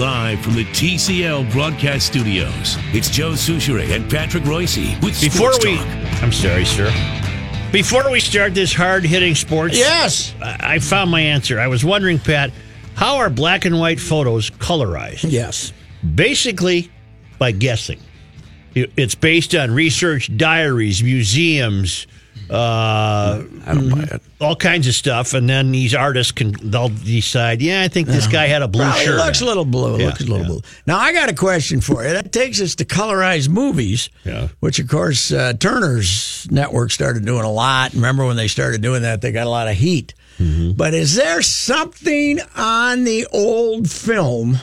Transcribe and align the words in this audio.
Live 0.00 0.40
from 0.40 0.54
the 0.54 0.64
TCL 0.64 1.52
broadcast 1.52 2.06
studios, 2.06 2.78
it's 2.94 3.10
Joe 3.10 3.32
Soucheray 3.32 3.94
and 3.94 4.10
Patrick 4.10 4.46
Royce 4.46 4.78
with 5.02 5.20
Before 5.20 5.52
Sports 5.52 5.62
we, 5.62 5.76
Talk. 5.76 5.86
I'm 6.22 6.32
sorry, 6.32 6.64
sir. 6.64 6.90
Before 7.70 8.10
we 8.10 8.18
start 8.18 8.54
this 8.54 8.72
hard 8.72 9.04
hitting 9.04 9.34
sports, 9.34 9.76
Yes. 9.76 10.34
I 10.42 10.76
I 10.76 10.78
found 10.78 11.10
my 11.10 11.20
answer. 11.20 11.60
I 11.60 11.66
was 11.66 11.84
wondering, 11.84 12.18
Pat, 12.18 12.50
how 12.94 13.18
are 13.18 13.28
black 13.28 13.66
and 13.66 13.78
white 13.78 14.00
photos 14.00 14.48
colorized? 14.48 15.30
Yes. 15.30 15.74
Basically, 16.14 16.90
by 17.38 17.52
guessing. 17.52 18.00
It's 18.74 19.14
based 19.14 19.54
on 19.54 19.70
research 19.70 20.34
diaries, 20.34 21.02
museums, 21.02 22.06
uh, 22.50 23.44
I 23.66 23.74
don't 23.74 23.88
buy 23.90 24.02
it. 24.02 24.22
all 24.40 24.56
kinds 24.56 24.88
of 24.88 24.94
stuff, 24.94 25.34
and 25.34 25.48
then 25.48 25.70
these 25.70 25.94
artists 25.94 26.32
can 26.32 26.52
they'll 26.62 26.88
decide. 26.88 27.62
Yeah, 27.62 27.82
I 27.82 27.88
think 27.88 28.08
this 28.08 28.26
guy 28.26 28.46
had 28.46 28.62
a 28.62 28.68
blue 28.68 28.82
Probably 28.84 29.04
shirt. 29.04 29.16
looks 29.16 29.40
a 29.40 29.44
little 29.44 29.64
blue. 29.64 29.98
Yeah, 29.98 30.06
looks 30.06 30.20
a 30.20 30.24
little 30.24 30.38
yeah. 30.40 30.46
blue. 30.46 30.60
Now 30.86 30.98
I 30.98 31.12
got 31.12 31.28
a 31.28 31.34
question 31.34 31.80
for 31.80 32.02
you. 32.02 32.10
That 32.10 32.32
takes 32.32 32.60
us 32.60 32.74
to 32.76 32.84
colorized 32.84 33.48
movies, 33.48 34.10
Yeah. 34.24 34.48
which 34.60 34.78
of 34.80 34.88
course 34.88 35.30
uh, 35.32 35.52
Turner's 35.54 36.48
network 36.50 36.90
started 36.90 37.24
doing 37.24 37.44
a 37.44 37.52
lot. 37.52 37.92
Remember 37.94 38.26
when 38.26 38.36
they 38.36 38.48
started 38.48 38.80
doing 38.82 39.02
that? 39.02 39.20
They 39.20 39.30
got 39.32 39.46
a 39.46 39.50
lot 39.50 39.68
of 39.68 39.76
heat. 39.76 40.14
Mm-hmm. 40.38 40.72
But 40.72 40.94
is 40.94 41.14
there 41.16 41.42
something 41.42 42.40
on 42.56 43.04
the 43.04 43.26
old 43.32 43.90
film 43.90 44.56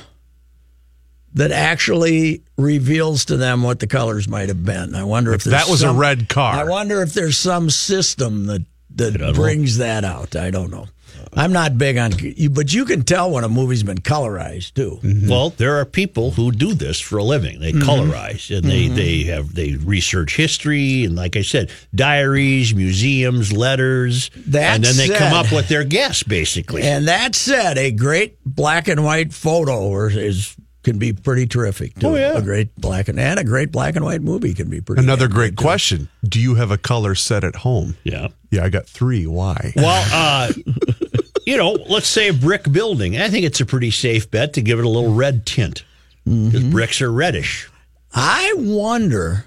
that 1.38 1.52
actually 1.52 2.42
reveals 2.58 3.26
to 3.26 3.38
them 3.38 3.64
what 3.64 3.80
the 3.80 3.88
colors 3.88 4.28
might 4.28 4.50
have 4.50 4.64
been? 4.66 4.94
I 4.96 5.04
wonder 5.04 5.32
if, 5.34 5.42
If 5.46 5.52
that 5.52 5.52
there's 5.68 5.70
was 5.70 5.84
a 5.84 5.94
red 5.94 6.28
car. 6.30 6.54
I 6.56 6.64
wonder 6.66 7.02
if 7.02 7.14
there's 7.14 7.38
some 7.38 7.70
system 7.70 8.48
that 8.48 8.66
that 8.96 9.34
brings 9.36 9.78
that 9.78 10.04
out. 10.04 10.36
I 10.36 10.50
don't 10.52 10.72
know. 10.72 10.88
I'm 11.34 11.52
not 11.52 11.78
big 11.78 11.98
on, 11.98 12.12
but 12.52 12.74
you 12.74 12.86
can 12.86 13.04
tell 13.04 13.30
when 13.32 13.44
a 13.44 13.50
movie's 13.50 13.84
been 13.84 13.98
colorized 14.00 14.74
too. 14.74 15.00
Well, 15.30 15.50
there 15.52 15.76
are 15.78 15.86
people 15.86 16.32
who 16.32 16.52
do 16.52 16.74
this 16.74 17.00
for 17.00 17.18
a 17.18 17.24
living. 17.24 17.60
They 17.60 17.74
Mm-hmm. 17.74 17.88
colorize 17.90 18.56
and 18.56 18.66
they, 18.68 18.88
they 18.88 19.24
have 19.26 19.54
they 19.54 19.74
research 19.76 20.36
history 20.36 21.04
and 21.06 21.16
like 21.16 21.36
I 21.36 21.42
said, 21.44 21.70
diaries, 21.94 22.74
museums, 22.74 23.52
letters, 23.52 24.32
That 24.48 24.76
and 24.76 24.84
then 24.84 24.96
they 24.98 25.10
come 25.16 25.34
up 25.34 25.52
with 25.52 25.68
their 25.68 25.84
guess 25.84 26.24
basically. 26.24 26.82
And 26.84 27.08
that 27.08 27.36
said, 27.36 27.78
a 27.78 27.92
great 27.92 28.38
black 28.46 28.88
and 28.88 29.04
white 29.04 29.34
photo 29.34 30.06
is 30.08 30.56
can 30.88 30.98
be 30.98 31.12
pretty 31.12 31.46
terrific 31.46 31.94
too. 32.00 32.08
Oh, 32.08 32.16
yeah. 32.16 32.38
A 32.38 32.42
great 32.42 32.74
black 32.80 33.10
and 33.10 33.20
and 33.20 33.38
a 33.38 33.44
great 33.44 33.72
black 33.74 33.98
and 33.98 34.06
white 34.06 34.22
movie 34.22 34.54
can 34.54 34.70
be 34.70 34.80
pretty. 34.80 35.04
Another 35.04 35.28
great 35.28 35.58
too. 35.58 35.62
question. 35.64 36.08
Do 36.24 36.40
you 36.40 36.56
have 36.56 36.72
a 36.72 36.78
color 36.78 37.14
set 37.14 37.44
at 37.44 37.58
home? 37.58 37.98
yeah. 38.04 38.30
Yeah, 38.50 38.64
I 38.64 38.70
got 38.70 38.86
three. 38.88 39.28
Why? 39.28 39.74
Well, 39.76 40.06
uh, 40.14 40.54
you 41.46 41.58
know, 41.58 41.74
let's 41.90 42.08
say 42.08 42.30
a 42.30 42.34
brick 42.34 42.72
building. 42.72 43.18
I 43.18 43.28
think 43.30 43.46
it's 43.46 43.60
a 43.60 43.66
pretty 43.66 43.92
safe 43.92 44.32
bet 44.32 44.54
to 44.54 44.62
give 44.62 44.80
it 44.80 44.86
a 44.86 44.90
little 44.90 45.14
red 45.14 45.46
tint 45.46 45.84
because 46.24 46.62
Mm-hmm. 46.62 46.72
bricks 46.72 47.02
are 47.02 47.12
reddish. 47.12 47.70
I 48.14 48.54
wonder 48.56 49.46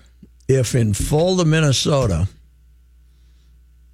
if 0.49 0.75
in 0.75 0.93
Fulda, 0.93 1.47
Minnesota, 1.47 2.29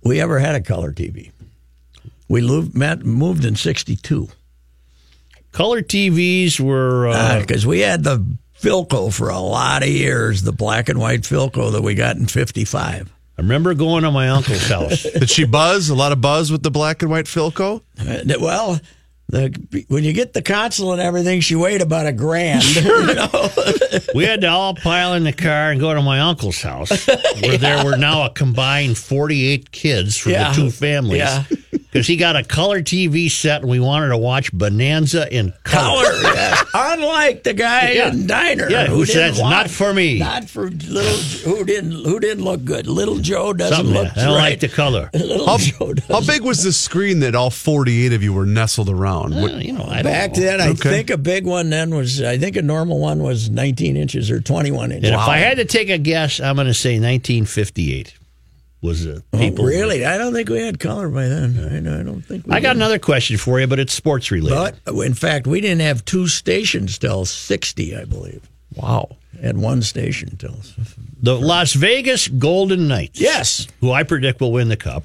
we 0.03 0.21
ever 0.21 0.39
had 0.41 0.55
a 0.57 0.61
color 0.61 0.93
TV. 0.93 1.31
We 2.29 2.43
moved, 2.43 2.75
met, 2.77 3.05
moved 3.05 3.45
in 3.45 3.55
'62 3.57 4.29
Color 5.57 5.81
TVs 5.81 6.61
were 6.61 7.09
uh, 7.09 7.41
because 7.41 7.67
we 7.67 7.81
had 7.81 8.05
the 8.05 8.23
Philco 8.61 9.11
for 9.11 9.31
a 9.31 9.39
lot 9.39 9.83
of 9.83 9.89
years, 9.89 10.43
the 10.43 10.53
black 10.53 10.91
and 10.91 10.99
white 11.01 11.23
Philco 11.23 11.73
that 11.73 11.81
we 11.83 11.95
got 11.95 12.17
in 12.17 12.27
'55. 12.27 13.11
I 13.39 13.41
remember 13.41 13.73
going 13.73 14.03
to 14.03 14.11
my 14.11 14.29
uncle's 14.29 14.69
house. 14.69 15.03
Did 15.15 15.31
she 15.31 15.47
buzz? 15.47 15.89
A 15.89 15.95
lot 15.95 16.13
of 16.13 16.21
buzz 16.21 16.53
with 16.53 16.63
the 16.63 16.71
black 16.71 17.01
and 17.01 17.11
white 17.11 17.25
Philco? 17.25 17.81
Uh, 17.99 18.39
Well, 18.39 18.79
the, 19.29 19.85
when 19.89 20.05
you 20.05 20.13
get 20.13 20.35
the 20.35 20.43
console 20.43 20.93
and 20.93 21.01
everything, 21.01 21.41
she 21.41 21.55
weighed 21.55 21.81
about 21.81 22.07
a 22.07 22.13
grand. 22.13 22.63
you 22.77 23.15
know? 23.15 23.49
We 24.15 24.25
had 24.25 24.43
to 24.43 24.49
all 24.49 24.75
pile 24.75 25.15
in 25.15 25.25
the 25.25 25.33
car 25.33 25.71
and 25.71 25.81
go 25.81 25.95
to 25.95 26.03
my 26.03 26.21
uncle's 26.21 26.61
house, 26.61 27.07
where 27.43 27.57
there 27.57 27.83
were 27.83 27.97
now 27.97 28.27
a 28.27 28.31
combined 28.31 28.99
48 28.99 29.71
kids 29.73 30.19
from 30.19 30.33
Yeah. 30.33 30.51
the 30.51 30.55
two 30.57 30.71
families. 30.71 31.19
Yeah. 31.21 31.45
Because 31.97 32.07
he 32.07 32.17
got 32.17 32.37
a 32.37 32.43
color 32.45 32.81
TV 32.83 33.31
set 33.31 33.63
and 33.63 33.71
we 33.71 33.81
wanted 33.81 34.09
to 34.09 34.17
watch 34.19 34.53
Bonanza 34.53 35.33
in 35.35 35.53
color. 35.65 36.05
Color, 36.05 36.35
yeah. 36.35 36.63
unlike 36.75 37.43
the 37.43 37.55
guy 37.55 37.93
Yeah. 37.93 38.09
in 38.13 38.27
Diner, 38.27 38.69
Yeah, 38.71 38.87
who 38.87 39.05
didn't 39.05 39.15
says, 39.35 39.41
want- 39.41 39.51
"Not 39.51 39.71
for 39.71 39.93
me." 39.95 40.19
not 40.19 40.49
for 40.49 40.71
little 40.71 41.17
who 41.57 41.65
didn't 41.65 41.93
who 41.93 42.21
didn't 42.21 42.45
look 42.45 42.65
good. 42.65 42.87
Little 42.87 43.19
Joe 43.19 43.53
doesn't 43.53 43.77
Something. 43.77 43.95
look. 43.95 44.09
I 44.17 44.25
don't 44.25 44.35
right. 44.35 44.51
like 44.51 44.61
the 44.61 44.69
color. 44.69 45.11
Little 45.15 45.47
How, 45.47 45.59
Joe 45.59 45.95
doesn't. 45.95 46.13
how 46.13 46.21
big 46.21 46.43
was 46.43 46.63
the 46.63 46.73
screen 46.73 47.21
that 47.21 47.35
all 47.35 47.51
48 47.51 48.13
of 48.13 48.23
you 48.23 48.33
were 48.33 48.47
nestled 48.47 48.89
around? 48.91 49.35
What- 49.35 49.53
Well, 49.53 49.63
you 49.63 49.73
know, 49.73 49.85
I 49.89 50.03
don't 50.03 50.13
Back 50.13 50.37
know. 50.37 50.43
then, 50.43 50.61
I 50.61 50.69
Okay. 50.69 50.91
think 50.91 51.11
a 51.11 51.19
big 51.19 51.47
one 51.47 51.71
then 51.71 51.95
was. 51.95 52.21
I 52.23 52.37
think 52.39 52.57
a 52.57 52.63
normal 52.63 52.99
one 52.99 53.23
was 53.23 53.49
19 53.51 53.97
inches 53.97 54.31
or 54.31 54.41
21 54.41 54.93
inches. 54.93 55.11
And 55.11 55.15
if 55.21 55.27
I 55.29 55.39
had 55.39 55.57
to 55.59 55.65
take 55.65 55.89
a 55.91 55.99
guess, 55.99 56.41
I'm 56.41 56.57
going 56.57 56.67
to 56.67 56.75
say 56.75 56.99
1958 56.99 58.15
was 58.83 59.05
the 59.05 59.23
Oh, 59.33 59.39
people. 59.39 59.65
really, 59.65 60.05
I 60.05 60.19
don't 60.19 60.33
think 60.33 60.49
we 60.49 60.61
had 60.61 60.79
color 60.79 61.09
by 61.09 61.27
then. 61.29 61.59
I, 61.59 62.01
I 62.01 62.03
don't 62.03 62.23
think. 62.23 62.47
We 62.47 62.53
I 62.53 62.61
got 62.61 62.75
did. 62.75 62.77
another 62.79 62.99
question 62.99 63.37
for 63.39 63.59
you, 63.61 63.67
but 63.67 63.79
it's 63.79 63.93
sports 63.93 64.31
related. 64.31 64.77
But 64.85 64.95
in 65.07 65.15
fact, 65.15 65.47
we 65.47 65.61
didn't 65.61 65.81
have 65.81 66.05
two 66.05 66.29
stations 66.29 66.99
till 66.99 67.25
60, 67.25 67.97
I 67.97 68.05
believe. 68.05 68.49
wow. 68.75 69.17
Had 69.43 69.59
one 69.59 69.83
station 69.83 70.37
till. 70.39 70.57
the 71.23 71.35
Las 71.39 71.75
Vegas 71.75 72.27
Golden 72.29 72.89
Knights, 72.89 73.21
Yes, 73.21 73.67
who 73.81 73.93
I 73.93 74.03
predict 74.03 74.41
will 74.41 74.53
win 74.53 74.69
the 74.69 74.77
cup, 74.79 75.05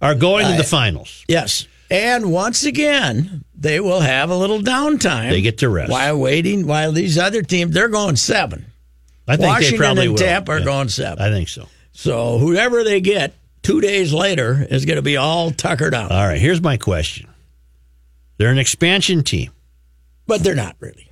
are 0.00 0.14
going 0.14 0.46
to 0.46 0.56
the 0.56 0.62
finals. 0.64 1.24
yes. 1.28 1.66
And 1.90 2.30
once 2.30 2.64
again, 2.64 3.44
they 3.58 3.80
will 3.80 4.00
have 4.00 4.28
a 4.30 4.36
little 4.36 4.60
downtime. 4.60 5.30
They 5.30 5.40
get 5.40 5.58
to 5.58 5.70
rest. 5.70 5.90
while 5.90 6.18
waiting. 6.18 6.66
While 6.66 6.92
these 6.92 7.16
other 7.16 7.42
teams, 7.42 7.72
they're 7.74 7.88
going 7.88 8.16
seven. 8.16 8.66
I 9.26 9.36
think 9.36 9.48
Washington 9.48 9.72
they 9.72 9.78
probably 9.78 10.02
and 10.04 10.12
will. 10.12 10.18
Tampa 10.18 10.52
are 10.52 10.58
Yeah. 10.58 10.64
going 10.66 10.88
seven. 10.90 11.18
I 11.24 11.30
think 11.30 11.48
so. 11.48 11.66
So 11.98 12.38
whoever 12.38 12.84
they 12.84 13.00
get 13.00 13.34
two 13.64 13.80
days 13.80 14.12
later 14.12 14.64
is 14.70 14.84
going 14.84 14.98
to 14.98 15.02
be 15.02 15.16
all 15.16 15.50
tuckered 15.50 15.94
out. 15.94 16.12
All 16.12 16.28
right, 16.28 16.40
here's 16.40 16.62
my 16.62 16.76
question. 16.76 17.28
They're 18.36 18.52
an 18.52 18.58
expansion 18.58 19.24
team. 19.24 19.50
but 20.24 20.44
they're 20.44 20.54
not 20.54 20.76
really. 20.78 21.10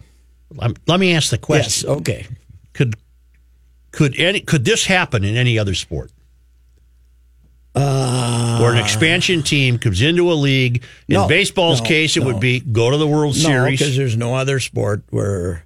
Um, 0.61 0.77
let 0.87 1.01
me 1.01 1.13
ask 1.13 1.31
the 1.31 1.39
question. 1.39 1.89
Yes. 1.91 1.99
Okay. 1.99 2.27
Could 2.73 2.95
could 3.91 4.17
any 4.17 4.39
could 4.39 4.65
this 4.65 4.87
happen 4.87 5.25
in 5.25 5.37
any 5.37 5.59
other 5.59 5.75
sport? 5.75 6.13
Uh, 7.75 8.61
Where 8.61 8.71
an 8.71 8.79
expansion 8.79 9.43
team 9.43 9.79
comes 9.81 10.03
into 10.03 10.31
a 10.31 10.35
league. 10.35 10.85
In 11.09 11.15
No, 11.15 11.27
baseball's 11.27 11.81
no, 11.83 11.89
case, 11.89 12.17
it 12.17 12.21
no. 12.21 12.27
would 12.27 12.39
be 12.39 12.61
go 12.61 12.93
to 12.93 12.97
the 12.97 13.09
World 13.09 13.35
No, 13.35 13.41
Series. 13.43 13.81
because 13.81 13.97
there's 13.97 14.17
no 14.17 14.37
other 14.37 14.61
sport 14.61 15.03
where 15.11 15.65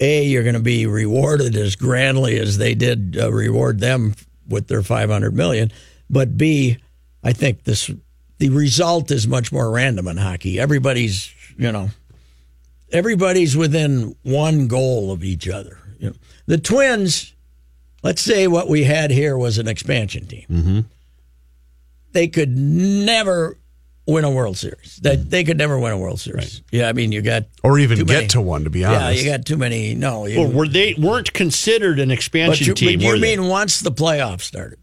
a 0.00 0.24
you're 0.24 0.42
going 0.42 0.56
to 0.56 0.60
be 0.60 0.84
rewarded 0.86 1.54
as 1.54 1.76
grandly 1.76 2.40
as 2.40 2.58
they 2.58 2.74
did 2.74 3.16
uh, 3.20 3.30
reward 3.32 3.78
them 3.78 4.14
with 4.48 4.68
their 4.68 4.82
500 4.82 5.34
million, 5.34 5.70
but 6.08 6.36
b 6.36 6.78
I 7.22 7.32
think 7.32 7.64
this 7.64 7.90
the 8.38 8.50
result 8.50 9.10
is 9.10 9.26
much 9.26 9.52
more 9.52 9.70
random 9.70 10.08
in 10.08 10.16
hockey. 10.16 10.58
Everybody's 10.58 11.32
you 11.56 11.70
know 11.72 11.90
everybody's 12.92 13.56
within 13.56 14.16
one 14.22 14.68
goal 14.68 15.12
of 15.12 15.24
each 15.24 15.48
other. 15.48 15.78
You 15.98 16.10
know, 16.10 16.16
the 16.46 16.58
Twins. 16.58 17.34
Let's 18.00 18.22
say 18.22 18.46
what 18.46 18.68
we 18.68 18.84
had 18.84 19.10
here 19.10 19.36
was 19.36 19.58
an 19.58 19.66
expansion 19.66 20.26
team. 20.26 20.46
Mm-hmm. 20.48 20.80
They 22.12 22.28
could 22.28 22.56
never 22.56 23.58
win 24.08 24.24
a 24.24 24.30
World 24.30 24.56
Series. 24.56 24.96
That 25.02 25.18
mm. 25.18 25.30
they 25.30 25.44
could 25.44 25.58
never 25.58 25.78
win 25.78 25.92
a 25.92 25.98
World 25.98 26.18
Series. 26.18 26.62
Yeah, 26.72 26.88
I 26.88 26.92
mean 26.94 27.12
you 27.12 27.22
got 27.22 27.44
Or 27.62 27.78
even 27.78 27.98
Too 27.98 28.04
get 28.04 28.14
many. 28.14 28.26
to 28.28 28.40
one, 28.40 28.64
to 28.64 28.70
be 28.70 28.84
honest. 28.84 29.00
yeah, 29.16 29.22
you 29.22 29.36
got 29.36 29.46
too 29.46 29.56
many. 29.56 29.94
No, 29.94 30.26
you, 30.26 30.40
Well, 30.40 30.50
were 30.50 30.66
they 30.68 30.94
weren't 30.94 31.32
considered 31.32 32.00
an 32.00 32.08
but 32.08 32.14
expansion 32.14 32.66
you, 32.68 32.74
team? 32.74 32.98
but 32.98 33.04
you 33.04 33.08
were 33.10 33.18
they? 33.18 33.36
mean 33.36 33.48
once 33.48 33.80
the 33.80 33.92
playoffs 33.92 34.42
started? 34.42 34.78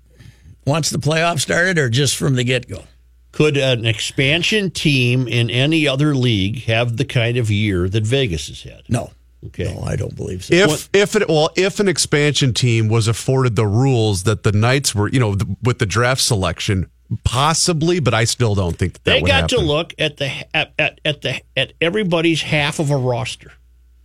Once 0.66 0.90
the 0.90 1.00
playoffs 1.00 1.42
started, 1.42 1.78
or 1.78 1.90
just 1.90 2.16
from 2.16 2.36
the 2.36 2.44
get 2.44 2.68
go? 2.70 2.84
Could 3.32 3.58
an 3.58 3.86
expansion 3.86 4.72
team 4.72 5.28
in 5.28 5.50
any 5.50 5.88
other 5.88 6.16
league 6.16 6.64
have 6.64 6.96
the 6.96 7.04
kind 7.06 7.36
of 7.38 7.52
year 7.52 7.90
that 7.90 8.04
Vegas 8.06 8.48
has 8.48 8.64
had? 8.64 8.84
No, 8.88 9.12
Okay. 9.48 9.66
no, 9.66 9.82
I 9.82 9.96
don't 9.96 10.16
believe 10.16 10.44
so. 10.46 10.54
If 10.56 10.90
if 10.94 11.16
it 11.16 11.28
well 11.28 11.50
if 11.56 11.80
an 11.80 11.88
expansion 11.88 12.54
team 12.54 12.88
was 12.88 13.08
afforded 13.08 13.56
the 13.56 13.68
rules 13.68 14.24
that 14.24 14.44
the 14.44 14.52
Knights 14.52 14.96
were, 14.96 15.10
you 15.10 15.20
know, 15.20 15.36
the, 15.36 15.56
with 15.62 15.80
the 15.80 15.86
draft 15.86 16.22
selection 16.22 16.90
Possibly, 17.24 18.00
but 18.00 18.14
I 18.14 18.24
still 18.24 18.56
don't 18.56 18.76
think 18.78 18.94
that, 18.94 19.04
that 19.04 19.14
They 19.16 19.22
would 19.22 19.28
got 19.28 19.50
to 19.50 19.60
look 19.60 19.94
at 20.00 20.18
the 20.18 20.32
at, 20.56 20.74
at, 20.80 21.00
at 21.06 21.22
the 21.22 21.40
at 21.56 21.74
everybody's 21.80 22.42
half 22.42 22.80
of 22.80 22.90
a 22.90 22.98
roster, 22.98 23.52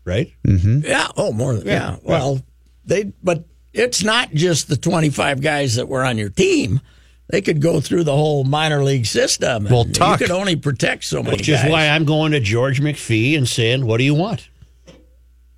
right? 0.05 0.33
Mm-hmm. 0.47 0.81
Yeah. 0.85 1.09
Oh, 1.17 1.33
more 1.33 1.55
than 1.55 1.67
yeah. 1.67 1.97
Well, 2.03 2.43
they 2.85 3.05
but 3.23 3.45
it's 3.73 4.03
not 4.05 4.33
just 4.35 4.69
the 4.69 4.77
twenty 4.77 5.09
five 5.11 5.41
guys 5.41 5.77
that 5.77 5.89
were 5.89 6.05
on 6.05 6.19
your 6.19 6.29
team. 6.31 6.81
They 7.31 7.41
could 7.41 7.63
go 7.63 7.81
through 7.81 8.05
the 8.05 8.13
whole 8.17 8.43
minor 8.45 8.83
league 8.83 9.07
system. 9.07 9.65
and 9.67 9.73
Well, 9.75 9.87
you 9.87 9.93
Tuck- 9.93 10.19
could 10.19 10.33
only 10.33 10.57
protect 10.57 11.05
so 11.05 11.23
many 11.23 11.37
Which 11.37 11.49
is 11.49 11.61
guys. 11.63 11.71
why 11.71 11.89
I'm 11.89 12.05
going 12.05 12.33
to 12.33 12.41
George 12.41 12.81
McPhee 12.83 13.37
and 13.39 13.49
saying, 13.49 13.87
"What 13.87 13.97
do 13.99 14.05
you 14.05 14.15
want?" 14.15 14.49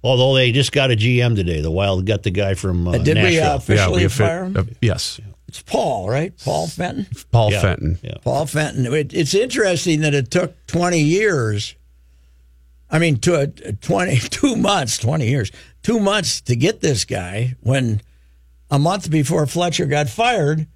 Although 0.04 0.34
they 0.34 0.52
just 0.52 0.72
got 0.72 0.90
a 0.90 0.96
GM 0.96 1.34
today, 1.36 1.60
the 1.60 1.70
Wild 1.70 2.04
got 2.06 2.24
the 2.24 2.30
guy 2.30 2.54
from 2.54 2.86
uh, 2.88 2.92
Uh, 2.92 2.98
did 2.98 3.16
we 3.16 3.22
Nashville. 3.22 3.34
Yeah, 3.42 3.54
officially 3.54 4.02
we 4.02 4.08
fire 4.08 4.44
him? 4.44 4.56
uh, 4.56 4.64
yes, 4.80 5.20
It's 5.52 5.60
Paul, 5.60 6.08
right? 6.08 6.32
Paul 6.46 6.66
Fenton. 6.66 7.06
Paul 7.30 7.52
Yeah, 7.52 7.60
Fenton. 7.60 7.98
Yeah. 8.02 8.14
Paul 8.22 8.46
Fenton. 8.46 8.86
It, 8.86 9.12
it's 9.12 9.34
interesting 9.34 10.00
that 10.00 10.14
it 10.14 10.30
took 10.30 10.54
20 10.66 10.98
years. 10.98 11.74
I 12.90 12.98
mean, 12.98 13.18
to 13.18 13.34
a, 13.38 13.46
20, 13.48 14.16
two 14.30 14.56
months, 14.56 14.96
20 14.96 15.28
years, 15.28 15.52
two 15.82 16.00
months 16.00 16.40
to 16.42 16.56
get 16.56 16.80
this 16.80 17.04
guy 17.04 17.54
when 17.60 18.00
a 18.70 18.78
month 18.78 19.10
before 19.10 19.46
Fletcher 19.46 19.84
got 19.84 20.08
fired, 20.08 20.66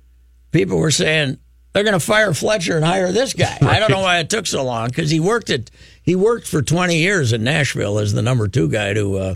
people 0.53 0.77
were 0.77 0.91
saying 0.91 1.39
they're 1.73 1.83
going 1.83 1.95
to 1.95 1.99
fire 1.99 2.35
Fletcher 2.35 2.77
and 2.77 2.85
hire 2.85 3.13
this 3.13 3.33
guy. 3.33 3.57
I 3.63 3.79
don't 3.79 3.91
know 3.91 4.01
why 4.01 4.19
it 4.19 4.29
took 4.29 4.47
so 4.47 4.63
long 4.63 4.89
because 4.89 5.11
he 5.11 5.21
worked 5.21 5.49
at 5.49 5.71
he 6.03 6.15
worked 6.15 6.47
for 6.47 6.61
20 6.61 6.99
years 6.99 7.33
in 7.33 7.45
Nashville 7.45 7.99
as 7.99 8.13
the 8.13 8.21
number 8.21 8.47
two 8.47 8.69
guy 8.69 8.93
to 8.93 9.17
uh, 9.17 9.35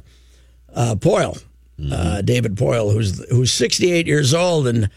uh, 0.75 0.95
Poile, 0.97 1.43
uh, 1.91 2.21
David 2.21 2.57
Poile, 2.57 2.93
who's 2.93 3.27
who's 3.31 3.55
68 3.55 4.07
years 4.07 4.35
old 4.35 4.67
and 4.67 4.91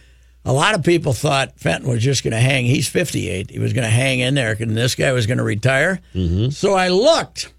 a 0.45 0.54
lot 0.54 0.75
of 0.75 0.84
people 0.84 1.13
thought 1.13 1.60
Fenton 1.60 1.90
was 1.90 2.04
just 2.04 2.24
going 2.24 2.34
to 2.34 2.40
hang. 2.40 2.66
He's 2.66 2.88
58. 2.88 3.51
He 3.51 3.60
was 3.60 3.74
going 3.74 3.86
to 3.86 3.90
hang 3.90 4.19
in 4.19 4.36
there, 4.36 4.56
and 4.60 4.75
this 4.75 4.95
guy 4.95 5.12
was 5.12 5.25
going 5.25 5.38
to 5.38 5.44
retire. 5.44 6.00
Mm-hmm. 6.13 6.50
So 6.50 6.74
I 6.74 6.90
looked 6.90 7.54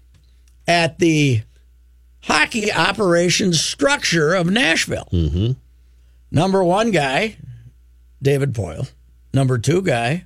at 0.67 0.99
the 0.99 1.41
hockey 2.23 2.71
operations 2.71 3.59
structure 3.61 4.33
of 4.33 4.49
Nashville. 4.49 5.07
Mm-hmm. 5.11 5.53
Number 6.31 6.63
one 6.63 6.91
guy, 6.91 7.37
David 8.21 8.53
Poile. 8.53 8.91
Number 9.33 9.57
two 9.57 9.81
guy, 9.81 10.25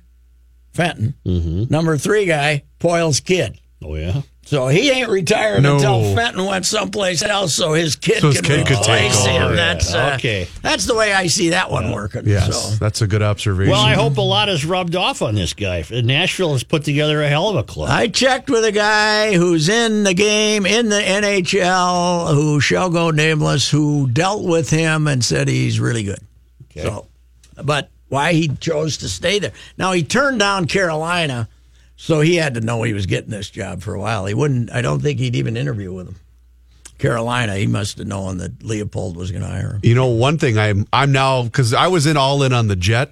Fenton. 0.72 1.14
Mm-hmm. 1.24 1.72
Number 1.72 1.96
three 1.96 2.26
guy, 2.26 2.64
Poile's 2.78 3.20
kid. 3.20 3.58
Oh 3.82 3.96
yeah. 3.96 4.22
So 4.50 4.66
he 4.66 4.90
ain't 4.90 5.08
retiring 5.08 5.62
No. 5.62 5.76
until 5.76 6.12
Fenton 6.16 6.44
went 6.44 6.66
someplace 6.66 7.22
else, 7.22 7.54
so 7.54 7.72
his 7.72 7.94
kid 7.94 8.20
So 8.20 8.30
his 8.30 8.40
can 8.40 8.64
kid 8.64 8.66
could 8.66 8.82
take 8.82 9.04
replace 9.12 9.24
him. 9.24 9.42
over. 9.44 9.54
That's 9.54 9.94
uh, 9.94 10.14
Okay. 10.18 10.48
That's 10.60 10.86
the 10.86 10.96
way 10.96 11.12
I 11.14 11.28
see 11.28 11.50
that 11.50 11.70
one 11.70 11.92
working. 11.92 12.22
Yes, 12.26 12.70
So. 12.70 12.74
that's 12.74 13.00
a 13.00 13.06
good 13.06 13.22
observation. 13.22 13.70
Well, 13.70 13.80
I 13.80 13.94
hope 13.94 14.16
a 14.16 14.20
lot 14.22 14.48
has 14.48 14.64
rubbed 14.64 14.96
off 14.96 15.22
on 15.22 15.36
this 15.36 15.52
guy. 15.54 15.84
Nashville 15.92 16.52
has 16.54 16.64
put 16.64 16.82
together 16.82 17.22
a 17.22 17.28
hell 17.28 17.48
of 17.48 17.54
a 17.58 17.62
club. 17.62 17.90
I 17.92 18.08
checked 18.08 18.50
with 18.50 18.64
a 18.64 18.72
guy 18.72 19.34
who's 19.36 19.68
in 19.68 20.02
the 20.02 20.14
game 20.14 20.66
in 20.66 20.88
the 20.88 21.00
NHL 21.00 22.34
who 22.34 22.60
shall 22.60 22.90
go 22.90 23.12
nameless, 23.12 23.70
who 23.70 24.08
dealt 24.08 24.42
with 24.44 24.68
him 24.70 25.06
and 25.06 25.24
said 25.24 25.46
he's 25.46 25.78
really 25.78 26.02
good. 26.02 26.18
Okay. 26.72 26.82
So, 26.82 27.06
but 27.62 27.88
why 28.08 28.32
he 28.32 28.48
chose 28.48 28.96
to 28.96 29.08
stay 29.08 29.38
there? 29.38 29.52
Now 29.78 29.92
he 29.92 30.02
turned 30.02 30.40
down 30.40 30.66
Carolina, 30.66 31.48
so 32.02 32.20
he 32.20 32.36
had 32.36 32.54
to 32.54 32.60
know 32.62 32.82
he 32.82 32.94
was 32.94 33.04
getting 33.06 33.30
this 33.30 33.50
job 33.50 33.82
for 33.82 33.92
a 33.94 34.00
while. 34.00 34.24
He 34.26 34.32
wouldn't. 34.34 34.72
I 34.72 34.80
don't 34.80 35.00
think 35.00 35.18
he'd 35.18 35.36
even 35.36 35.56
interview 35.56 35.92
with 35.92 36.08
him. 36.08 36.16
Carolina, 36.98 37.56
he 37.56 37.66
must 37.66 37.98
have 37.98 38.06
known 38.06 38.38
that 38.38 38.58
Leipold 38.60 39.14
was 39.16 39.30
going 39.30 39.42
to 39.42 39.48
hire 39.48 39.74
him. 39.74 39.80
You 39.82 39.94
know, 39.94 40.06
one 40.08 40.38
thing 40.38 40.58
I'm 40.58 40.86
I'm 40.92 41.12
now 41.12 41.42
because 41.44 41.72
I 41.72 41.86
was 41.88 42.06
in 42.06 42.16
all 42.16 42.42
in 42.42 42.52
on 42.52 42.68
the 42.68 42.76
Jet, 42.76 43.10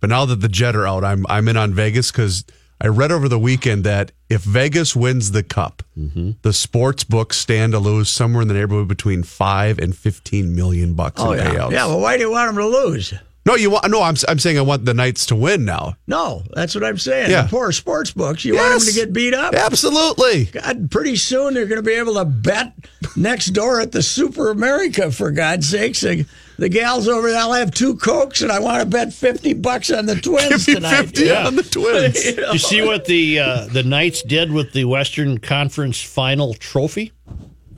but 0.00 0.10
now 0.10 0.24
that 0.26 0.36
the 0.40 0.48
Jet 0.48 0.76
are 0.76 0.86
out, 0.86 1.04
I'm 1.04 1.24
I'm 1.28 1.48
in 1.48 1.56
on 1.56 1.74
Vegas 1.74 2.10
because 2.12 2.44
I 2.80 2.88
read 2.88 3.10
over 3.10 3.28
the 3.28 3.38
weekend 3.38 3.84
that 3.84 4.12
if 4.28 4.42
Vegas 4.42 4.94
wins 4.94 5.32
the 5.32 5.42
Cup, 5.42 5.82
Mm-hmm. 5.98 6.32
the 6.42 6.52
sports 6.52 7.04
books 7.04 7.38
stand 7.38 7.72
to 7.72 7.78
lose 7.78 8.10
somewhere 8.10 8.42
in 8.42 8.48
the 8.48 8.54
neighborhood 8.54 8.86
between 8.86 9.22
five 9.22 9.78
and 9.78 9.96
fifteen 9.96 10.54
million 10.54 10.92
bucks 10.94 11.20
in 11.22 11.26
Oh 11.28 11.32
yeah, 11.32 11.54
payouts. 11.54 11.70
yeah. 11.72 11.86
Well, 11.86 12.00
why 12.00 12.16
do 12.18 12.22
you 12.24 12.30
want 12.30 12.48
them 12.54 12.56
to 12.62 12.66
lose? 12.68 13.14
No, 13.46 13.54
you 13.54 13.70
want 13.70 13.88
no. 13.88 14.02
I'm 14.02 14.16
I'm 14.28 14.40
saying 14.40 14.58
I 14.58 14.62
want 14.62 14.84
the 14.84 14.92
Knights 14.92 15.26
to 15.26 15.36
win 15.36 15.64
now. 15.64 15.94
No, 16.08 16.42
that's 16.52 16.74
what 16.74 16.82
I'm 16.82 16.98
saying. 16.98 17.30
Yeah. 17.30 17.42
The 17.42 17.48
poor 17.48 17.70
sports 17.70 18.10
books, 18.10 18.44
you 18.44 18.56
want 18.56 18.80
them 18.80 18.88
to 18.88 18.92
get 18.92 19.12
beat 19.12 19.34
up. 19.34 19.54
Absolutely. 19.54 20.46
God, 20.46 20.90
pretty 20.90 21.14
soon 21.14 21.54
they're 21.54 21.66
going 21.66 21.76
to 21.76 21.82
be 21.88 21.92
able 21.94 22.14
to 22.14 22.24
bet 22.24 22.72
next 23.14 23.46
door 23.50 23.80
at 23.80 23.92
the 23.92 24.02
Super 24.02 24.50
America. 24.50 25.12
For 25.12 25.30
God's 25.30 25.68
sakes, 25.68 26.00
the, 26.00 26.26
the 26.58 26.68
gals 26.68 27.06
over 27.06 27.30
there, 27.30 27.38
I'll 27.40 27.52
have 27.52 27.70
two 27.70 27.94
cokes, 27.96 28.42
and 28.42 28.50
I 28.50 28.58
want 28.58 28.80
to 28.82 28.86
bet 28.86 29.12
fifty 29.12 29.54
bucks 29.54 29.92
on 29.92 30.06
the 30.06 30.16
Twins 30.20 30.66
Give 30.66 30.68
me 30.68 30.74
tonight. 30.80 30.96
fifty 31.02 31.30
on 31.30 31.54
the 31.54 31.62
Twins. 31.62 32.24
You 32.26 32.40
know? 32.40 32.52
You 32.52 32.58
see 32.58 32.82
what 32.82 33.04
the 33.04 33.38
uh, 33.38 33.66
the 33.66 33.84
Knights 33.84 34.22
did 34.22 34.50
with 34.50 34.72
the 34.72 34.86
Western 34.86 35.38
Conference 35.38 36.02
Final 36.02 36.54
trophy? 36.54 37.12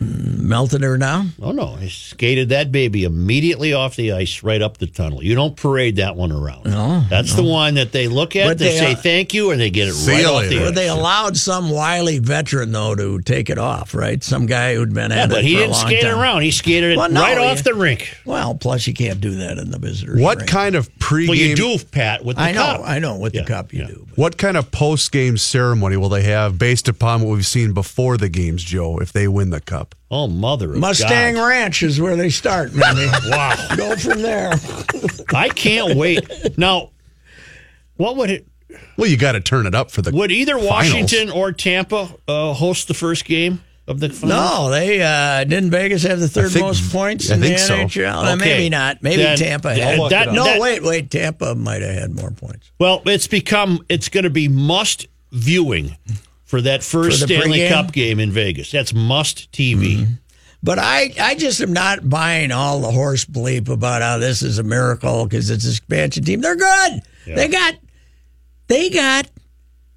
Melted 0.00 0.82
her 0.82 0.96
down. 0.96 1.32
Oh 1.42 1.50
no, 1.52 1.74
he 1.76 1.88
skated 1.88 2.50
that 2.50 2.70
baby 2.70 3.04
immediately 3.04 3.72
off 3.72 3.96
the 3.96 4.12
ice 4.12 4.42
right 4.42 4.62
up 4.62 4.78
the 4.78 4.86
tunnel. 4.86 5.22
You 5.22 5.34
don't 5.34 5.56
parade 5.56 5.96
that 5.96 6.14
one 6.16 6.30
around. 6.32 6.64
No, 6.66 7.04
that's 7.10 7.34
the 7.34 7.42
one 7.42 7.74
that 7.74 7.90
they 7.92 8.06
look 8.08 8.36
at, 8.36 8.46
But 8.46 8.58
they, 8.58 8.70
they, 8.70 8.78
say 8.78 8.92
uh, 8.92 8.96
thank 8.96 9.34
you, 9.34 9.50
and 9.50 9.60
they 9.60 9.70
get 9.70 9.88
it 9.88 9.94
See 9.94 10.12
right 10.12 10.20
you 10.20 10.26
off 10.28 10.42
the 10.44 10.48
later. 10.50 10.60
ice. 10.60 10.66
But 10.68 10.74
they 10.76 10.88
allowed 10.88 11.36
some 11.36 11.70
wily 11.70 12.18
veteran 12.20 12.70
though 12.72 12.94
to 12.94 13.20
take 13.22 13.50
it 13.50 13.58
off, 13.58 13.92
right? 13.94 14.22
Some 14.22 14.46
guy 14.46 14.74
who'd 14.76 14.94
been 14.94 15.10
yeah, 15.10 15.24
at 15.24 15.30
but 15.30 15.38
it 15.40 15.44
he 15.44 15.54
for 15.54 15.58
a 15.58 15.62
didn't 15.62 15.72
long 15.72 15.86
skate 15.86 15.98
it 15.98 16.02
time. 16.10 16.18
around. 16.20 16.42
He 16.42 16.50
skated 16.52 16.92
it 16.92 16.96
Well, 16.98 17.10
no, 17.10 17.20
right 17.20 17.36
he- 17.38 17.44
off 17.44 17.64
the 17.64 17.74
rink. 17.74 18.16
Well, 18.24 18.54
plus 18.54 18.86
you 18.86 18.94
can't 18.94 19.20
do 19.20 19.30
that 19.36 19.58
in 19.58 19.70
the 19.70 19.78
visitors. 19.78 20.20
What 20.20 20.38
rink. 20.38 20.50
kind 20.50 20.74
of 20.76 20.88
pregame? 20.98 21.28
Well, 21.28 21.36
you 21.36 21.56
do, 21.56 21.76
Pat, 21.90 22.24
with 22.24 22.36
the 22.36 22.42
I 22.42 22.52
know, 22.52 22.60
cup. 22.64 22.80
I 22.84 22.98
know. 23.00 23.18
With 23.18 23.34
Yeah, 23.34 23.42
the 23.42 23.48
cup, 23.48 23.72
you 23.72 23.80
yeah. 23.80 23.86
do. 23.88 24.06
but- 24.10 24.18
What 24.18 24.38
kind 24.38 24.56
of 24.56 24.70
post 24.70 25.10
game 25.12 25.36
ceremony 25.36 25.96
will 25.96 26.08
they 26.08 26.22
have 26.22 26.56
based 26.58 26.88
upon 26.88 27.22
what 27.22 27.34
we've 27.34 27.44
seen 27.46 27.72
before 27.74 28.16
the 28.16 28.28
games, 28.28 28.62
Joe? 28.62 28.98
If 28.98 29.12
they 29.12 29.26
win 29.28 29.50
the 29.50 29.60
cup, 29.60 29.87
Oh, 30.10 30.26
mother 30.26 30.72
of 30.72 30.78
Mustang 30.78 31.34
God. 31.34 31.48
Ranch 31.48 31.82
is 31.82 32.00
where 32.00 32.16
they 32.16 32.30
start, 32.30 32.72
maybe. 32.74 33.06
Wow. 33.26 33.56
Go 33.76 33.94
from 33.96 34.22
there. 34.22 34.52
I 35.34 35.50
can't 35.50 35.96
wait. 35.96 36.56
Now, 36.56 36.90
what 37.96 38.16
would 38.16 38.30
it? 38.30 38.46
well, 38.96 39.08
you 39.08 39.16
got 39.16 39.32
to 39.32 39.40
turn 39.40 39.66
it 39.66 39.74
up 39.74 39.90
for 39.90 40.00
the. 40.02 40.10
Would 40.12 40.30
either 40.30 40.54
finals. 40.54 40.70
Washington 40.70 41.30
or 41.30 41.52
Tampa 41.52 42.08
uh, 42.26 42.54
host 42.54 42.88
the 42.88 42.94
first 42.94 43.24
game 43.26 43.62
of 43.86 44.00
the 44.00 44.08
final? 44.08 44.36
No, 44.36 44.70
they 44.70 45.02
uh, 45.02 45.44
didn't 45.44 45.70
Vegas 45.70 46.02
have 46.04 46.20
the 46.20 46.28
third 46.28 46.52
think- 46.52 46.64
most 46.64 46.90
points 46.90 47.30
I 47.30 47.34
in 47.34 47.40
the 47.40 47.46
think 47.48 47.58
so. 47.58 47.74
NHL. 47.76 48.32
Uh, 48.32 48.36
Maybe 48.36 48.70
not. 48.70 49.02
Maybe 49.02 49.22
Then- 49.22 49.36
Tampa 49.38 49.68
then 49.74 49.98
had. 50.00 50.10
that- 50.10 50.32
no, 50.32 50.44
that- 50.44 50.60
wait, 50.60 50.82
wait. 50.82 51.10
Tampa 51.10 51.54
might 51.54 51.82
have 51.82 51.94
had 51.94 52.10
more 52.14 52.30
points. 52.30 52.70
Well, 52.78 53.02
it's 53.04 53.26
become 53.26 53.84
it's 53.90 54.08
going 54.08 54.24
to 54.24 54.30
be 54.30 54.48
must 54.48 55.06
viewing 55.32 55.96
for 56.48 56.62
that 56.62 56.82
first 56.82 57.20
For 57.20 57.26
Stanley 57.26 57.58
pregame? 57.58 57.68
Cup 57.68 57.92
game 57.92 58.18
in 58.18 58.32
Vegas. 58.32 58.72
That's 58.72 58.94
must 58.94 59.52
TV. 59.52 59.98
Mm-hmm. 59.98 60.12
But 60.62 60.78
I, 60.78 61.12
I 61.20 61.34
just 61.34 61.60
am 61.60 61.74
not 61.74 62.08
buying 62.08 62.50
all 62.50 62.80
the 62.80 62.90
horse 62.90 63.26
bleep 63.26 63.68
about 63.68 64.00
how 64.00 64.16
this 64.16 64.42
is 64.42 64.58
a 64.58 64.62
miracle 64.62 65.24
because 65.24 65.50
it's 65.50 65.66
an 65.66 65.70
expansion 65.70 66.24
team. 66.24 66.40
They're 66.40 66.56
good. 66.56 67.02
They 67.26 67.48
got, 67.48 67.74
they 68.66 68.88
got 68.88 69.28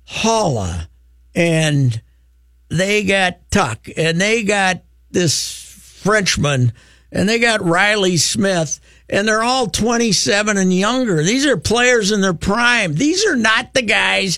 Haula, 0.07 0.87
and 1.33 2.01
they 2.67 3.05
got 3.05 3.49
Tuch, 3.49 3.89
and 3.95 4.19
they 4.19 4.43
got 4.43 4.83
this 5.09 5.97
Frenchman, 6.03 6.73
and 7.13 7.29
they 7.29 7.39
got 7.39 7.63
Reilly 7.63 8.17
Smith, 8.17 8.81
and 9.09 9.25
they're 9.25 9.43
all 9.43 9.67
27 9.67 10.57
and 10.57 10.73
younger. 10.73 11.23
These 11.23 11.45
are 11.45 11.57
players 11.57 12.11
in 12.11 12.19
their 12.19 12.33
prime. 12.33 12.93
These 12.93 13.25
are 13.25 13.37
not 13.37 13.73
the 13.73 13.81
guys. 13.81 14.37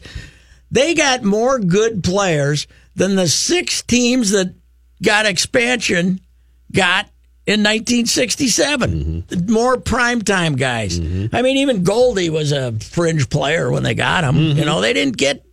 They 0.74 0.96
got 0.96 1.24
more 1.24 1.60
good 1.60 2.04
players 2.04 2.66
than 2.96 3.16
the 3.16 3.28
six 3.28 3.84
teams 3.84 4.32
that 4.32 4.56
got 5.04 5.28
expansion 5.28 6.20
got 6.72 7.06
in 7.46 7.60
1967. 7.60 8.92
Mm-hmm. 8.92 9.54
More 9.54 9.78
primetime 9.78 10.58
guys. 10.58 11.00
Mm-hmm. 11.00 11.36
I 11.36 11.44
mean, 11.44 11.58
even 11.58 11.84
Goldie 11.84 12.32
was 12.32 12.52
a 12.52 12.72
fringe 12.72 13.30
player 13.30 13.72
when 13.72 13.84
they 13.84 13.94
got 13.94 14.24
him. 14.24 14.36
You 14.36 14.56
mm-hmm. 14.56 14.66
know, 14.66 14.82
they 14.82 14.94
didn't 14.94 15.18
get 15.18 15.46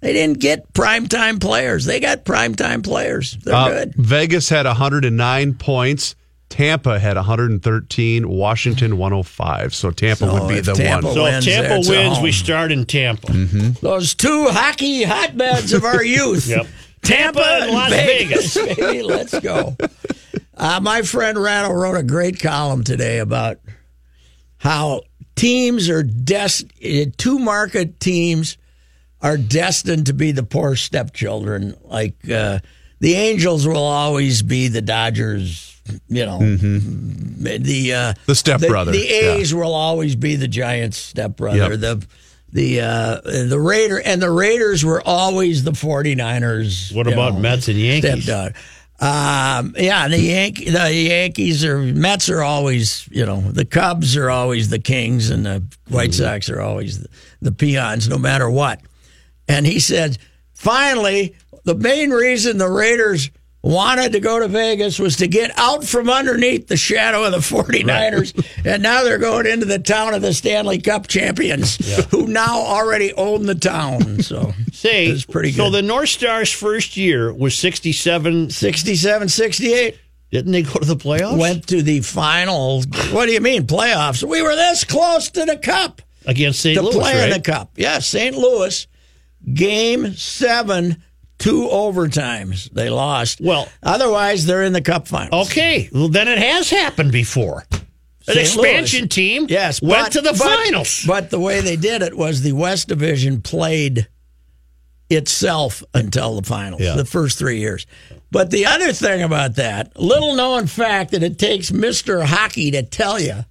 they 0.00 0.14
didn't 0.14 0.40
get 0.40 0.72
primetime 0.72 1.38
players. 1.38 1.84
They 1.84 2.00
got 2.00 2.24
primetime 2.24 2.82
players. 2.82 3.36
They're 3.44 3.54
Uh, 3.54 3.68
good. 3.68 3.94
Vegas 3.94 4.48
had 4.48 4.64
109 4.64 5.54
points. 5.54 6.16
Tampa 6.52 6.98
had 6.98 7.16
113. 7.16 8.28
Washington 8.28 8.98
105. 8.98 9.74
So 9.74 9.90
Tampa 9.90 10.26
So 10.26 10.34
would 10.34 10.48
be 10.50 10.60
the 10.60 10.74
Tampa 10.74 11.06
one. 11.06 11.14
So 11.14 11.24
if 11.24 11.44
Tampa 11.44 11.68
that's 11.68 11.88
wins, 11.88 12.20
we 12.20 12.30
start 12.30 12.70
in 12.70 12.84
Tampa. 12.84 13.32
Those 13.80 14.14
two 14.14 14.48
hockey 14.50 15.02
hotbeds 15.02 15.72
of 15.72 15.84
our 15.84 16.04
youth. 16.04 16.46
Yep. 16.52 16.66
Tampa 17.00 17.40
and 17.40 17.64
and 17.64 17.72
Las 17.72 17.90
Vegas. 17.90 18.54
baby. 18.76 19.02
Let's 19.02 19.40
go. 19.40 19.76
Uh, 20.54 20.78
my 20.82 21.00
friend 21.00 21.38
Ratto 21.38 21.72
wrote 21.72 21.96
a 21.96 22.02
great 22.02 22.38
column 22.38 22.84
today 22.84 23.18
about 23.18 23.58
how 24.58 25.00
teams 25.34 25.88
are 25.88 26.02
des- 26.02 26.66
uh, 26.84 27.06
two 27.16 27.38
market 27.38 27.98
teams 27.98 28.58
are 29.22 29.38
destined 29.38 30.06
to 30.06 30.12
be 30.12 30.32
the 30.32 30.42
poor 30.42 30.76
stepchildren. 30.76 31.74
Like 31.82 32.28
uh, 32.30 32.58
the 33.02 33.14
Angels 33.14 33.66
will 33.66 33.76
always 33.84 34.42
be 34.42 34.68
the 34.68 34.80
Dodgers. 34.80 35.68
You 36.08 36.24
know, 36.24 36.38
the 36.38 37.92
uh, 37.94 38.14
The 38.26 38.34
stepbrother, 38.36 38.92
The, 38.92 38.98
yeah. 38.98 39.34
A's 39.34 39.52
will 39.52 39.74
always 39.74 40.14
be 40.14 40.36
the 40.36 40.46
Giants' 40.48 40.96
stepbrother. 40.96 41.72
Yep. 41.74 41.80
The 41.80 42.06
the 42.52 42.80
uh, 42.80 43.20
the 43.48 43.58
Raider 43.58 44.00
and 44.00 44.22
the 44.22 44.30
Raiders 44.30 44.84
were 44.84 45.02
always 45.04 45.64
the 45.64 45.72
49ers. 45.72 46.94
What 46.94 47.08
about 47.08 47.34
know, 47.34 47.40
Mets 47.40 47.66
and 47.68 47.78
Yankees? 47.78 48.24
stepdaughter. 48.24 48.54
Um, 49.00 49.74
yeah, 49.76 50.06
the 50.06 50.20
Yank 50.20 50.58
the 50.64 50.94
Yankees 50.94 51.64
are 51.64 51.78
Mets 51.78 52.28
are 52.28 52.42
always 52.42 53.08
you 53.10 53.26
know 53.26 53.40
the 53.40 53.64
Cubs 53.64 54.16
are 54.16 54.30
always 54.30 54.68
the 54.68 54.78
kings 54.78 55.30
and 55.30 55.44
the 55.44 55.64
White 55.88 56.10
Mm-hmm. 56.10 56.22
Sox 56.22 56.48
are 56.48 56.60
always 56.60 57.00
the, 57.02 57.08
the 57.40 57.52
peons 57.52 58.08
no 58.08 58.18
matter 58.18 58.48
what. 58.48 58.80
And 59.48 59.66
he 59.66 59.80
said, 59.80 60.18
finally, 60.52 61.34
the 61.64 61.74
main 61.74 62.10
reason 62.10 62.58
the 62.58 62.68
Raiders 62.68 63.30
wanted 63.62 64.10
to 64.12 64.18
go 64.20 64.40
to 64.40 64.48
Vegas 64.48 64.98
was 64.98 65.16
to 65.18 65.28
get 65.28 65.56
out 65.56 65.84
from 65.84 66.10
underneath 66.10 66.66
the 66.66 66.76
shadow 66.76 67.24
of 67.24 67.30
the 67.32 67.38
49ers. 67.38 68.34
and 68.66 68.82
now 68.82 69.04
they're 69.04 69.18
going 69.18 69.46
into 69.46 69.66
the 69.66 69.78
town 69.78 70.14
of 70.14 70.22
the 70.22 70.34
Stanley 70.34 70.80
Cup 70.80 71.06
champions, 71.06 71.76
who 72.10 72.26
now 72.26 72.60
already 72.60 73.12
own 73.14 73.46
the 73.46 73.54
town. 73.54 74.20
So 74.22 74.52
It's 74.84 75.24
pretty 75.24 75.52
so 75.52 75.70
the 75.70 75.82
North 75.82 76.08
Stars' 76.08 76.50
first 76.50 76.96
year 76.96 77.32
was 77.32 77.54
67. 77.56 78.50
67 78.50 79.28
68 79.28 79.96
Didn't 80.32 80.50
they 80.50 80.62
go 80.62 80.72
to 80.80 80.84
the 80.84 80.96
playoffs? 80.96 81.38
went 81.38 81.68
to 81.68 81.82
the 81.82 82.00
final. 82.00 82.82
What 83.12 83.26
do 83.26 83.32
you 83.32 83.40
mean, 83.40 83.68
playoffs? 83.68 84.24
We 84.24 84.42
were 84.42 84.56
this 84.56 84.82
close 84.82 85.30
to 85.30 85.44
the 85.44 85.56
cup. 85.56 86.02
Against 86.26 86.60
St. 86.60 86.76
to 86.76 86.82
Louis, 86.82 86.94
play 86.96 87.24
in 87.24 87.30
the 87.30 87.40
cup. 87.40 87.72
Yeah, 87.76 87.98
St. 87.98 88.36
Louis, 88.36 88.86
game 89.54 90.14
seven, 90.14 91.02
two 91.42 91.68
overtimes. 91.70 92.70
They 92.70 92.88
lost. 92.88 93.40
Well- 93.40 93.68
otherwise 93.82 94.46
they're 94.46 94.62
in 94.62 94.72
the 94.72 94.80
cup 94.80 95.08
final. 95.08 95.40
Okay, 95.42 95.88
well, 95.92 96.08
then 96.08 96.28
it 96.28 96.38
has 96.38 96.70
happened 96.70 97.10
before. 97.12 97.66
An 98.28 98.34
St. 98.34 98.38
expansion 98.38 99.00
Louis. 99.00 99.08
team 99.08 99.46
Yes, 99.48 99.82
went 99.82 100.12
to 100.12 100.20
the 100.20 100.30
but- 100.30 100.38
finals. 100.38 101.02
But 101.06 101.30
the 101.30 101.40
way 101.40 101.60
they 101.60 101.74
did 101.76 102.02
it 102.02 102.16
was 102.16 102.42
the 102.42 102.52
West 102.52 102.86
Division 102.86 103.40
played 103.42 104.06
itself 105.10 105.82
until 105.92 106.40
the 106.40 106.46
finals, 106.46 106.80
Yeah. 106.80 106.94
the 106.94 107.04
first 107.04 107.38
three 107.38 107.58
years. 107.58 107.84
But 108.30 108.50
the 108.50 108.64
other 108.66 108.92
thing 108.92 109.22
about 109.22 109.56
that, 109.56 109.98
little 110.00 110.34
known 110.34 110.66
fact 110.66 111.10
that 111.10 111.22
it 111.22 111.38
takes 111.38 111.70
Mr. 111.70 112.24
Hockey 112.24 112.70
to 112.70 112.82
tell 112.82 113.20
you, 113.20 113.44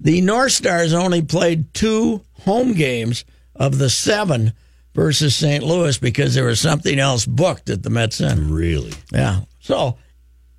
the 0.00 0.20
North 0.20 0.52
Stars 0.52 0.92
only 0.92 1.22
played 1.22 1.72
two 1.72 2.22
home 2.44 2.74
games 2.74 3.24
of 3.56 3.78
the 3.78 3.88
seven 3.88 4.52
versus 4.94 5.34
St. 5.34 5.62
Louis 5.64 5.98
because 5.98 6.34
there 6.34 6.44
was 6.46 6.60
something 6.60 6.98
else 6.98 7.26
booked 7.26 7.68
at 7.70 7.82
the 7.82 7.90
Met 7.90 8.12
Center. 8.12 8.40
really? 8.42 8.92
Yeah. 9.12 9.40
So 9.60 9.98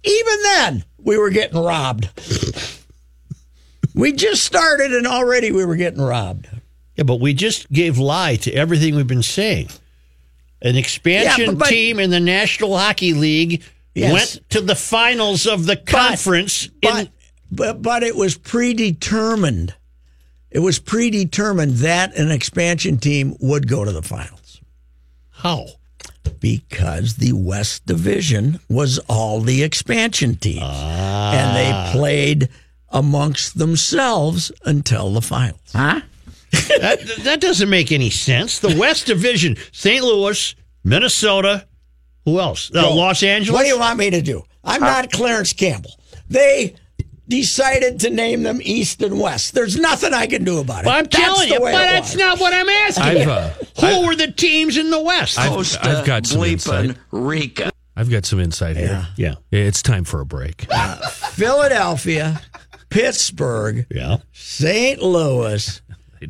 even 0.03 0.41
then, 0.43 0.83
we 0.97 1.17
were 1.17 1.29
getting 1.29 1.57
robbed. 1.61 2.09
we 3.93 4.11
just 4.11 4.43
started 4.43 4.93
and 4.93 5.07
already 5.07 5.51
we 5.51 5.65
were 5.65 5.75
getting 5.75 6.01
robbed. 6.01 6.47
Yeah, 6.95 7.03
but 7.03 7.19
we 7.19 7.33
just 7.33 7.71
gave 7.71 7.97
lie 7.97 8.35
to 8.37 8.51
everything 8.53 8.95
we've 8.95 9.07
been 9.07 9.23
saying. 9.23 9.69
An 10.61 10.75
expansion 10.75 11.39
Yeah, 11.45 11.51
but- 11.51 11.59
but- 11.59 11.69
team 11.69 11.99
in 11.99 12.09
the 12.09 12.19
National 12.19 12.77
Hockey 12.77 13.13
League 13.13 13.63
Yes. 13.93 14.11
went 14.13 14.49
to 14.49 14.59
the 14.61 14.75
finals 14.75 15.47
of 15.47 15.65
the 15.65 15.77
conference. 15.77 16.67
But, 16.81 16.99
in, 17.05 17.09
but 17.51 17.81
but 17.81 18.03
it 18.03 18.15
was 18.15 18.37
predetermined. 18.37 19.73
It 20.55 20.59
was 20.59 20.79
predetermined 20.79 21.73
that 21.79 22.15
an 22.15 22.31
expansion 22.31 22.97
team 22.97 23.35
would 23.41 23.67
go 23.67 23.83
to 23.83 23.91
the 23.91 24.01
finals 24.01 24.61
how? 25.31 25.67
because 26.39 27.17
the 27.17 27.33
West 27.33 27.85
Division 27.85 28.61
was 28.69 28.99
all 29.09 29.41
the 29.41 29.63
expansion 29.63 30.37
teams, 30.37 30.63
and 30.63 31.57
they 31.57 31.91
played 31.91 32.47
amongst 32.87 33.57
themselves 33.57 34.49
until 34.63 35.11
the 35.11 35.21
finals. 35.21 35.59
Huh? 35.73 35.99
that, 36.79 36.99
that 37.23 37.41
doesn't 37.41 37.69
make 37.69 37.91
any 37.91 38.09
sense. 38.09 38.59
The 38.59 38.77
West 38.77 39.07
Division: 39.07 39.57
St. 39.73 40.03
Louis, 40.03 40.55
Minnesota. 40.85 41.67
Who 42.23 42.39
else? 42.39 42.71
Uh, 42.73 42.95
Los 42.95 43.23
Angeles. 43.23 43.53
What 43.53 43.63
do 43.63 43.67
you 43.67 43.79
want 43.79 43.99
me 43.99 44.09
to 44.09 44.21
do? 44.21 44.43
I'm 44.63 44.81
not 44.81 45.11
Clarence 45.11 45.51
Campbell. 45.51 45.99
They 46.29 46.75
decided 47.27 47.99
to 48.01 48.09
name 48.09 48.43
them 48.43 48.59
East 48.63 49.01
and 49.01 49.19
West. 49.19 49.53
There's 49.53 49.77
nothing 49.77 50.13
I 50.13 50.27
can 50.27 50.43
do 50.43 50.59
about 50.59 50.83
it. 50.83 50.87
Well, 50.87 50.95
I'm 50.97 51.05
That's 51.05 51.15
telling 51.15 51.49
you, 51.49 51.59
but 51.59 51.69
it 51.69 51.77
that's 51.77 52.15
not 52.15 52.39
what 52.39 52.53
I'm 52.53 52.69
asking. 52.69 53.03
I've, 53.03 53.27
uh, 53.27 53.49
Who 53.81 54.05
were 54.07 54.15
the 54.15 54.31
teams 54.31 54.77
in 54.77 54.89
the 54.91 55.01
West? 55.01 55.39
I've, 55.39 55.49
Costa 55.51 55.87
I've 55.89 56.05
got 56.05 56.25
some 56.25 56.43
insight. 56.43 56.95
Rica. 57.11 57.71
I've 57.97 58.09
got 58.09 58.25
some 58.25 58.39
insight 58.39 58.75
here. 58.77 59.07
yeah, 59.15 59.35
It's 59.51 59.81
time 59.81 60.03
for 60.03 60.19
a 60.21 60.25
break. 60.25 60.67
Philadelphia, 61.35 62.41
Pittsburgh, 62.89 63.85
yeah. 63.89 64.17
St. 64.33 65.01
Louis, 65.01 65.81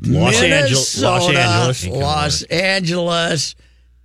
Los 0.04 0.42
Angeles, 0.42 1.02
Los 1.02 1.30
Angeles, 1.30 1.88
Los 1.88 2.44
Angeles, 2.44 3.56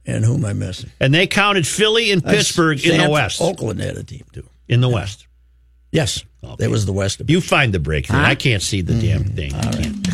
and 0.07 0.25
who 0.25 0.35
am 0.35 0.45
I 0.45 0.53
missing? 0.53 0.91
and 1.01 1.13
they 1.13 1.27
counted 1.27 1.67
Philly 1.67 2.11
and 2.11 2.25
Pittsburgh 2.25 2.85
in 2.85 3.01
the 3.01 3.11
West. 3.11 3.41
Oakland 3.41 3.81
had 3.81 3.97
a 3.97 4.05
team 4.05 4.25
too. 4.33 4.49
In 4.69 4.81
the 4.81 4.89
West. 4.89 5.27
Yes, 5.93 6.25
it 6.59 6.69
was 6.69 6.87
the 6.87 6.93
West. 6.93 7.21
You 7.27 7.41
find 7.41 7.73
the 7.73 7.81
break. 7.81 8.09
Then. 8.09 8.19
I 8.19 8.35
can't 8.35 8.63
see 8.63 8.83
the 8.83 8.95
damn 8.95 9.25
mm-hmm. 9.25 9.35
thing. 9.35 9.55
I 9.55 9.71
can't. 9.73 10.11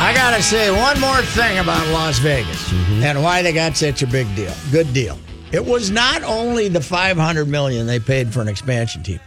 I 0.00 0.14
gotta 0.14 0.42
say 0.42 0.70
one 0.70 0.98
more 1.00 1.20
thing 1.20 1.58
about 1.58 1.86
Las 1.88 2.18
Vegas 2.20 2.70
mm-hmm. 2.70 3.02
and 3.02 3.22
why 3.22 3.42
they 3.42 3.52
got 3.52 3.76
such 3.76 4.02
a 4.02 4.06
big 4.06 4.32
deal. 4.34 4.54
Good 4.70 4.92
deal. 4.94 5.18
It 5.50 5.64
was 5.64 5.90
not 5.90 6.22
only 6.22 6.68
the 6.68 6.80
500 6.80 7.46
million 7.46 7.86
they 7.86 7.98
paid 7.98 8.32
for 8.32 8.40
an 8.40 8.48
expansion 8.48 9.02
team. 9.02 9.20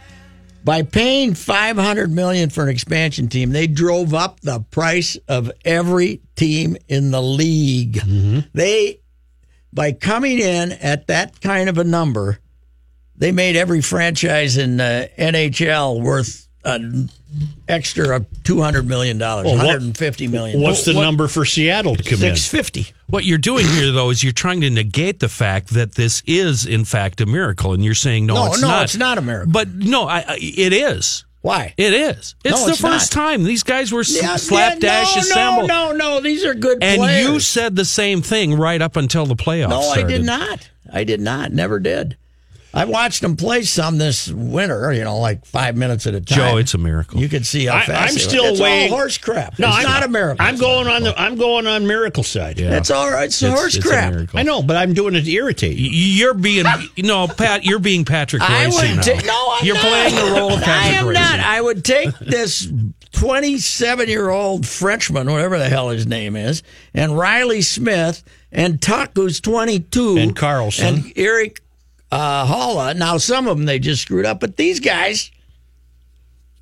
By 0.64 0.82
paying 0.82 1.34
500 1.34 2.10
million 2.10 2.48
for 2.50 2.62
an 2.62 2.68
expansion 2.68 3.28
team, 3.28 3.50
they 3.50 3.66
drove 3.66 4.14
up 4.14 4.40
the 4.40 4.60
price 4.70 5.16
of 5.28 5.50
every 5.64 6.20
team 6.36 6.76
in 6.88 7.10
the 7.10 7.20
league. 7.22 7.94
Mm-hmm. 7.94 8.40
They 8.54 9.00
by 9.72 9.92
coming 9.92 10.38
in 10.38 10.72
at 10.72 11.06
that 11.08 11.40
kind 11.40 11.68
of 11.68 11.78
a 11.78 11.84
number, 11.84 12.38
they 13.16 13.32
made 13.32 13.56
every 13.56 13.80
franchise 13.80 14.56
in 14.56 14.80
uh, 14.80 15.06
the 15.16 15.22
NHL 15.22 16.00
worth 16.02 16.46
an 16.64 17.08
extra 17.66 18.20
$200 18.20 18.86
million, 18.86 19.18
Well, 19.18 19.44
what- 19.44 19.56
150 19.56 20.28
million. 20.28 20.60
What's 20.60 20.84
the 20.84 20.94
What- 20.94 21.02
number 21.02 21.26
for 21.26 21.44
Seattle 21.44 21.96
to 21.96 22.02
come 22.02 22.22
in? 22.22 22.36
650. 22.36 22.92
What 23.12 23.26
you're 23.26 23.36
doing 23.36 23.66
here, 23.66 23.92
though, 23.92 24.08
is 24.08 24.24
you're 24.24 24.32
trying 24.32 24.62
to 24.62 24.70
negate 24.70 25.20
the 25.20 25.28
fact 25.28 25.68
that 25.74 25.96
this 25.96 26.22
is, 26.26 26.64
in 26.64 26.86
fact, 26.86 27.20
a 27.20 27.26
miracle, 27.26 27.74
and 27.74 27.84
you're 27.84 27.94
saying 27.94 28.24
no, 28.24 28.34
No, 28.36 28.46
it's 28.52 28.62
no, 28.62 28.68
not. 28.68 28.84
it's 28.84 28.96
not 28.96 29.18
a 29.18 29.20
miracle. 29.20 29.52
But 29.52 29.68
no, 29.68 30.08
I, 30.08 30.20
I, 30.26 30.38
it 30.40 30.72
is. 30.72 31.26
Why? 31.42 31.74
It 31.76 31.92
is. 31.92 32.34
It's 32.42 32.58
No, 32.58 32.64
the 32.64 32.72
it's 32.72 32.80
first 32.80 33.14
not. 33.14 33.22
time 33.22 33.44
these 33.44 33.64
guys 33.64 33.92
were 33.92 34.02
Yeah, 34.08 34.36
slapdash 34.36 35.14
yeah, 35.14 35.14
no, 35.16 35.20
assembled. 35.28 35.68
No, 35.68 35.92
no, 35.92 35.96
no. 36.14 36.20
These 36.22 36.42
are 36.46 36.54
good 36.54 36.78
And 36.82 37.00
players. 37.00 37.28
you 37.28 37.38
said 37.40 37.76
the 37.76 37.84
same 37.84 38.22
thing 38.22 38.54
right 38.54 38.80
up 38.80 38.96
until 38.96 39.26
the 39.26 39.36
playoffs. 39.36 39.68
No, 39.68 39.80
I 39.90 40.04
did 40.04 40.24
not. 40.24 40.70
I 40.90 41.04
did 41.04 41.20
not. 41.20 41.52
Never 41.52 41.80
did. 41.80 42.16
I 42.74 42.84
watched 42.86 43.22
him 43.22 43.36
play 43.36 43.62
some 43.62 43.98
this 43.98 44.30
winter, 44.30 44.92
you 44.92 45.04
know, 45.04 45.18
like 45.18 45.44
five 45.44 45.76
minutes 45.76 46.06
at 46.06 46.14
a 46.14 46.20
time. 46.20 46.38
Joe, 46.38 46.56
it's 46.56 46.74
a 46.74 46.78
miracle. 46.78 47.20
You 47.20 47.28
can 47.28 47.44
see 47.44 47.66
how 47.66 47.76
I, 47.76 47.84
fast 47.84 47.90
I'm 47.90 48.08
they 48.16 48.24
were. 48.24 48.28
still 48.30 48.44
it's 48.46 48.60
weighing 48.60 48.90
all 48.92 48.98
horse 48.98 49.18
crap. 49.18 49.58
No, 49.58 49.68
it's 49.68 49.76
I'm 49.78 49.82
not 49.84 50.02
a 50.04 50.08
miracle. 50.08 50.44
I'm 50.46 50.56
going 50.56 50.86
on 50.88 51.02
the. 51.02 51.20
I'm 51.20 51.36
going 51.36 51.66
on 51.66 51.86
miracle 51.86 52.22
side. 52.22 52.58
Yeah. 52.58 52.76
It's 52.76 52.90
all 52.90 53.10
right. 53.10 53.24
It's, 53.26 53.42
It's- 53.42 53.58
horse 53.58 53.76
it's 53.76 53.86
crap. 53.86 54.12
miracle. 54.12 54.38
I 54.38 54.42
know, 54.42 54.62
but 54.62 54.76
I'm 54.76 54.94
doing 54.94 55.14
it 55.14 55.22
to 55.22 55.30
irritate 55.30 55.76
you. 55.76 55.90
You're 55.90 56.34
being 56.34 56.64
no, 56.98 57.28
Pat. 57.28 57.64
You're 57.64 57.78
being 57.78 58.04
Patrick 58.04 58.42
I 58.42 58.64
Royce 58.64 58.74
would 58.80 58.96
now. 58.96 59.02
ta- 59.02 59.20
no, 59.26 59.56
I'm 59.58 59.66
you're 59.66 59.74
not. 59.74 59.84
playing 59.84 60.14
the 60.14 60.40
role 60.40 60.52
of 60.54 60.62
Patrick. 60.62 60.94
I 60.94 60.98
am 60.98 61.06
Royce. 61.06 61.14
not. 61.14 61.40
I 61.40 61.60
would 61.60 61.84
take 61.84 62.18
this 62.18 62.70
27 63.12 64.08
year 64.08 64.30
old 64.30 64.66
Frenchman, 64.66 65.30
whatever 65.30 65.58
the 65.58 65.68
hell 65.68 65.90
his 65.90 66.06
name 66.06 66.36
is, 66.36 66.62
and 66.94 67.18
Reilly 67.18 67.62
Smith, 67.62 68.22
and 68.50 68.80
Tuch, 68.80 69.10
who's 69.14 69.40
22, 69.40 70.16
And 70.18 70.34
Karlsson. 70.36 70.82
and 70.82 71.12
Erik 71.16 71.61
uh, 72.12 72.46
Haula. 72.46 72.94
Now, 72.96 73.16
some 73.18 73.48
of 73.48 73.56
them 73.56 73.66
they 73.66 73.78
just 73.80 74.02
screwed 74.02 74.26
up, 74.26 74.38
but 74.38 74.56
these 74.56 74.78
guys, 74.80 75.30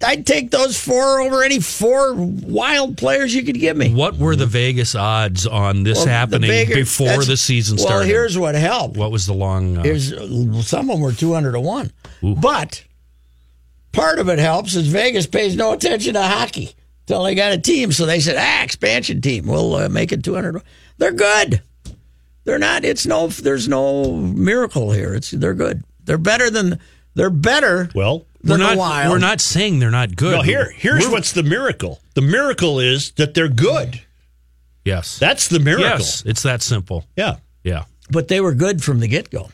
I'd 0.02 0.26
take 0.26 0.50
those 0.50 0.78
four 0.82 1.20
over 1.20 1.42
any 1.42 1.60
four 1.60 2.14
wild 2.14 2.96
players 2.96 3.34
you 3.34 3.42
could 3.42 3.58
give 3.60 3.76
me. 3.76 3.92
What 3.92 4.16
were 4.16 4.34
the 4.36 4.46
Vegas 4.46 4.94
odds 4.94 5.46
on 5.46 5.82
this 5.82 5.98
Well, 5.98 6.06
happening 6.06 6.48
bigger- 6.48 6.74
before 6.76 7.22
the 7.24 7.36
season 7.36 7.76
started? 7.76 7.96
Well, 7.98 8.06
here's 8.06 8.38
what 8.38 8.54
helped. 8.54 8.96
what 8.96 9.10
was 9.10 9.26
the 9.26 9.34
long? 9.34 9.76
Uh, 9.76 9.82
Here's 9.82 10.08
some 10.66 10.88
of 10.88 10.94
them 10.96 11.00
were 11.00 11.12
two 11.12 11.34
hundred 11.34 11.52
to 11.52 11.60
one, 11.60 11.90
but 12.22 12.82
part 13.92 14.18
of 14.18 14.28
it 14.30 14.38
helps 14.38 14.74
is 14.74 14.86
Vegas 14.88 15.26
pays 15.26 15.54
no 15.56 15.72
attention 15.72 16.14
to 16.14 16.22
hockey 16.22 16.70
till 17.06 17.24
they 17.24 17.34
got 17.34 17.52
a 17.52 17.58
team. 17.58 17.92
So 17.92 18.06
they 18.06 18.20
said, 18.20 18.36
"Ah, 18.38 18.62
expansion 18.62 19.20
team, 19.20 19.46
we'll 19.46 19.74
uh, 19.74 19.88
make 19.90 20.12
it 20.12 20.24
two 20.24 20.34
hundred. 20.34 20.62
They're 20.96 21.12
good. 21.12 21.60
They're 22.44 22.58
not. 22.58 22.84
It's 22.84 23.06
no. 23.06 23.28
There's 23.28 23.68
no 23.68 24.12
miracle 24.16 24.92
here. 24.92 25.14
It's 25.14 25.30
they're 25.30 25.54
good. 25.54 25.84
They're 26.04 26.18
better 26.18 26.50
than. 26.50 26.78
They're 27.14 27.30
better. 27.30 27.90
Well, 27.94 28.26
we're 28.42 28.56
not. 28.56 28.72
the 28.72 28.78
Wild. 28.78 29.10
We're 29.12 29.18
not 29.18 29.40
saying 29.40 29.78
they're 29.80 29.90
not 29.90 30.16
good. 30.16 30.36
no. 30.36 30.42
Here, 30.42 30.70
here's 30.70 31.00
We're- 31.00 31.12
what's 31.12 31.32
the 31.32 31.42
miracle. 31.42 32.00
The 32.14 32.22
miracle 32.22 32.80
is 32.80 33.10
that 33.12 33.34
they're 33.34 33.48
good. 33.48 34.00
Yes. 34.84 35.18
That's 35.18 35.48
the 35.48 35.58
miracle. 35.60 35.88
Yes, 35.88 36.22
it's 36.24 36.42
that 36.44 36.62
simple. 36.62 37.04
Yeah. 37.16 37.36
Yeah. 37.62 37.84
But 38.10 38.28
they 38.28 38.40
were 38.40 38.54
good 38.54 38.82
from 38.82 39.00
the 39.00 39.08
get 39.08 39.30
go. 39.30 39.50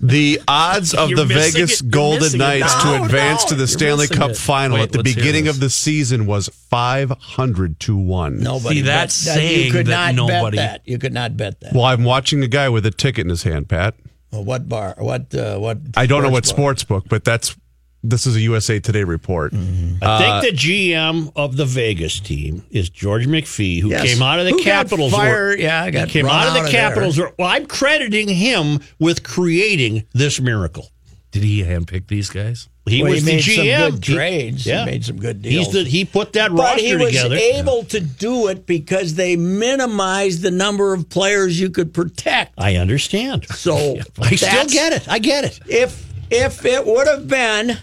The 0.00 0.40
odds 0.46 0.94
of 0.94 1.10
the 1.10 1.26
missing 1.26 1.52
Vegas 1.62 1.80
it. 1.80 1.90
Golden. 1.90 2.38
Knights 2.38 2.84
No, 2.84 2.98
to 2.98 3.04
advance 3.04 3.42
no, 3.44 3.48
to 3.48 3.54
the 3.56 3.60
you're 3.62 3.66
Stanley 3.66 4.06
Cup 4.06 4.30
it. 4.30 4.36
final 4.36 4.76
Wait, 4.76 4.84
at 4.84 4.92
the 4.92 5.02
beginning 5.02 5.48
of 5.48 5.58
the 5.58 5.68
season 5.70 6.26
was 6.26 6.48
500 6.48 7.80
to 7.80 7.96
1. 7.96 8.38
Nobody. 8.38 8.76
See, 8.76 8.82
bet 8.82 8.86
that's 8.86 9.24
that. 9.24 9.34
saying 9.34 9.66
you 9.66 9.72
could 9.72 9.86
that 9.86 10.14
not 10.14 10.28
nobody- 10.28 10.56
bet 10.56 10.84
that. 10.84 10.88
You 10.90 10.98
could 10.98 11.12
not 11.12 11.36
bet 11.36 11.60
that. 11.60 11.72
Well, 11.74 11.84
I'm 11.84 12.04
watching 12.04 12.42
a 12.42 12.48
guy 12.48 12.68
with 12.68 12.86
a 12.86 12.90
ticket 12.90 13.24
in 13.24 13.30
his 13.30 13.42
hand, 13.42 13.68
Pat. 13.68 13.94
Well, 14.30 14.44
what 14.44 14.68
bar? 14.68 14.94
What? 14.98 15.34
Uh, 15.34 15.58
what? 15.58 15.78
I 15.96 16.06
don't 16.06 16.22
know 16.22 16.28
what 16.30 16.44
bar? 16.44 16.48
sports 16.48 16.84
book, 16.84 17.06
but 17.08 17.24
that's 17.24 17.56
this 18.02 18.26
is 18.26 18.36
a 18.36 18.40
USA 18.40 18.78
Today 18.80 19.04
report. 19.04 19.52
Mm-hmm. 19.52 20.02
I 20.02 20.40
think 20.40 20.52
the 20.56 20.56
GM 20.58 21.32
of 21.36 21.56
the 21.56 21.64
Vegas 21.66 22.20
team 22.20 22.64
is 22.70 22.88
George 22.88 23.26
McPhee, 23.26 23.80
who 23.80 23.90
Yes. 23.90 24.02
came 24.14 24.22
out 24.22 24.38
of 24.38 24.44
the 24.44 24.52
Who 24.52 24.58
got 24.58 24.64
Capitals. 24.64 25.12
fired? 25.12 25.58
Yeah, 25.60 25.82
I 25.82 25.90
got 25.90 26.06
he 26.08 26.12
came 26.14 26.26
run 26.26 26.34
out 26.36 26.48
of 26.48 26.54
the 26.54 26.60
there. 26.60 26.70
Capitals. 26.70 27.18
Well, 27.18 27.32
I'm 27.48 27.66
crediting 27.66 28.28
him 28.28 28.80
with 28.98 29.22
creating 29.24 30.04
this 30.12 30.40
miracle. 30.40 30.90
Did 31.30 31.42
he 31.42 31.62
handpick 31.62 32.06
these 32.08 32.30
guys? 32.30 32.68
He 32.86 33.02
Well, 33.02 33.12
was 33.12 33.20
he 33.22 33.26
the 33.26 33.32
made 33.36 33.42
some 33.44 33.64
GM. 33.66 33.90
good 33.90 34.04
He- 34.06 34.14
trades. 34.14 34.64
He 34.64 34.72
made 34.72 35.04
some 35.04 35.16
good 35.18 35.40
He's 35.44 35.68
deals. 35.68 35.72
the, 35.74 35.84
he 35.84 36.04
put 36.06 36.32
that 36.32 36.50
But 36.52 36.58
roster 36.62 36.80
he 36.86 36.96
was 36.96 37.08
together. 37.08 37.36
able 37.36 37.84
to 37.84 38.00
do 38.00 38.46
it 38.46 38.64
because 38.64 39.14
they 39.14 39.36
minimized 39.36 40.40
the 40.40 40.50
number 40.50 40.94
of 40.94 41.10
players 41.10 41.60
you 41.60 41.68
could 41.68 41.92
protect. 41.92 42.54
I 42.56 42.76
understand. 42.76 43.44
So 43.54 43.98
I 44.22 44.36
still 44.36 44.66
get 44.68 44.92
it. 44.94 45.06
I 45.08 45.18
get 45.18 45.44
it. 45.44 45.60
If 45.66 46.06
if 46.30 46.64
it 46.64 46.86
would 46.86 47.06
have 47.06 47.28
been, 47.28 47.76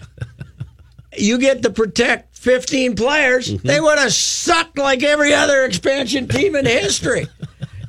you 1.18 1.38
get 1.38 1.62
to 1.62 1.70
protect 1.70 2.36
15 2.36 2.96
players, 2.96 3.50
Mm-hmm. 3.52 3.66
they 3.66 3.80
would 3.80 3.98
have 3.98 4.12
sucked 4.12 4.78
like 4.78 5.02
every 5.02 5.32
other 5.34 5.64
expansion 5.64 6.28
team 6.28 6.54
in 6.56 6.64
history. 6.66 7.26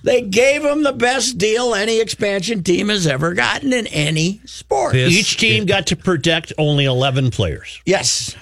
They 0.04 0.22
gave 0.22 0.64
them 0.64 0.84
the 0.84 0.94
best 0.94 1.38
deal 1.38 1.76
any 1.76 2.00
expansion 2.00 2.64
team 2.64 2.88
has 2.88 3.06
ever 3.06 3.34
gotten 3.34 3.74
in 3.74 3.88
any 3.88 4.40
sport. 4.46 4.94
This- 4.94 5.12
Each 5.12 5.36
team 5.36 5.66
got 5.66 5.88
to 5.88 5.98
protect 5.98 6.54
only 6.58 6.86
11 6.86 7.30
players. 7.32 7.82
yes, 7.86 8.34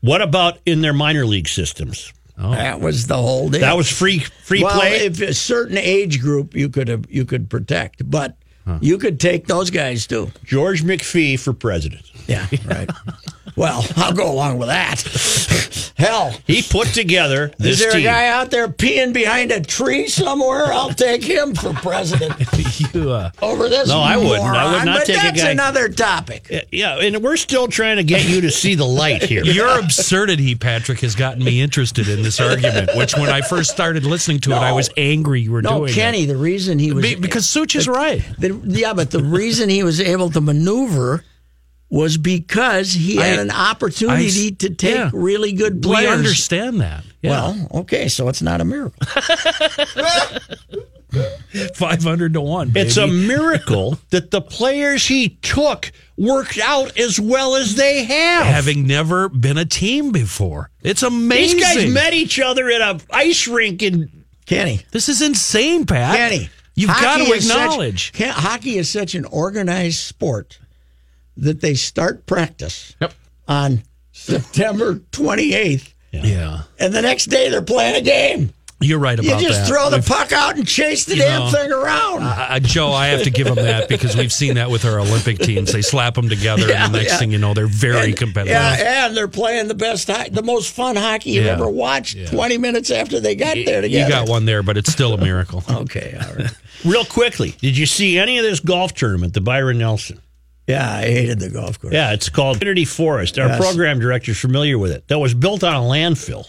What 0.00 0.22
about 0.22 0.58
in 0.64 0.80
their 0.80 0.92
minor 0.92 1.26
league 1.26 1.48
systems? 1.48 2.12
that 2.36 2.80
was 2.80 3.08
the 3.08 3.16
whole 3.16 3.48
deal. 3.48 3.62
That 3.62 3.76
was 3.76 3.90
free 3.90 4.20
free 4.44 4.62
well, 4.62 4.78
play. 4.78 5.06
if 5.06 5.20
a 5.20 5.34
certain 5.34 5.76
age 5.76 6.20
group 6.20 6.54
you 6.54 6.68
could 6.68 6.86
have, 6.86 7.04
you 7.10 7.24
could 7.24 7.50
protect, 7.50 8.08
but 8.08 8.36
you 8.80 8.96
could 8.98 9.18
take 9.18 9.48
those 9.48 9.70
guys 9.70 10.06
too. 10.06 10.30
George 10.44 10.84
McPhee 10.84 11.36
for 11.40 11.52
president. 11.52 12.02
Yeah, 12.28 12.46
right. 12.66 12.88
well, 13.58 13.84
I'll 13.96 14.12
go 14.14 14.30
along 14.30 14.58
with 14.58 14.68
that. 14.68 15.02
Hell, 15.98 16.30
He 16.46 16.62
put 16.62 16.86
together 16.88 17.50
Is 17.58 17.80
there 17.80 17.90
team. 17.90 18.02
a 18.02 18.04
guy 18.04 18.28
out 18.28 18.52
there 18.52 18.68
peeing 18.68 19.12
behind 19.12 19.50
a 19.50 19.60
tree 19.60 20.06
somewhere? 20.06 20.66
I'll 20.66 20.90
take 20.94 21.24
him 21.24 21.56
for 21.56 21.72
president 21.74 22.34
You, 22.94 23.10
uh, 23.10 23.30
over 23.42 23.68
this. 23.68 23.88
No, 23.88 23.98
I 23.98 24.16
wouldn't. 24.16 24.44
I 24.44 24.64
would 24.64 24.70
moron, 24.70 24.84
not 24.86 24.98
but 25.00 25.06
take 25.06 25.16
a 25.18 25.22
that's 25.22 25.42
guy- 25.42 25.50
another 25.50 25.88
topic. 25.88 26.68
yeah, 26.70 26.98
and 27.00 27.20
we're 27.20 27.36
still 27.36 27.66
trying 27.66 27.96
to 27.96 28.04
get 28.04 28.28
you 28.28 28.40
to 28.42 28.50
see 28.52 28.76
the 28.76 28.84
light 28.86 29.24
here. 29.24 29.42
your 29.44 29.76
absurdity, 29.80 30.54
Patrick, 30.54 31.00
has 31.00 31.16
gotten 31.16 31.42
me 31.42 31.60
interested 31.60 32.08
in 32.08 32.22
this 32.22 32.38
argument. 32.40 32.90
Which, 32.94 33.16
when 33.16 33.28
I 33.28 33.40
first 33.40 33.70
started 33.72 34.04
listening 34.04 34.38
to 34.40 34.52
it, 34.52 34.56
I 34.58 34.70
was 34.70 34.88
angry 34.96 35.40
you 35.40 35.50
were 35.50 35.62
No, 35.62 35.78
doing 35.80 35.92
Kenny. 35.94 36.22
it. 36.22 36.26
The 36.28 36.36
reason 36.36 36.78
he 36.78 36.92
was 36.92 37.02
Be- 37.04 37.14
because 37.16 37.48
Such 37.48 37.74
is 37.74 37.88
right. 37.88 38.22
the, 38.38 38.54
yeah, 38.64 38.92
but 38.94 39.10
the 39.10 39.22
reason 39.24 39.68
he 39.68 39.82
was 39.82 40.00
able 40.00 40.30
to 40.30 40.40
maneuver 40.40 41.24
was 41.90 42.18
because 42.18 42.92
he 42.92 43.16
had 43.16 43.38
I- 43.38 43.42
an 43.42 43.50
opportunity 43.50 44.48
I- 44.48 44.56
to 44.58 44.70
take 44.74 44.94
yeah. 44.94 45.10
really 45.12 45.52
good 45.52 45.76
We 45.76 45.80
players. 45.92 46.10
understand 46.18 46.80
that. 46.80 47.04
Yeah. 47.22 47.30
Well, 47.30 47.68
okay, 47.82 48.08
so 48.08 48.28
it's 48.28 48.42
not 48.42 48.60
a 48.60 48.64
miracle. 48.64 49.00
five 51.74 52.02
hundred 52.02 52.34
to 52.34 52.40
one. 52.40 52.72
It's 52.74 52.96
a 52.96 53.06
miracle 53.08 53.98
that 54.10 54.30
the 54.30 54.40
players 54.40 55.06
he 55.06 55.30
took 55.42 55.90
worked 56.16 56.58
out 56.58 56.98
as 56.98 57.18
well 57.18 57.56
as 57.56 57.74
they 57.76 58.04
have. 58.04 58.44
having 58.46 58.86
never 58.86 59.28
been 59.28 59.56
a 59.58 59.64
team 59.64 60.12
before. 60.12 60.70
It's 60.82 61.02
amazing. 61.02 61.56
These 61.58 61.64
guys 61.64 61.90
met 61.92 62.12
each 62.14 62.38
other 62.40 62.68
at 62.70 62.80
a 62.80 63.00
ice 63.10 63.48
rink 63.48 63.82
in 63.82 64.10
Kenny, 64.46 64.80
This 64.92 65.08
is 65.08 65.20
insane, 65.20 65.84
Pat. 65.86 66.16
Kenny, 66.16 66.48
you've 66.74 66.88
got 66.88 67.18
to 67.18 67.24
is 67.24 67.46
such- 67.48 67.56
acknowledge. 67.60 68.12
Hockey 68.18 68.78
is 68.78 68.88
such 68.90 69.14
an 69.14 69.24
organized 69.26 69.98
sport 69.98 70.58
that 71.38 71.60
they 71.60 71.74
start 71.74 72.26
practice 72.26 72.94
Yep. 73.00 73.14
on 73.46 73.82
September 74.12 74.96
28th, 75.12 75.94
yeah, 76.12 76.62
and 76.78 76.92
the 76.92 77.02
next 77.02 77.26
day 77.26 77.48
they're 77.48 77.62
playing 77.62 77.96
a 77.96 78.00
game. 78.00 78.52
you're 78.80 78.98
right 78.98 79.18
about 79.18 79.28
that. 79.28 79.42
You 79.42 79.48
just 79.48 79.62
that. 79.62 79.66
throw 79.68 79.90
the 79.90 79.96
We've- 79.96 80.06
puck 80.08 80.30
out 80.32 80.56
and 80.56 80.66
chase 80.66 81.04
the 81.04 81.16
damn 81.16 81.40
know, 81.40 81.50
thing 81.50 81.72
around. 81.72 82.22
Uh, 82.22 82.60
Joe, 82.60 82.92
I 82.92 83.08
have 83.08 83.24
to 83.24 83.30
give 83.30 83.46
them 83.48 83.56
that 83.56 83.88
because 83.88 84.16
we've 84.16 84.32
seen 84.32 84.54
that 84.54 84.70
with 84.70 84.84
our 84.84 85.00
Olympic 85.00 85.38
teams. 85.40 85.72
They 85.72 85.82
slap 85.82 86.14
them 86.14 86.28
together, 86.28 86.68
Yeah, 86.68 86.84
and 86.84 86.94
the 86.94 86.98
next 86.98 87.12
yeah. 87.14 87.18
thing 87.18 87.32
you 87.32 87.38
know, 87.38 87.54
they're 87.54 87.66
very 87.66 88.10
And- 88.10 88.16
competitive. 88.16 88.52
Yeah, 88.56 89.06
and 89.06 89.16
they're 89.16 89.26
playing 89.28 89.66
the 89.68 89.74
best, 89.74 90.06
the 90.06 90.42
most 90.44 90.70
fun 90.72 90.94
hockey 90.94 91.30
you've 91.32 91.44
Yeah. 91.46 91.52
ever 91.54 91.68
watched. 91.68 92.28
Twenty 92.28 92.56
minutes 92.58 92.90
after 92.92 93.18
they 93.20 93.34
got 93.34 93.56
there 93.64 93.84
you 93.84 94.08
got 94.08 94.28
one 94.28 94.44
there, 94.44 94.62
but 94.62 94.76
it's 94.76 94.92
still 94.92 95.12
a 95.14 95.18
miracle. 95.18 95.64
Okay, 95.70 96.16
all 96.20 96.34
right. 96.36 96.50
real 96.84 97.04
quickly. 97.04 97.54
Did 97.60 97.76
you 97.76 97.86
see 97.86 98.18
any 98.18 98.38
of 98.38 98.44
this 98.44 98.60
golf 98.60 98.94
tournament, 98.94 99.34
the 99.34 99.40
Byron 99.40 99.78
Nelson? 99.78 100.20
Yeah, 100.68 100.88
I 100.88 101.02
hated 101.06 101.40
the 101.40 101.48
golf 101.48 101.80
course. 101.80 101.94
Yeah, 101.94 102.12
it's 102.12 102.28
called 102.28 102.58
Trinity 102.58 102.84
Forest. 102.84 103.38
Our 103.38 103.48
Yes. 103.48 103.58
program 103.60 103.98
director's 103.98 104.38
familiar 104.38 104.78
with 104.78 104.92
it. 104.92 105.08
That 105.08 105.18
was 105.18 105.32
built 105.34 105.64
on 105.64 105.74
a 105.74 105.80
landfill. 105.80 106.46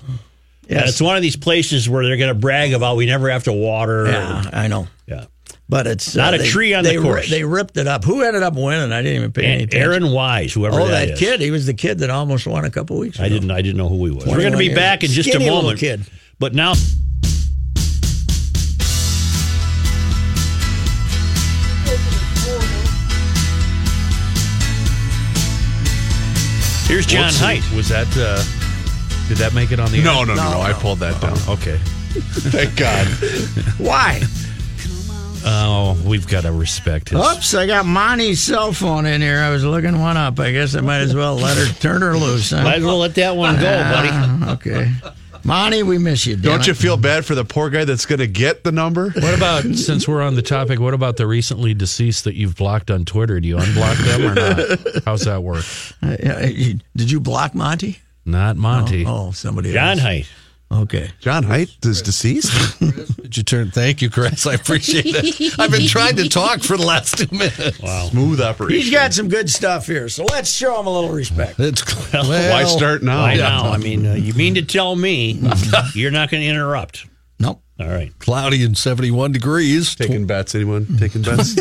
And 0.69 0.79
it's 0.81 1.01
one 1.01 1.15
of 1.15 1.21
these 1.23 1.35
places 1.37 1.89
where 1.89 2.05
they're 2.05 2.17
going 2.17 2.27
to 2.27 2.39
brag 2.39 2.73
about 2.73 2.97
we 2.97 3.05
never 3.07 3.29
have 3.31 3.45
to 3.45 3.53
water. 3.53 4.05
yeah, 4.07 4.49
I 4.53 4.67
know. 4.67 4.87
Yeah. 5.07 5.25
But 5.67 5.87
it's 5.87 6.15
Not 6.15 6.33
uh, 6.33 6.35
a 6.35 6.39
they- 6.39 6.47
tree 6.47 6.73
on 6.73 6.83
the 6.83 6.89
they, 6.91 6.97
ri- 6.97 7.03
course. 7.03 7.29
They 7.29 7.43
ripped 7.43 7.77
it 7.77 7.87
up. 7.87 8.03
Who 8.03 8.23
ended 8.23 8.43
up 8.43 8.55
winning? 8.55 8.91
I 8.91 9.01
didn't 9.01 9.17
even 9.17 9.31
pay 9.31 9.45
any 9.45 9.63
attention. 9.63 9.81
Aaron 9.81 10.11
Wise, 10.11 10.51
whoever 10.53 10.79
Oh, 10.81 10.87
that 10.87 11.07
that 11.07 11.09
is. 11.13 11.19
kid. 11.19 11.39
He 11.41 11.51
was 11.51 11.65
the 11.67 11.73
kid 11.75 11.99
that 11.99 12.09
almost 12.09 12.45
won 12.47 12.65
a 12.65 12.69
couple 12.71 12.97
weeks 12.97 13.17
ago. 13.17 13.25
I 13.25 13.29
didn't. 13.29 13.51
I 13.51 13.61
didn't 13.61 13.77
know 13.77 13.87
who 13.89 14.03
he 14.05 14.11
was. 14.11 14.25
We're 14.25 14.39
going 14.39 14.51
to 14.51 14.57
be 14.57 14.65
years. 14.65 14.75
back 14.75 15.03
in 15.03 15.11
just 15.11 15.29
a 15.29 15.31
Skinny 15.31 15.45
little 15.45 15.61
moment. 15.61 15.79
kid. 15.79 16.01
But 16.39 16.53
now, 16.55 16.73
here's 26.89 27.05
John 27.05 27.25
Whoops. 27.25 27.39
Height. 27.39 27.63
Was 27.75 27.87
that? 27.89 28.07
Uh, 28.17 28.43
did 29.29 29.37
that 29.37 29.53
make 29.53 29.71
it 29.71 29.79
on 29.79 29.91
the? 29.91 30.01
No, 30.03 30.19
air? 30.19 30.25
no, 30.25 30.33
no, 30.35 30.43
no. 30.43 30.51
No, 30.53 30.61
I 30.61 30.73
pulled 30.73 30.99
that 30.99 31.21
down. 31.21 31.37
Okay. 31.47 31.77
Thank 32.49 32.75
God. 32.75 33.07
Why? 33.77 34.21
Oh, 35.45 35.97
we've 36.05 36.27
got 36.27 36.41
to 36.41 36.51
respect 36.51 37.09
his. 37.09 37.19
Oops, 37.19 37.53
I 37.53 37.65
got 37.65 37.85
Monty's 37.85 38.41
cell 38.41 38.73
phone 38.73 39.05
in 39.05 39.21
here. 39.21 39.39
I 39.39 39.49
was 39.51 39.63
looking 39.63 39.99
one 39.99 40.17
up. 40.17 40.39
I 40.39 40.51
guess 40.51 40.75
I 40.75 40.81
might 40.81 40.99
as 40.99 41.15
well 41.15 41.35
let 41.35 41.57
her 41.57 41.71
turn 41.79 42.01
her 42.01 42.17
loose. 42.17 42.49
Huh? 42.51 42.63
Might 42.63 42.79
as 42.79 42.83
well 42.83 42.97
let 42.97 43.15
that 43.15 43.35
one 43.37 43.55
go, 43.55 43.61
buddy. 43.61 44.09
Uh, 44.09 44.53
okay. 44.55 44.91
Monty, 45.43 45.83
we 45.83 45.97
miss 45.97 46.25
you. 46.25 46.35
Don't 46.35 46.65
you 46.67 46.71
it. 46.71 46.77
feel 46.77 46.97
bad 46.97 47.25
for 47.25 47.35
the 47.35 47.45
poor 47.45 47.69
guy 47.69 47.85
that's 47.85 48.05
going 48.05 48.19
to 48.19 48.27
get 48.27 48.63
the 48.63 48.71
number? 48.71 49.09
What 49.11 49.33
about 49.35 49.63
since 49.63 50.07
we're 50.07 50.21
on 50.21 50.35
the 50.35 50.41
topic? 50.41 50.79
What 50.79 50.93
about 50.93 51.17
the 51.17 51.25
recently 51.27 51.73
deceased 51.73 52.25
that 52.25 52.35
you've 52.35 52.55
blocked 52.55 52.91
on 52.91 53.05
Twitter? 53.05 53.39
Do 53.39 53.47
you 53.47 53.57
unblock 53.57 53.97
them 54.05 54.25
or 54.31 54.35
not? 54.35 55.03
How's 55.05 55.25
that 55.25 55.41
work? 55.43 55.65
Uh, 56.01 56.15
Did 56.95 57.11
you 57.11 57.19
block 57.19 57.55
Monty? 57.55 57.99
Not 58.25 58.57
Monty. 58.57 59.05
Oh, 59.07 59.31
somebody 59.31 59.73
John 59.73 59.91
else. 59.93 59.99
Height. 60.01 60.29
Okay. 60.71 61.09
John 61.19 61.43
Height 61.43 61.75
is 61.83 62.01
deceased. 62.03 62.79
Did 62.79 63.37
you 63.37 63.43
turn? 63.43 63.71
Thank 63.71 64.03
you, 64.03 64.09
Chris. 64.11 64.45
I 64.45 64.53
appreciate 64.53 65.03
it. 65.07 65.59
I've 65.59 65.71
been 65.71 65.87
trying 65.87 66.15
to 66.17 66.29
talk 66.29 66.61
for 66.61 66.77
the 66.77 66.85
last 66.85 67.17
two 67.17 67.35
minutes. 67.35 67.79
Wow. 67.81 68.07
Smooth 68.11 68.39
operation. 68.39 68.79
He's 68.79 68.91
got 68.91 69.11
some 69.13 69.29
good 69.29 69.49
stuff 69.49 69.87
here, 69.87 70.09
so 70.09 70.25
let's 70.25 70.51
show 70.51 70.79
him 70.79 70.85
a 70.85 70.89
little 70.93 71.09
respect. 71.09 71.59
It's 71.59 71.83
well, 72.13 72.51
Why 72.51 72.65
start 72.65 73.01
now? 73.01 73.21
Why 73.23 73.35
now? 73.37 73.71
I 73.71 73.77
mean, 73.77 74.05
uh, 74.05 74.13
you 74.13 74.33
mean 74.35 74.55
to 74.55 74.61
tell 74.61 74.95
me 74.95 75.41
you're 75.95 76.11
not 76.11 76.29
going 76.29 76.41
to 76.43 76.47
interrupt? 76.47 77.07
Nope. 77.39 77.63
All 77.79 77.87
right. 77.87 78.11
cloudy 78.19 78.63
and 78.63 78.77
seventy-one 78.77 79.31
degrees. 79.31 79.95
Taking 79.95 80.27
bets, 80.27 80.53
anyone? 80.53 80.85
Taking 80.97 81.23
bets? 81.23 81.55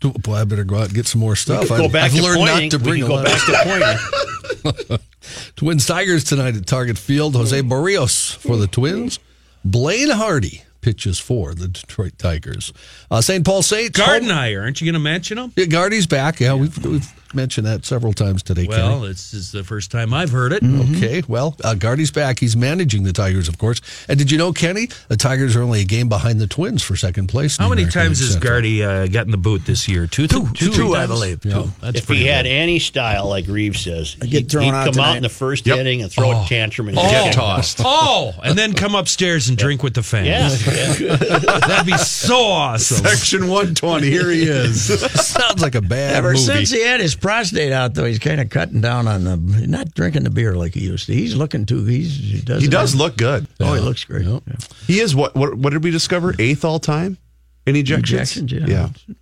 Boy, 0.00 0.34
I 0.36 0.44
better 0.44 0.64
go 0.64 0.76
out 0.76 0.86
and 0.86 0.94
get 0.94 1.06
some 1.06 1.20
more 1.20 1.36
stuff. 1.36 1.68
Go 1.68 1.84
I've, 1.84 1.92
back 1.92 2.04
I've 2.04 2.16
to 2.16 2.22
learned 2.22 2.38
pointing. 2.38 2.62
not 2.62 2.70
to 2.70 2.78
We 2.78 2.84
bring 2.84 3.02
can 3.02 3.04
a 3.04 3.08
go 3.08 3.14
lot 3.16 3.24
back 3.26 3.48
of 3.48 3.54
to 3.54 3.60
pointing. 3.64 4.26
Twins 5.56 5.86
Tigers 5.86 6.24
tonight 6.24 6.56
at 6.56 6.66
Target 6.66 6.98
Field. 6.98 7.34
Jose 7.34 7.60
Berrios 7.62 8.36
for 8.36 8.56
the 8.56 8.66
Twins. 8.66 9.18
Blaine 9.64 10.10
Hardy 10.10 10.62
pitches 10.80 11.18
for 11.18 11.54
the 11.54 11.68
Detroit 11.68 12.14
Tigers. 12.18 12.72
Uh, 13.10 13.20
St. 13.20 13.44
Paul 13.44 13.62
Saints. 13.62 13.98
Gardenhire, 13.98 14.62
aren't 14.62 14.80
you 14.80 14.86
going 14.86 14.94
to 14.94 14.98
mention 14.98 15.38
him? 15.38 15.52
Yeah, 15.56 15.66
Gardy's 15.66 16.06
back. 16.06 16.40
Yeah, 16.40 16.54
we've, 16.54 16.84
we've 16.84 17.19
mentioned 17.34 17.66
that 17.66 17.84
several 17.84 18.12
times 18.12 18.42
today, 18.42 18.66
Well, 18.68 18.96
Kenny. 19.00 19.08
this 19.08 19.32
is 19.34 19.52
the 19.52 19.62
first 19.64 19.90
time 19.90 20.12
I've 20.14 20.30
heard 20.30 20.52
it. 20.52 20.62
Okay, 20.62 21.22
well, 21.28 21.56
uh, 21.64 21.74
Gardy's 21.74 22.10
back. 22.10 22.38
He's 22.40 22.56
managing 22.56 23.04
the 23.04 23.12
Tigers, 23.12 23.48
of 23.48 23.58
course. 23.58 23.80
And 24.08 24.18
did 24.18 24.30
you 24.30 24.38
know, 24.38 24.52
Kenny, 24.52 24.88
the 25.08 25.16
Tigers 25.16 25.56
are 25.56 25.62
only 25.62 25.80
a 25.80 25.84
game 25.84 26.08
behind 26.08 26.40
the 26.40 26.46
Twins 26.46 26.82
for 26.82 26.96
second 26.96 27.28
place. 27.28 27.56
How 27.56 27.68
many 27.68 27.82
American 27.82 28.00
times 28.02 28.18
has 28.20 28.32
Central. 28.32 28.50
Gardy 28.52 28.82
uh, 28.84 29.06
got 29.06 29.24
in 29.26 29.30
the 29.30 29.36
boot 29.36 29.64
this 29.66 29.88
year? 29.88 30.06
Two, 30.06 30.26
two, 30.26 30.48
two, 30.54 30.70
three 30.72 30.94
I 30.94 31.06
believe, 31.06 31.44
Yeah. 31.44 31.54
two. 31.54 31.70
That's 31.80 31.98
if 31.98 32.06
pretty 32.06 32.22
he 32.22 32.26
had 32.28 32.44
good. 32.44 32.50
any 32.50 32.78
style, 32.78 33.28
like 33.28 33.46
Reeves 33.48 33.80
says, 33.80 34.16
I'd 34.22 34.30
get 34.30 34.38
he'd, 34.42 34.50
thrown 34.50 34.64
he'd 34.64 34.70
out 34.74 34.84
come 34.86 34.92
tonight. 34.94 35.10
out 35.10 35.16
in 35.16 35.22
the 35.22 35.28
first 35.28 35.66
Yep. 35.66 35.78
inning 35.78 36.02
and 36.02 36.10
throw 36.10 36.30
a 36.32 36.44
tantrum 36.48 36.88
and 36.88 36.98
Oh. 36.98 37.02
get 37.02 37.34
tossed. 37.34 37.80
Oh, 38.02 38.32
and 38.42 38.56
then 38.58 38.72
come 38.72 38.94
upstairs 38.94 39.48
and 39.48 39.58
drink 39.58 39.82
with 39.82 39.94
the 39.94 40.02
fans. 40.02 40.66
Yeah, 40.66 40.94
yeah. 41.00 41.38
That'd 41.38 41.86
be 41.86 41.96
so 41.98 42.36
awesome. 42.44 43.04
Section 43.04 43.42
120. 43.48 44.08
Here 44.08 44.30
he 44.30 44.42
is. 44.44 44.84
Sounds 45.28 45.60
like 45.60 45.74
a 45.74 45.80
bad 45.82 46.16
Ever 46.16 46.32
movie. 46.32 46.40
since 46.44 46.70
he 46.70 46.82
had 46.82 47.00
his 47.00 47.14
prostate 47.20 47.72
out, 47.72 47.94
though, 47.94 48.04
he's 48.04 48.18
kind 48.18 48.40
of 48.40 48.50
cutting 48.50 48.80
down 48.80 49.06
on 49.06 49.24
the 49.24 49.36
not 49.66 49.94
drinking 49.94 50.24
the 50.24 50.30
beer 50.30 50.54
like 50.54 50.74
he 50.74 50.80
used 50.80 51.06
to. 51.06 51.14
He's 51.14 51.34
looking 51.36 51.66
too. 51.66 51.84
He's 51.84 52.16
he 52.16 52.40
does. 52.40 52.62
He 52.62 52.68
does 52.68 52.94
look 52.94 53.16
good. 53.16 53.46
Oh, 53.60 53.74
he 53.74 53.80
looks 53.80 54.04
great. 54.04 54.26
Yep. 54.26 54.42
Yeah. 54.46 54.56
He 54.86 55.00
is 55.00 55.14
what? 55.14 55.34
What, 55.34 55.54
what 55.54 55.72
did 55.72 55.84
we 55.84 55.90
discover? 55.90 56.34
Eighth 56.38 56.64
all 56.64 56.80
time 56.80 57.18
in 57.66 57.74
ejections. 57.74 58.38
Injections, 58.38 58.52
yeah. 58.52 58.66
Yeah. 58.66 59.14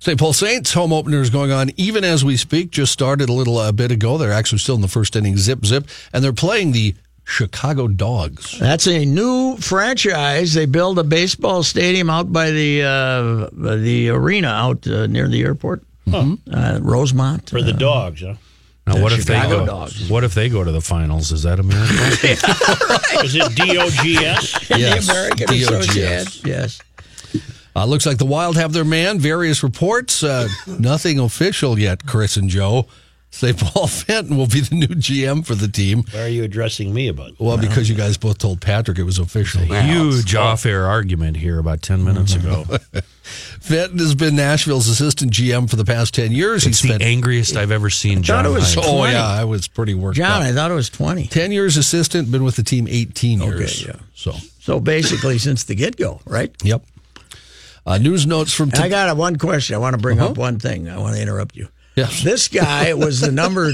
St. 0.00 0.18
Paul 0.18 0.34
Saints 0.34 0.74
home 0.74 0.92
opener 0.92 1.22
is 1.22 1.30
going 1.30 1.50
on 1.50 1.70
even 1.78 2.04
as 2.04 2.24
we 2.24 2.36
speak. 2.36 2.70
Just 2.70 2.92
started 2.92 3.30
a 3.30 3.32
little 3.32 3.56
uh, 3.56 3.72
bit 3.72 3.90
ago. 3.90 4.18
They're 4.18 4.32
actually 4.32 4.58
still 4.58 4.74
in 4.74 4.82
the 4.82 4.88
first 4.88 5.16
inning, 5.16 5.38
zip 5.38 5.64
zip, 5.64 5.88
and 6.12 6.22
they're 6.22 6.34
playing 6.34 6.72
the 6.72 6.94
Chicago 7.24 7.88
Dogs. 7.88 8.58
That's 8.58 8.86
a 8.86 9.06
new 9.06 9.56
franchise. 9.56 10.52
They 10.52 10.66
build 10.66 10.98
a 10.98 11.04
baseball 11.04 11.62
stadium 11.62 12.10
out 12.10 12.30
by 12.32 12.50
the 12.50 12.82
uh, 12.82 13.48
the 13.52 14.10
arena 14.10 14.48
out 14.48 14.86
uh, 14.86 15.06
near 15.06 15.26
the 15.26 15.42
airport, 15.42 15.82
uh, 16.12 16.78
Rosemont. 16.82 17.50
for 17.50 17.62
the 17.62 17.72
uh, 17.74 17.76
dogs. 17.76 18.22
Huh? 18.22 18.34
Now, 18.86 19.00
what 19.00 19.12
if 19.12 19.24
they 19.24 19.40
go? 19.40 19.64
Dogs. 19.64 20.10
What 20.10 20.24
if 20.24 20.34
they 20.34 20.50
go 20.50 20.62
to 20.62 20.70
the 20.70 20.80
finals? 20.80 21.32
Is 21.32 21.44
that 21.44 21.58
a 21.58 21.62
miracle? 21.62 21.96
Is 23.24 23.34
it 23.34 23.54
DOGS? 23.56 24.68
Yes, 24.68 24.68
the 24.68 25.12
American 25.12 25.46
DOGS. 25.46 25.62
Association. 25.62 26.48
Yes. 26.48 26.80
Uh, 27.76 27.86
looks 27.86 28.04
like 28.06 28.18
the 28.18 28.26
Wild 28.26 28.56
have 28.56 28.72
their 28.72 28.84
man. 28.84 29.18
Various 29.18 29.62
reports. 29.62 30.22
Uh, 30.22 30.48
nothing 30.66 31.18
official 31.18 31.78
yet, 31.78 32.06
Chris 32.06 32.36
and 32.36 32.48
Joe. 32.50 32.86
Say 33.34 33.52
Paul 33.52 33.86
Fenton 33.88 34.36
will 34.36 34.46
be 34.46 34.60
the 34.60 34.76
new 34.76 34.86
GM 34.86 35.44
for 35.44 35.56
the 35.56 35.66
team. 35.66 36.04
Why 36.12 36.20
are 36.22 36.28
you 36.28 36.44
addressing 36.44 36.94
me 36.94 37.08
about? 37.08 37.32
Well, 37.40 37.58
because 37.58 37.88
you 37.90 37.96
guys 37.96 38.16
both 38.16 38.38
told 38.38 38.60
Patrick 38.60 38.96
it 38.96 39.02
was 39.02 39.18
official. 39.18 39.60
Huge 39.62 40.36
off-air 40.36 40.86
argument 40.86 41.36
here 41.38 41.58
about 41.58 41.82
ten 41.82 42.04
minutes 42.04 42.34
ago. 42.36 42.64
Fenton 43.24 43.98
has 43.98 44.14
been 44.14 44.36
Nashville's 44.36 44.86
assistant 44.86 45.32
GM 45.32 45.68
for 45.68 45.74
the 45.74 45.84
past 45.84 46.14
10 46.14 46.30
years. 46.30 46.64
It's 46.64 46.80
He's 46.80 46.82
the 46.82 46.88
spent. 46.88 47.02
angriest 47.02 47.56
I've 47.56 47.72
ever 47.72 47.90
seen 47.90 48.18
thought 48.18 48.24
John. 48.24 48.46
it 48.46 48.50
was 48.50 48.72
Hines. 48.74 48.86
Oh, 48.86 48.98
20. 48.98 49.12
yeah, 49.14 49.26
I 49.26 49.44
was 49.44 49.66
pretty 49.66 49.94
worked 49.94 50.16
John, 50.18 50.42
up. 50.42 50.48
I 50.48 50.52
thought 50.52 50.70
it 50.70 50.74
was 50.74 50.88
20. 50.90 51.26
10 51.26 51.50
years 51.50 51.76
assistant, 51.76 52.30
been 52.30 52.44
with 52.44 52.54
the 52.54 52.62
team 52.62 52.86
18 52.88 53.40
years. 53.40 53.82
Okay, 53.82 53.92
yeah. 53.92 54.00
So, 54.14 54.32
So 54.60 54.78
basically, 54.78 55.38
since 55.38 55.64
the 55.64 55.74
get 55.74 55.96
go, 55.96 56.20
right? 56.24 56.54
yep. 56.62 56.84
Uh, 57.86 57.98
news 57.98 58.26
notes 58.26 58.52
from. 58.52 58.70
I 58.74 58.88
got 58.88 59.10
a, 59.10 59.14
one 59.14 59.36
question. 59.36 59.74
I 59.74 59.78
want 59.78 59.94
to 59.94 60.00
bring 60.00 60.20
up 60.20 60.38
one 60.38 60.58
thing. 60.58 60.88
I 60.88 60.98
want 60.98 61.16
to 61.16 61.20
interrupt 61.22 61.54
you. 61.56 61.68
Yes. 61.94 62.22
This 62.22 62.48
guy 62.48 62.94
was 62.94 63.20
the 63.20 63.32
number. 63.32 63.72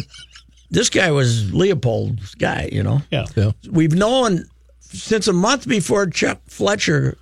This 0.71 0.91
guy 0.91 1.11
was 1.11 1.51
Leipold's 1.51 2.35
guy. 2.35 2.69
You 2.71 2.83
know. 2.83 3.03
Yeah. 3.11 3.27
Yeah. 3.35 3.53
We've 3.71 3.95
known 3.95 4.45
since 4.81 5.29
a 5.29 5.33
month 5.33 5.67
before 5.69 6.07
Chuck 6.07 6.41
Fletcher 6.47 7.17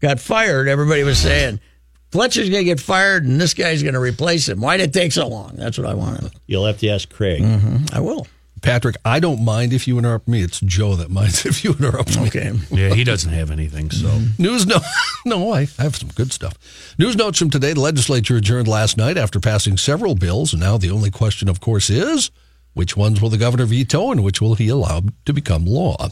got 0.00 0.20
fired. 0.20 0.68
Everybody 0.68 1.02
was 1.04 1.18
saying 1.18 1.60
Fletcher's 2.10 2.50
going 2.50 2.60
to 2.60 2.64
get 2.64 2.80
fired, 2.80 3.24
and 3.24 3.40
this 3.40 3.54
guy's 3.54 3.82
going 3.82 3.94
to 3.94 4.00
replace 4.00 4.48
him. 4.48 4.60
Why 4.60 4.76
did 4.76 4.90
it 4.90 4.92
take 4.92 5.12
so 5.12 5.28
long? 5.28 5.52
That's 5.54 5.78
what 5.78 5.86
I 5.86 5.94
want 5.94 6.20
to. 6.20 6.30
You'll 6.46 6.66
have 6.66 6.78
to 6.80 6.88
ask 6.88 7.08
Craig. 7.10 7.42
Mm-hmm. 7.42 7.94
I 7.94 8.00
will. 8.00 8.26
Patrick, 8.62 8.96
I 9.04 9.20
don't 9.20 9.44
mind 9.44 9.72
if 9.72 9.86
you 9.88 9.98
interrupt 9.98 10.28
me. 10.28 10.42
It's 10.42 10.60
Joe 10.60 10.94
that 10.94 11.10
minds 11.18 11.44
if 11.44 11.64
you 11.64 11.72
interrupt 11.72 12.16
me. 12.16 12.26
Okay. 12.28 12.52
Yeah, 12.70 12.94
he 12.94 13.04
doesn't 13.04 13.32
have 13.32 13.50
anything. 13.50 13.90
So 13.90 14.06
mm-hmm. 14.06 14.42
News 14.42 14.66
no, 14.66 14.78
no, 15.26 15.52
I 15.52 15.66
have 15.78 15.96
some 15.96 16.10
good 16.10 16.32
stuff. 16.32 16.56
News 16.98 17.16
notes 17.16 17.38
from 17.38 17.50
today. 17.50 17.74
The 17.74 17.80
legislature 17.80 18.36
adjourned 18.36 18.68
last 18.68 18.96
night 18.96 19.18
after 19.18 19.40
passing 19.40 19.76
several 19.76 20.14
bills, 20.14 20.52
and 20.52 20.62
now 20.62 20.78
the 20.78 20.90
only 20.90 21.10
question, 21.10 21.48
of 21.48 21.60
course, 21.60 21.90
is 21.90 22.30
which 22.74 22.96
ones 22.96 23.20
will 23.20 23.28
the 23.28 23.36
governor 23.36 23.66
veto 23.66 24.10
and 24.10 24.24
which 24.24 24.40
will 24.40 24.54
he 24.54 24.68
allow 24.68 25.02
to 25.26 25.32
become 25.32 25.66
law? 25.66 26.08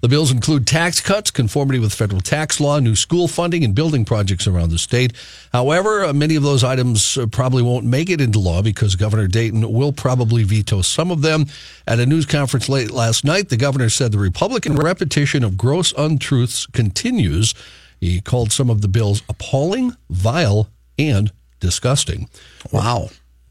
The 0.00 0.08
bills 0.08 0.32
include 0.32 0.66
tax 0.66 1.00
cuts, 1.00 1.30
conformity 1.30 1.78
with 1.78 1.94
federal 1.94 2.20
tax 2.20 2.58
law, 2.58 2.78
new 2.78 2.96
school 2.96 3.28
funding, 3.28 3.64
and 3.64 3.74
building 3.74 4.04
projects 4.04 4.46
around 4.46 4.70
the 4.70 4.78
state. 4.78 5.12
However, 5.52 6.04
uh, 6.04 6.12
many 6.12 6.36
of 6.36 6.42
those 6.42 6.64
items 6.64 7.16
uh, 7.16 7.26
probably 7.26 7.62
won't 7.62 7.84
make 7.84 8.10
it 8.10 8.20
into 8.20 8.38
law 8.38 8.62
because 8.62 8.96
Governor 8.96 9.28
Dayton 9.28 9.72
will 9.72 9.92
probably 9.92 10.42
veto 10.42 10.82
some 10.82 11.10
of 11.10 11.22
them. 11.22 11.46
At 11.86 12.00
a 12.00 12.06
news 12.06 12.26
conference 12.26 12.68
late 12.68 12.90
last 12.90 13.24
night, 13.24 13.48
the 13.48 13.56
governor 13.56 13.88
said 13.88 14.10
the 14.10 14.18
Republican 14.18 14.76
repetition 14.76 15.44
of 15.44 15.56
gross 15.56 15.92
untruths 15.96 16.66
continues. 16.66 17.54
He 18.00 18.20
called 18.20 18.50
some 18.50 18.70
of 18.70 18.80
the 18.80 18.88
bills 18.88 19.22
appalling, 19.28 19.94
vile, 20.08 20.70
and 20.98 21.30
disgusting. 21.60 22.28
Wow. 22.72 23.10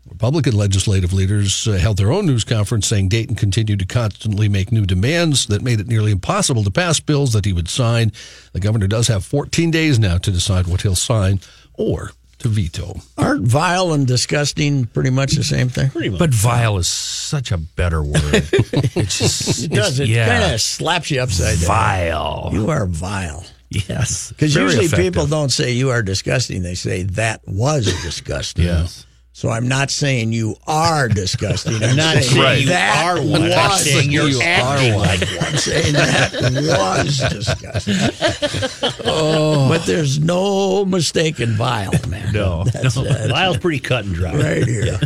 Republican 0.10 0.56
legislative 0.56 1.14
leaders 1.14 1.68
uh, 1.68 1.74
held 1.74 1.98
their 1.98 2.12
own 2.12 2.26
news 2.26 2.44
conference 2.44 2.88
saying 2.88 3.10
Dayton 3.10 3.36
continued 3.36 3.80
to 3.80 3.86
constantly 3.86 4.50
make 4.50 4.72
new 4.72 4.86
demands 4.86 5.46
that 5.48 5.62
made 5.62 5.80
it 5.80 5.88
nearly 5.88 6.12
impossible 6.12 6.64
to 6.64 6.72
pass 6.72 7.00
bills 7.00 7.34
that 7.34 7.46
he 7.46 7.54
would 7.54 7.70
sign. 7.70 8.12
The 8.54 8.60
governor 8.60 8.88
does 8.88 9.08
have 9.08 9.24
14 9.24 9.70
days 9.72 10.00
now 10.00 10.18
to 10.18 10.32
decide 10.32 10.68
what 10.68 10.82
he'll 10.82 10.96
sign 10.96 11.42
or 11.76 12.12
to 12.40 12.48
veto. 12.48 12.96
Aren't 13.18 13.46
vile 13.46 13.92
and 13.94 14.08
disgusting 14.08 14.86
pretty 14.86 15.10
much 15.10 15.34
the 15.34 15.44
same 15.44 15.70
thing? 15.70 15.90
Pretty 15.92 16.10
much. 16.10 16.20
But 16.20 16.30
vile 16.34 16.78
is 16.78 16.88
such 16.88 17.52
a 17.52 17.58
better 17.58 18.02
word. 18.02 18.16
it 18.34 19.10
just 19.10 19.66
It 19.66 19.72
does. 19.72 20.00
It 20.00 20.08
yeah. 20.10 20.40
kind 20.40 20.54
of 20.54 20.62
slaps 20.62 21.12
you 21.12 21.22
upside 21.22 21.60
down. 21.60 21.68
vile. 21.68 22.50
You 22.54 22.70
are 22.70 22.86
vile. 22.86 23.46
Yes, 23.70 24.30
Because 24.30 24.56
usually 24.56 24.86
effective. 24.86 25.14
people 25.14 25.28
don't 25.28 25.50
say 25.52 25.74
you 25.74 25.92
are 25.92 26.02
disgusting. 26.02 26.64
They 26.64 26.74
say 26.74 27.04
that 27.04 27.42
was 27.46 27.86
disgusting. 28.02 28.66
Yes. 28.66 29.06
So 29.40 29.48
I'm 29.48 29.70
not 29.70 29.90
saying 29.90 30.34
you 30.34 30.58
are 30.68 31.08
disgusting. 31.08 31.82
I'm 31.82 31.96
not 31.96 32.16
saying 32.18 32.24
saying 32.24 32.62
you 32.64 32.68
that 32.72 33.06
are 33.06 33.16
one. 33.26 33.44
I'm 33.44 33.70
was. 33.70 33.90
saying 33.90 34.12
you're 34.12 34.28
You 34.28 34.42
acting 34.42 34.94
are 34.96 34.98
like 34.98 35.22
one. 35.22 35.46
I'm 35.46 35.56
saying 35.56 35.94
that 35.94 36.34
was 36.44 37.20
disgusting. 37.30 39.00
oh. 39.06 39.70
But 39.70 39.86
there's 39.86 40.20
no 40.20 40.84
mistaking 40.84 41.52
vile, 41.52 41.94
man. 42.10 42.34
No. 42.34 42.66
That's, 42.66 42.96
that's 42.96 43.32
Lyle's 43.32 43.60
pretty 43.60 43.80
cut 43.80 44.04
and 44.04 44.14
dry. 44.14 44.36
right 44.36 44.68
here. 44.68 45.00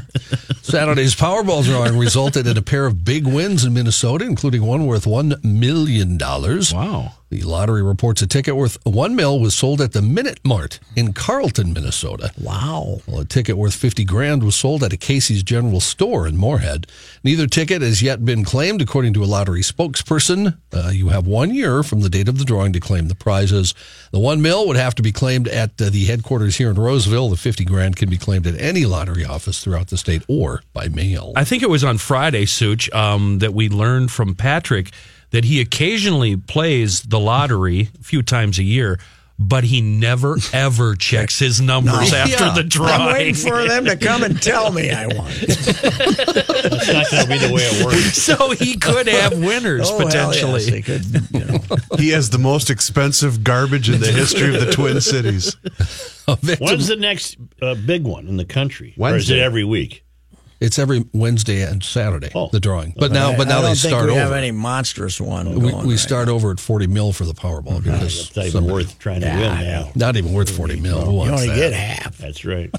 Saturday's 0.63 1.13
Powerball 1.13 1.63
drawing 1.63 1.96
resulted 1.96 2.48
in 2.48 2.58
a 2.58 2.63
pair 2.63 2.88
of 2.88 3.06
big 3.06 3.28
wins 3.28 3.63
in 3.63 3.76
Minnesota, 3.76 4.26
including 4.26 4.65
one 4.65 4.88
worth 4.88 5.06
$1 5.06 5.43
million. 5.43 6.17
Wow. 6.17 7.12
The 7.34 7.41
lottery 7.41 7.82
reports 7.82 8.22
a 8.22 8.28
ticket 8.28 8.56
worth 8.56 8.78
one 8.86 9.15
mil 9.15 9.39
was 9.39 9.56
sold 9.56 9.82
at 9.82 9.93
the 9.93 10.04
Minute 10.04 10.39
Mart 10.46 10.80
in 10.96 11.13
Carlton, 11.13 11.74
Minnesota. 11.74 12.32
Wow. 12.39 13.02
Well, 13.08 13.22
a 13.22 13.26
ticket 13.26 13.58
worth 13.58 13.74
50 13.74 14.06
grand 14.06 14.43
was 14.43 14.56
sold 14.56 14.84
at 14.84 14.93
a 14.93 14.98
Casey's 14.98 15.41
General 15.41 15.80
Store 15.80 16.28
in 16.28 16.38
Moorhead. 16.38 16.86
Neither 17.24 17.48
ticket 17.48 17.82
has 17.82 18.04
yet 18.04 18.24
been 18.24 18.43
claimed, 18.43 18.84
according 18.84 19.13
to 19.13 19.24
a 19.24 19.26
lottery 19.26 19.62
spokesperson. 19.62 20.60
Uh, 20.72 20.91
you 20.93 21.10
have 21.10 21.26
one 21.26 21.52
year 21.52 21.82
from 21.82 22.02
the 22.02 22.10
date 22.10 22.28
of 22.28 22.38
the 22.38 22.46
drawing 22.46 22.72
to 22.74 22.80
claim 22.80 23.08
the 23.08 23.15
prizes. 23.15 23.74
The 24.12 24.19
one 24.19 24.43
mil 24.43 24.67
would 24.67 24.78
have 24.78 24.93
to 24.93 25.02
be 25.02 25.12
claimed 25.12 25.48
at 25.48 25.82
uh, 25.82 25.89
the 25.89 26.06
headquarters 26.06 26.58
here 26.58 26.69
in 26.69 26.76
Roseville. 26.76 27.30
The 27.30 27.36
50 27.36 27.65
grand 27.65 27.96
can 27.96 28.12
be 28.12 28.17
claimed 28.19 28.46
at 28.46 28.62
any 28.62 28.86
lottery 28.86 29.26
office 29.26 29.63
throughout 29.63 29.88
the 29.88 29.98
state 29.98 30.22
or 30.28 30.62
by 30.72 30.88
mail. 30.88 31.34
I 31.36 31.46
think 31.46 31.63
it 31.63 31.69
was 31.72 31.84
on 31.84 31.98
Friday, 31.98 32.46
Such, 32.46 32.91
um, 32.91 33.39
that 33.39 33.56
we 33.56 33.69
learned 33.69 34.12
from 34.12 34.36
Patrick 34.36 34.91
that 35.34 35.43
he 35.46 35.60
occasionally 35.60 36.38
plays 36.38 37.02
the 37.04 37.19
lottery 37.19 37.89
a 38.00 38.04
few 38.04 38.22
times 38.24 38.58
a 38.60 38.63
year, 38.63 39.00
but 39.39 39.63
he 39.65 39.82
never 39.82 40.38
ever 40.54 40.96
checks 40.96 41.39
his 41.39 41.60
numbers 41.60 42.13
after 42.13 42.32
Yeah. 42.46 42.54
the 42.54 42.62
I'm 42.62 42.69
drawing. 42.69 43.13
waiting 43.13 43.34
for 43.36 43.67
them 43.67 43.86
to 43.86 43.98
come 43.98 44.24
and 44.24 44.39
tell 44.41 44.72
me 44.72 44.89
I 44.91 45.08
won. 45.08 45.32
It's 46.65 46.88
not 46.88 47.10
going 47.12 47.24
to 47.24 47.30
be 47.30 47.38
the 47.48 47.54
way 47.54 47.62
it 47.63 47.86
works. 47.86 48.17
so 48.22 48.52
he 48.52 48.78
could 48.78 49.08
have 49.08 49.38
winners 49.38 49.89
Oh, 49.91 49.98
potentially. 49.98 50.62
yes, 50.63 50.69
they 50.72 50.82
could, 50.82 51.06
you 51.34 51.46
know. 51.46 51.60
He 51.98 52.10
has 52.10 52.30
the 52.30 52.38
most 52.38 52.69
expensive 52.69 53.43
garbage 53.43 53.89
in 53.89 54.00
the 54.00 54.12
history 54.12 54.54
of 54.56 54.65
the 54.65 54.72
Twin 54.72 55.02
Cities. 55.02 55.56
A 56.28 56.36
When's 56.60 56.88
the 56.88 56.96
next 56.96 57.38
uh, 57.62 57.76
big 57.76 58.04
one 58.04 58.28
in 58.28 58.38
the 58.38 58.46
country? 58.46 58.93
Or 58.98 59.15
is 59.15 59.30
it 59.30 59.39
every 59.39 59.63
week? 59.63 60.06
It's 60.63 60.80
every 60.80 61.06
Wednesday 61.13 61.62
and 61.62 61.84
Saturday, 61.84 62.32
Oh. 62.34 62.49
the 62.52 62.60
drawing. 62.60 62.93
But 62.97 63.12
now, 63.12 63.36
but 63.38 63.47
I 63.47 63.49
now 63.49 63.62
don't 63.62 63.71
they 63.71 63.76
think 63.76 63.91
start 63.91 64.06
we 64.06 64.12
over. 64.12 64.19
have 64.21 64.32
any 64.32 64.52
monstrous 64.52 65.19
one. 65.21 65.54
we 65.60 65.71
going 65.71 65.86
we 65.86 65.93
right 65.93 65.99
start 65.99 66.30
over 66.30 66.52
at 66.52 66.60
40 66.60 66.88
mil 66.88 67.12
for 67.13 67.26
the 67.26 67.34
Powerball 67.34 67.84
because 67.84 68.19
It's 68.28 68.36
not 68.36 68.41
even 68.45 68.52
somebody- 68.54 68.73
worth 68.73 68.99
trying 68.99 69.21
to 69.21 69.28
win 69.28 69.39
now. 69.39 69.91
not 69.95 70.15
even 70.15 70.34
worth 70.34 70.49
40 70.49 70.80
mil. 70.80 71.02
Who 71.06 71.23
You 71.26 71.32
only 71.32 71.47
that? 71.47 71.56
get 71.56 71.73
half. 71.73 72.17
That's 72.17 72.43
right. 72.45 72.73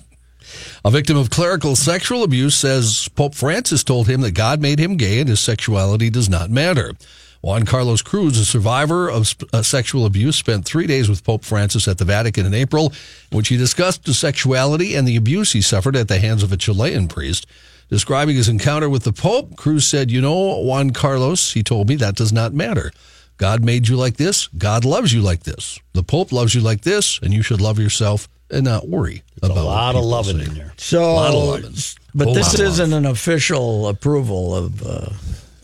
A 0.85 0.91
victim 0.91 1.17
of 1.17 1.31
clerical 1.31 1.75
sexual 1.77 2.23
abuse 2.23 2.55
says 2.55 3.09
Pope 3.15 3.35
Francis 3.35 3.83
told 3.83 4.09
him 4.09 4.21
that 4.23 4.33
God 4.33 4.61
made 4.61 4.79
him 4.79 4.97
gay 4.97 5.21
and 5.21 5.29
his 5.29 5.41
sexuality 5.41 6.11
does 6.11 6.29
not 6.29 6.51
matter. 6.51 6.93
Juan 7.41 7.65
Carlos 7.67 8.01
Cruz, 8.01 8.39
a 8.39 8.45
survivor 8.45 9.11
of 9.11 9.35
uh, 9.53 9.63
sexual 9.63 10.07
abuse, 10.07 10.35
spent 10.37 10.65
three 10.65 10.87
days 10.87 11.11
with 11.11 11.25
Pope 11.25 11.45
Francis 11.45 11.87
at 11.87 11.99
the 11.99 12.05
Vatican 12.07 12.47
in 12.47 12.55
April, 12.55 12.93
in 13.31 13.37
which 13.37 13.49
he 13.49 13.59
discussed 13.59 14.07
his 14.07 14.19
sexuality 14.19 14.95
and 14.95 15.07
the 15.07 15.17
abuse 15.17 15.53
he 15.53 15.61
suffered 15.61 15.95
at 15.95 16.09
the 16.09 16.19
hands 16.19 16.43
of 16.43 16.53
a 16.53 16.57
Chilean 16.57 17.07
priest. 17.07 17.47
Describing 17.91 18.37
his 18.37 18.49
encounter 18.49 18.89
with 18.89 19.05
the 19.05 19.13
Pope, 19.13 19.57
Cruz 19.57 19.87
said, 19.87 20.11
You 20.11 20.21
know, 20.21 20.59
Juan 20.61 20.91
Carlos, 20.91 21.53
he 21.53 21.63
told 21.63 21.89
me, 21.89 21.97
that 21.97 22.17
does 22.17 22.33
not 22.33 22.53
matter. 22.53 22.91
God 23.37 23.65
made 23.65 23.89
you 23.89 23.97
like 23.97 24.17
this. 24.17 24.47
God 24.49 24.85
loves 24.85 25.13
you 25.13 25.21
like 25.21 25.43
this. 25.43 25.79
The 25.93 26.03
Pope 26.03 26.33
loves 26.33 26.55
you 26.55 26.61
like 26.61 26.83
this, 26.83 27.19
and 27.23 27.33
you 27.35 27.43
should 27.43 27.61
love 27.61 27.79
yourself 27.79 28.29
and 28.51 28.65
not 28.65 28.89
worry 28.89 29.23
A 29.43 29.47
about 29.47 29.59
a 29.59 29.63
lot 29.63 29.95
of 29.95 30.01
people 30.01 30.09
loving 30.09 30.39
say. 30.39 30.45
in 30.47 30.55
there. 30.55 30.73
So, 30.77 31.03
a 31.03 31.13
lot 31.13 31.35
of 31.35 31.43
loving. 31.45 31.75
but 32.15 32.25
Whole 32.27 32.35
this 32.35 32.59
lot 32.59 32.67
isn't 32.69 32.93
an 32.93 33.07
official 33.07 33.89
approval 33.89 34.55
of 34.55 34.83
uh, 34.87 35.09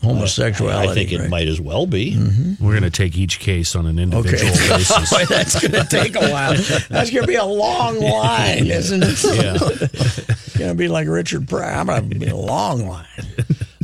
homosexuality. 0.01 0.89
I 0.89 0.93
think 0.93 1.11
it 1.11 1.19
right? 1.19 1.29
might 1.29 1.47
as 1.47 1.59
well 1.61 1.85
be. 1.87 2.13
Mm-hmm. 2.15 2.63
We're 2.65 2.71
going 2.73 2.83
to 2.83 2.89
take 2.89 3.17
each 3.17 3.39
case 3.39 3.75
on 3.75 3.85
an 3.85 3.99
individual 3.99 4.51
Okay. 4.53 4.67
basis. 4.77 5.09
Boy, 5.11 5.25
that's 5.25 5.59
going 5.59 5.71
to 5.83 5.87
take 5.89 6.15
a 6.15 6.29
while. 6.31 6.53
That's 6.89 7.09
going 7.11 7.23
to 7.23 7.27
be 7.27 7.35
a 7.35 7.45
long 7.45 7.99
line, 8.01 8.65
isn't 8.67 9.03
it? 9.03 9.23
Yeah. 9.23 9.57
It's 10.53 10.57
going 10.57 10.71
to 10.71 10.77
be 10.77 10.87
like 10.89 11.07
Richard 11.07 11.47
Pryor. 11.47 11.73
I'm 11.79 11.87
going 11.87 12.09
to 12.11 12.19
be 12.19 12.27
a 12.27 12.35
long 12.35 12.87
line. 12.87 13.05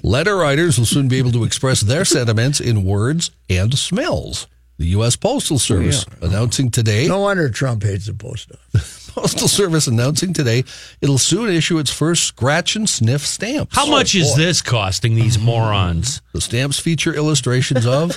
Letter 0.03 0.35
writers 0.37 0.77
will 0.77 0.85
soon 0.85 1.07
be 1.07 1.17
able 1.17 1.31
to 1.31 1.43
express 1.43 1.81
their 1.81 2.05
sentiments 2.05 2.59
in 2.59 2.83
words 2.83 3.31
and 3.49 3.73
smells. 3.77 4.47
The 4.77 4.85
U.S. 4.87 5.15
Postal 5.15 5.57
Service 5.57 6.05
announcing 6.21 6.69
today, 6.69 7.07
No 7.07 7.21
wonder 7.21 7.49
Trump 7.49 7.81
hates 7.81 8.05
the 8.05 8.13
post 8.13 8.51
office. 8.51 8.96
Postal 9.17 9.47
Service 9.47 9.87
announcing 9.87 10.31
today, 10.31 10.63
it'll 11.01 11.17
soon 11.17 11.49
issue 11.49 11.79
its 11.79 11.91
first 11.91 12.25
scratch 12.25 12.75
and 12.75 12.87
sniff 12.87 13.25
stamps. 13.25 13.75
How 13.75 13.87
oh, 13.87 13.89
much 13.89 14.13
is 14.13 14.35
this 14.35 14.61
costing 14.61 15.15
these 15.15 15.39
morons? 15.43 16.21
The 16.33 16.41
stamps 16.41 16.79
feature 16.79 17.15
illustrations 17.15 17.87
of 17.87 18.11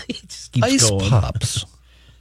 ice 0.63 0.91
going. 0.91 1.09
pops. 1.09 1.65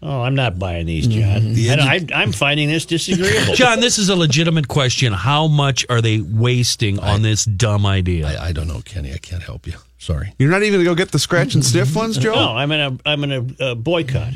Oh, 0.02 0.22
I'm 0.22 0.36
not 0.36 0.58
buying 0.58 0.86
these, 0.86 1.10
mm-hmm. 1.10 1.56
John. 1.56 1.74
And 1.74 2.13
I, 2.13 2.22
I'm 2.22 2.32
finding 2.32 2.70
this 2.70 2.86
disagreeable. 2.86 3.54
John, 3.56 3.82
this 3.82 3.98
is 3.98 4.08
a 4.08 4.15
legitimate 4.15 4.70
question. 4.70 5.12
How 5.12 5.48
much 5.48 5.86
are 5.89 6.00
they 6.00 6.22
wasting 6.22 7.00
on 7.00 7.22
this 7.22 7.44
dumb 7.44 7.86
idea? 7.86 8.28
I, 8.28 8.48
I 8.48 8.52
don't 8.54 8.70
know, 8.70 8.80
Kenny. 8.86 9.12
I 9.13 9.18
can't 9.18 9.44
help 9.44 9.68
you. 9.68 9.74
Sorry. 10.02 10.34
You're 10.40 10.50
not 10.50 10.64
even 10.64 10.76
going 10.76 10.86
to 10.86 10.90
go 10.92 10.96
get 10.96 11.12
the 11.12 11.20
scratch 11.20 11.56
and 11.56 11.64
sniff 11.66 11.94
ones, 11.94 12.18
Joe? 12.18 12.34
no, 12.34 12.56
I'm 12.56 12.72
in 12.72 12.80
a 12.80 12.98
I'm 13.06 13.24
in 13.26 13.32
a 13.60 13.64
uh, 13.64 13.76
boycott. 13.76 14.32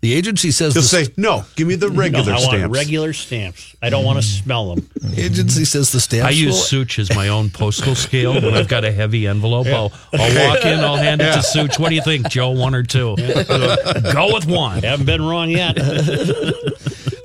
The 0.00 0.12
agency 0.12 0.50
says 0.50 0.72
He'll 0.74 0.82
the 0.82 0.88
say, 0.88 1.12
no, 1.16 1.44
give 1.54 1.66
me 1.68 1.76
the 1.76 1.88
No, 1.88 1.94
regular 1.96 2.32
I 2.32 2.36
want 2.36 2.42
stamps. 2.44 2.74
regular 2.76 3.12
stamps. 3.14 3.76
I 3.80 3.88
don't 3.90 4.04
want 4.04 4.18
to 4.18 4.22
smell 4.22 4.74
them. 4.74 4.88
The 5.00 5.22
agency 5.22 5.64
says 5.64 5.92
the 5.92 6.00
stamps. 6.00 6.26
I 6.26 6.30
use 6.30 6.54
will- 6.54 6.84
Such 6.84 6.98
as 6.98 7.14
my 7.14 7.28
own 7.28 7.48
postal 7.50 7.94
scale. 7.94 8.34
When 8.34 8.54
I've 8.54 8.68
got 8.68 8.84
a 8.84 8.92
heavy 8.92 9.26
envelope, 9.26 9.66
I'll, 9.66 9.92
I'll 10.12 10.48
walk 10.48 10.64
in, 10.64 10.80
I'll 10.80 10.96
hand 10.96 11.20
it 11.22 11.32
to 11.34 11.42
Such. 11.42 11.78
What 11.78 11.88
do 11.90 11.94
you 11.94 12.02
think, 12.02 12.28
Joe? 12.28 12.50
One 12.50 12.74
or 12.74 12.82
two? 12.82 13.16
Go 13.16 14.34
with 14.34 14.46
one. 14.46 14.82
Haven't 14.82 15.06
been 15.06 15.22
wrong 15.22 15.50
yet. 15.50 15.76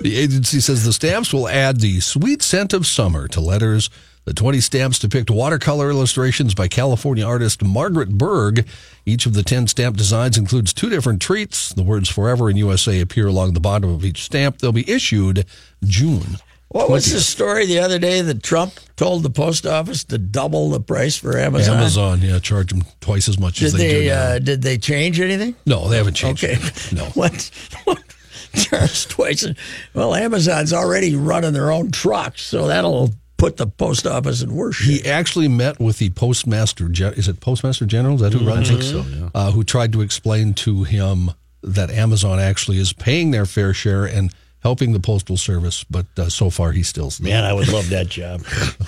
The 0.01 0.15
agency 0.17 0.61
says 0.61 0.85
the 0.85 0.93
stamps 0.93 1.33
will 1.33 1.49
add 1.49 1.81
the 1.81 1.99
sweet 1.99 2.41
scent 2.41 2.71
of 2.71 2.87
summer 2.87 3.27
to 3.27 3.41
letters. 3.41 3.89
The 4.29 4.35
20 4.35 4.59
stamps 4.61 4.99
depict 4.99 5.31
watercolor 5.31 5.89
illustrations 5.89 6.53
by 6.53 6.67
California 6.67 7.25
artist 7.25 7.63
Margaret 7.63 8.09
Berg. 8.15 8.67
Each 9.03 9.25
of 9.25 9.33
the 9.33 9.41
10 9.41 9.65
stamp 9.65 9.97
designs 9.97 10.37
includes 10.37 10.71
two 10.71 10.87
different 10.87 11.19
treats. 11.19 11.73
The 11.73 11.81
words 11.81 12.09
forever 12.09 12.47
and 12.47 12.55
USA 12.55 12.99
appear 13.01 13.25
along 13.25 13.53
the 13.53 13.59
bottom 13.59 13.89
of 13.89 14.05
each 14.05 14.21
stamp. 14.21 14.59
They'll 14.59 14.71
be 14.71 14.87
issued 14.87 15.47
June. 15.83 16.37
What 16.67 16.91
was 16.91 17.11
the 17.11 17.21
story 17.21 17.65
the 17.65 17.79
other 17.79 17.97
day 17.97 18.21
that 18.21 18.43
Trump 18.43 18.73
told 18.95 19.23
the 19.23 19.31
post 19.31 19.65
office 19.65 20.03
to 20.03 20.19
double 20.19 20.69
the 20.69 20.79
price 20.79 21.17
for 21.17 21.35
Amazon? 21.35 21.77
Amazon, 21.77 22.21
yeah, 22.21 22.37
charge 22.37 22.69
them 22.69 22.83
twice 23.01 23.27
as 23.27 23.39
much 23.39 23.55
Did 23.55 23.65
as 23.65 23.73
they, 23.73 23.87
they, 23.87 24.03
do 24.03 24.09
now. 24.09 24.21
uh, 24.21 24.37
did 24.37 24.61
they 24.61 24.77
change 24.77 25.19
anything? 25.19 25.55
no, 25.65 25.87
they 25.89 25.97
haven't 25.97 26.13
changed. 26.13 26.43
Okay. 26.43 26.59
No. 26.95 27.05
What? 27.15 27.49
what 27.85 28.03
charge 28.53 29.07
twice? 29.07 29.47
Well, 29.95 30.13
Amazon's 30.13 30.71
already 30.71 31.15
running 31.15 31.53
their 31.53 31.71
own 31.71 31.89
trucks, 31.89 32.43
so 32.43 32.67
that'll 32.67 33.09
put 33.39 33.57
the 33.57 33.65
post 33.67 34.05
office 34.05 34.41
in 34.43 34.53
worse 34.53 34.75
shape. 34.75 35.01
He 35.03 35.09
actually 35.09 35.47
met 35.47 35.79
with 35.79 35.97
the 35.97 36.09
postmaster. 36.11 36.87
Gen- 36.89 37.13
Is 37.13 37.27
it 37.27 37.39
postmaster 37.39 37.85
general? 37.85 38.15
Is 38.15 38.21
that 38.21 38.33
who 38.33 38.45
runs 38.45 38.69
it? 38.69 38.83
So, 38.83 39.01
yeah. 39.01 39.29
uh, 39.33 39.51
who 39.51 39.63
tried 39.63 39.93
to 39.93 40.01
explain 40.01 40.53
to 40.55 40.83
him 40.83 41.31
that 41.63 41.89
Amazon 41.89 42.39
actually 42.39 42.77
is 42.77 42.93
paying 42.93 43.31
their 43.31 43.45
fair 43.45 43.73
share 43.73 44.05
and 44.05 44.33
helping 44.61 44.91
the 44.91 44.99
postal 44.99 45.37
service, 45.37 45.83
but 45.85 46.05
uh, 46.17 46.29
so 46.29 46.49
far 46.49 46.71
he's 46.73 46.87
still. 46.87 47.11
Man, 47.21 47.43
I 47.45 47.53
would 47.53 47.69
love 47.69 47.89
that 47.89 48.07
job. 48.09 48.43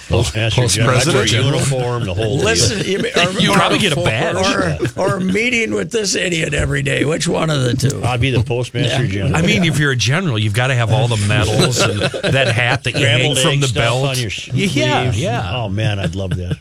Postmaster 0.09 0.61
Post 0.61 0.75
General, 0.75 0.97
I'd 0.99 1.05
wear 1.07 1.15
a 1.15 1.19
President. 1.19 1.45
uniform, 1.55 2.03
the 2.05 2.13
whole 2.13 2.37
Listen, 2.39 2.85
you, 2.85 2.99
or, 2.99 3.31
You 3.41 3.51
or- 3.51 3.55
probably 3.55 3.79
get 3.79 3.93
a 3.93 3.95
badge. 3.95 4.91
or, 4.97 5.01
or 5.15 5.19
meeting 5.19 5.73
with 5.73 5.91
this 5.91 6.15
idiot 6.15 6.53
every 6.53 6.81
day. 6.81 7.05
Which 7.05 7.27
one 7.27 7.49
of 7.49 7.61
the 7.61 7.73
two? 7.73 8.03
I'd 8.03 8.19
be 8.21 8.31
the 8.31 8.43
Postmaster 8.43 9.07
General. 9.07 9.35
I 9.35 9.41
mean, 9.41 9.63
if 9.63 9.79
you're 9.79 9.91
a 9.91 9.95
general, 9.95 10.37
you've 10.37 10.53
got 10.53 10.67
to 10.67 10.75
have 10.75 10.91
all 10.91 11.07
the 11.07 11.17
medals 11.27 11.79
and 11.79 11.99
that 12.33 12.49
hat 12.53 12.83
that 12.83 12.95
you 12.95 13.05
hang 13.05 13.35
from 13.35 13.59
the 13.61 13.71
belt. 13.73 14.05
on 14.07 14.17
your 14.19 14.31
yeah, 14.53 15.11
yeah. 15.13 15.55
Oh 15.55 15.69
man, 15.69 15.99
I'd 15.99 16.15
love 16.15 16.31
that. 16.35 16.59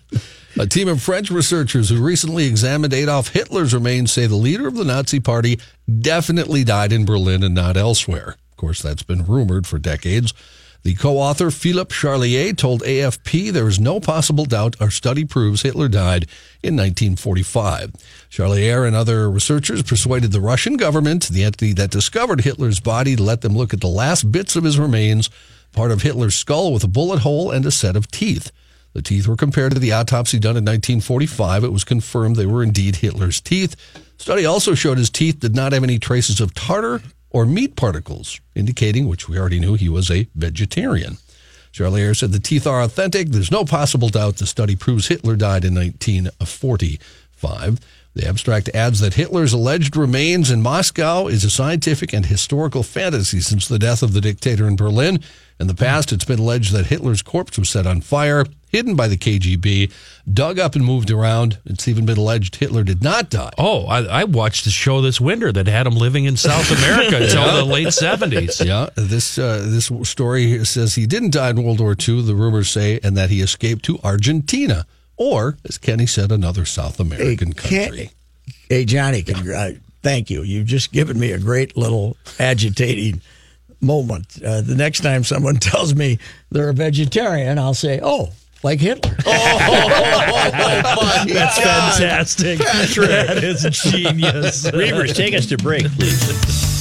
A 0.59 0.67
team 0.67 0.89
of 0.89 1.01
French 1.01 1.31
researchers 1.31 1.89
who 1.89 2.03
recently 2.03 2.47
examined 2.47 2.93
Adolf 2.93 3.29
Hitler's 3.29 3.73
remains 3.73 4.13
say 4.13 4.27
the 4.27 4.35
leader 4.35 4.67
of 4.67 4.75
the 4.75 4.85
Nazi 4.85 5.21
Party 5.21 5.59
definitely 6.01 6.65
died 6.65 6.93
in 6.93 7.05
Berlin 7.05 7.43
and 7.43 7.55
not 7.55 7.77
elsewhere. 7.77 8.37
Course, 8.61 8.83
that's 8.83 9.03
been 9.03 9.25
rumored 9.25 9.67
for 9.67 9.79
decades. 9.79 10.35
The 10.83 10.95
co 10.95 11.17
author, 11.17 11.51
Philippe 11.51 11.95
Charlier, 11.95 12.55
told 12.55 12.83
AFP 12.83 13.51
there 13.51 13.67
is 13.67 13.81
no 13.81 14.01
possible 14.01 14.45
doubt 14.45 14.77
our 14.79 14.91
study 14.91 15.25
proves 15.25 15.63
Hitler 15.63 15.89
died 15.89 16.25
in 16.63 16.77
1945. 16.77 17.93
Charlier 18.29 18.87
and 18.87 18.95
other 18.95 19.31
researchers 19.31 19.83
persuaded 19.83 20.33
the 20.33 20.43
Russian 20.43 20.77
government, 20.77 21.29
the 21.29 21.43
entity 21.43 21.73
that 21.73 21.91
discovered 21.91 22.43
Hitler's 22.43 22.81
body, 22.81 23.17
to 23.17 23.23
let 23.23 23.41
them 23.41 23.57
look 23.57 23.73
at 23.73 23.81
the 23.81 23.87
last 23.87 24.31
bits 24.31 24.57
of 24.57 24.65
his 24.65 24.79
remains, 24.79 25.31
part 25.73 25.91
of 25.91 26.03
Hitler's 26.03 26.37
skull 26.37 26.71
with 26.71 26.85
a 26.85 26.89
bullet 26.89 27.21
hole 27.21 27.51
and 27.51 27.65
a 27.65 27.71
set 27.71 27.97
of 27.97 28.11
teeth. 28.11 28.53
The 28.93 29.01
teeth 29.01 29.27
were 29.27 29.37
compared 29.37 29.73
to 29.73 29.79
the 29.79 29.95
autopsy 29.95 30.39
done 30.39 30.59
in 30.59 30.65
1945. 30.67 31.65
It 31.65 31.73
was 31.73 31.85
confirmed 31.85 32.37
they 32.37 32.45
were 32.45 32.63
indeed 32.63 32.97
Hitler's 32.97 33.41
teeth. 33.41 33.75
Study 34.19 34.45
also 34.45 34.75
showed 34.75 34.99
his 34.99 35.09
teeth 35.09 35.41
did 35.41 35.57
not 35.57 35.73
have 35.73 35.83
any 35.83 35.99
traces 35.99 36.43
of 36.43 36.53
tartar 36.53 37.01
or 37.31 37.47
meat 37.47 37.77
particles, 37.77 38.41
indicating, 38.55 39.09
which 39.09 39.29
we 39.29 39.39
already 39.39 39.61
knew, 39.61 39.75
he 39.75 39.89
was 39.89 40.11
a 40.11 40.29
vegetarian. 40.35 41.17
Charlier 41.73 42.17
said 42.17 42.33
the 42.33 42.41
teeth 42.41 42.67
are 42.67 42.83
authentic. 42.83 43.29
There's 43.29 43.51
no 43.51 43.65
possible 43.65 44.09
doubt 44.09 44.37
the 44.37 44.47
study 44.47 44.75
proves 44.75 45.07
Hitler 45.07 45.37
died 45.37 45.65
in 45.65 45.75
1945. 47.43 47.81
The 48.13 48.27
abstract 48.27 48.69
adds 48.75 48.99
that 49.01 49.15
Hitler's 49.15 49.53
alleged 49.53 49.97
remains 49.97 50.51
in 50.51 50.63
Moscow 50.63 51.29
is 51.29 51.45
a 51.45 51.51
scientific 51.51 52.13
and 52.13 52.27
historical 52.27 52.83
fantasy 52.83 53.41
since 53.41 53.69
the 53.69 53.79
death 53.79 54.03
of 54.03 54.15
the 54.15 54.21
dictator 54.21 54.67
in 54.67 54.75
Berlin. 54.75 55.21
In 55.61 55.69
the 55.69 55.75
past, 55.75 56.11
it's 56.11 56.25
been 56.25 56.41
alleged 56.41 56.73
that 56.73 56.87
Hitler's 56.87 57.23
corpse 57.23 57.57
was 57.57 57.69
set 57.69 57.87
on 57.87 58.01
fire, 58.01 58.45
hidden 58.69 58.97
by 58.97 59.07
the 59.07 59.17
KGB, 59.17 59.93
dug 60.33 60.59
up 60.59 60.75
and 60.75 60.85
moved 60.85 61.11
around. 61.13 61.59
It's 61.65 61.87
even 61.87 62.05
been 62.05 62.19
alleged 62.19 62.57
Hitler 62.57 62.83
did 62.83 63.01
not 63.01 63.31
die. 63.31 63.53
Oh, 63.57 63.87
I, 63.87 64.03
I 64.03 64.25
watched 64.25 64.67
a 64.67 64.71
show 64.71 65.01
this 65.01 65.21
winter 65.21 65.53
that 65.53 65.69
had 65.69 65.87
him 65.87 65.95
living 65.95 66.25
in 66.25 66.37
South 66.37 66.69
America 66.79 67.23
until 67.23 67.59
the 67.59 67.65
late 67.65 67.89
70s. 67.89 68.65
Yeah, 68.65 68.89
this 68.97 69.39
uh, 69.39 69.65
this 69.67 69.93
story 70.09 70.65
says 70.65 70.97
he 70.97 71.07
didn't 71.07 71.31
die 71.31 71.51
in 71.51 71.63
World 71.63 71.79
War 71.79 71.95
II. 71.97 72.23
The 72.23 72.35
rumors 72.35 72.71
say, 72.71 72.99
and 73.05 73.17
that 73.17 73.31
he 73.31 73.41
escaped 73.41 73.85
to 73.85 74.01
Argentina, 74.03 74.85
or 75.21 75.57
as 75.69 75.77
Kenny 75.79 76.07
said, 76.07 76.33
another 76.33 76.65
South 76.65 76.99
American 76.99 77.53
can't- 77.53 77.91
country. 77.91 78.11
Hey, 78.71 78.85
Johnny, 78.87 79.23
congr- 79.23 79.77
uh, 79.77 79.79
thank 80.03 80.31
you. 80.31 80.43
You've 80.43 80.67
just 80.67 80.93
given 80.93 81.21
me 81.21 81.31
a 81.33 81.39
great 81.39 81.77
little 81.77 82.17
agitating 82.39 83.21
moment. 83.83 84.39
Uh, 84.45 84.61
the 84.63 84.75
next 84.75 85.01
time 85.01 85.23
someone 85.25 85.57
tells 85.57 85.95
me 85.95 86.19
they're 86.51 86.71
a 86.71 86.75
vegetarian, 86.75 87.59
I'll 87.59 87.75
say, 87.75 88.01
oh, 88.03 88.31
like 88.63 88.81
Hitler. 88.81 89.15
That's 89.25 89.29
fantastic. 91.59 92.59
That 92.59 93.41
is 93.43 93.63
genius. 93.91 94.71
Reavers, 94.71 95.15
take 95.15 95.35
us 95.35 95.47
to 95.47 95.57
break, 95.59 95.85
please. 95.93 96.80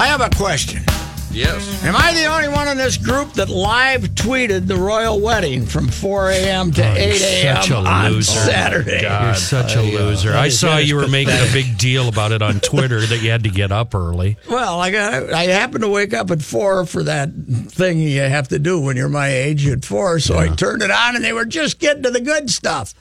I 0.00 0.06
have 0.06 0.22
a 0.22 0.30
question. 0.30 0.82
Yes. 1.30 1.84
Am 1.84 1.94
I 1.94 2.14
the 2.14 2.24
only 2.24 2.48
one 2.48 2.68
in 2.68 2.78
this 2.78 2.96
group 2.96 3.34
that 3.34 3.50
live 3.50 4.00
tweeted 4.14 4.66
the 4.66 4.76
royal 4.76 5.20
wedding 5.20 5.66
from 5.66 5.88
4 5.88 6.30
a.m. 6.30 6.72
to 6.72 6.82
Oh, 6.82 6.94
8 6.94 7.20
a.m. 7.22 7.56
such 7.56 7.70
a 7.70 7.76
on 7.76 8.12
loser. 8.12 8.32
Saturday? 8.32 9.02
You're 9.02 9.34
such 9.34 9.76
a 9.76 9.82
loser. 9.82 10.32
I 10.32 10.48
saw 10.48 10.78
you 10.78 10.96
were 10.96 11.06
making 11.06 11.34
a 11.34 11.52
big 11.52 11.76
deal 11.76 12.08
about 12.08 12.32
it 12.32 12.40
on 12.40 12.60
Twitter 12.60 13.00
that 13.00 13.18
you 13.18 13.30
had 13.30 13.44
to 13.44 13.50
get 13.50 13.70
up 13.72 13.94
early. 13.94 14.38
Well, 14.48 14.80
I 14.80 14.90
got 14.90 15.32
I 15.34 15.44
happened 15.44 15.82
to 15.84 15.88
wake 15.90 16.14
up 16.14 16.30
at 16.30 16.40
four 16.40 16.86
for 16.86 17.02
that 17.04 17.28
thing 17.68 18.00
you 18.00 18.20
have 18.22 18.48
to 18.48 18.58
do 18.58 18.80
when 18.80 18.96
you're 18.96 19.10
my 19.10 19.28
age 19.28 19.68
at 19.68 19.84
four. 19.84 20.18
So 20.18 20.36
I 20.38 20.48
turned 20.48 20.82
it 20.82 20.90
on, 20.90 21.14
and 21.14 21.22
they 21.24 21.34
were 21.34 21.44
just 21.44 21.78
getting 21.78 22.02
to 22.04 22.10
the 22.10 22.22
good 22.22 22.48
stuff. 22.50 22.94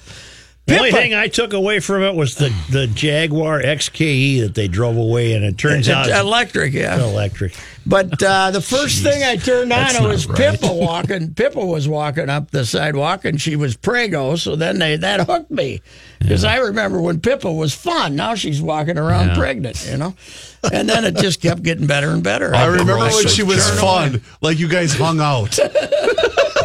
The 0.69 0.77
only 0.77 0.91
thing 0.91 1.13
I 1.13 1.27
took 1.27 1.53
away 1.53 1.79
from 1.79 2.03
it 2.03 2.15
was 2.15 2.35
the, 2.35 2.53
the 2.69 2.87
Jaguar 2.87 3.61
XKE 3.61 4.41
that 4.41 4.55
they 4.55 4.67
drove 4.67 4.97
away, 4.97 5.33
and 5.33 5.43
it 5.43 5.57
turns 5.57 5.87
It's 5.87 5.89
out 5.89 6.07
electric, 6.09 6.73
yeah. 6.73 6.99
electric. 6.99 7.53
But 7.85 8.21
uh, 8.21 8.51
the 8.51 8.61
first 8.61 9.01
thing 9.01 9.23
I 9.23 9.35
turned 9.37 9.73
on, 9.73 9.95
it 9.95 10.01
was 10.01 10.27
right. 10.27 10.37
Pippa 10.59 10.71
walking. 10.71 11.33
Pippa 11.33 11.65
was 11.65 11.87
walking 11.87 12.29
up 12.29 12.51
the 12.51 12.63
sidewalk, 12.65 13.25
and 13.25 13.41
she 13.41 13.55
was 13.55 13.75
prego. 13.75 14.35
So 14.35 14.55
then 14.55 14.77
they 14.77 14.95
that 14.97 15.21
hooked 15.27 15.49
me 15.49 15.81
because 16.19 16.43
I 16.43 16.57
remember 16.57 17.01
when 17.01 17.19
Pippa 17.19 17.51
was 17.51 17.73
fun. 17.73 18.15
Now 18.15 18.35
she's 18.35 18.61
walking 18.61 18.97
around 18.99 19.29
Yeah. 19.29 19.35
pregnant, 19.37 19.87
you 19.89 19.97
know. 19.97 20.13
And 20.71 20.87
then 20.87 21.03
it 21.05 21.15
just 21.17 21.41
kept 21.41 21.63
getting 21.63 21.87
better 21.87 22.11
and 22.11 22.21
better. 22.21 22.53
I 22.53 22.65
remember 22.65 22.97
when 22.97 23.27
she 23.27 23.41
was 23.43 23.67
fun. 23.79 24.09
away. 24.09 24.21
Like 24.41 24.59
you 24.59 24.67
guys 24.67 24.93
hung 24.93 25.19
out. 25.19 25.57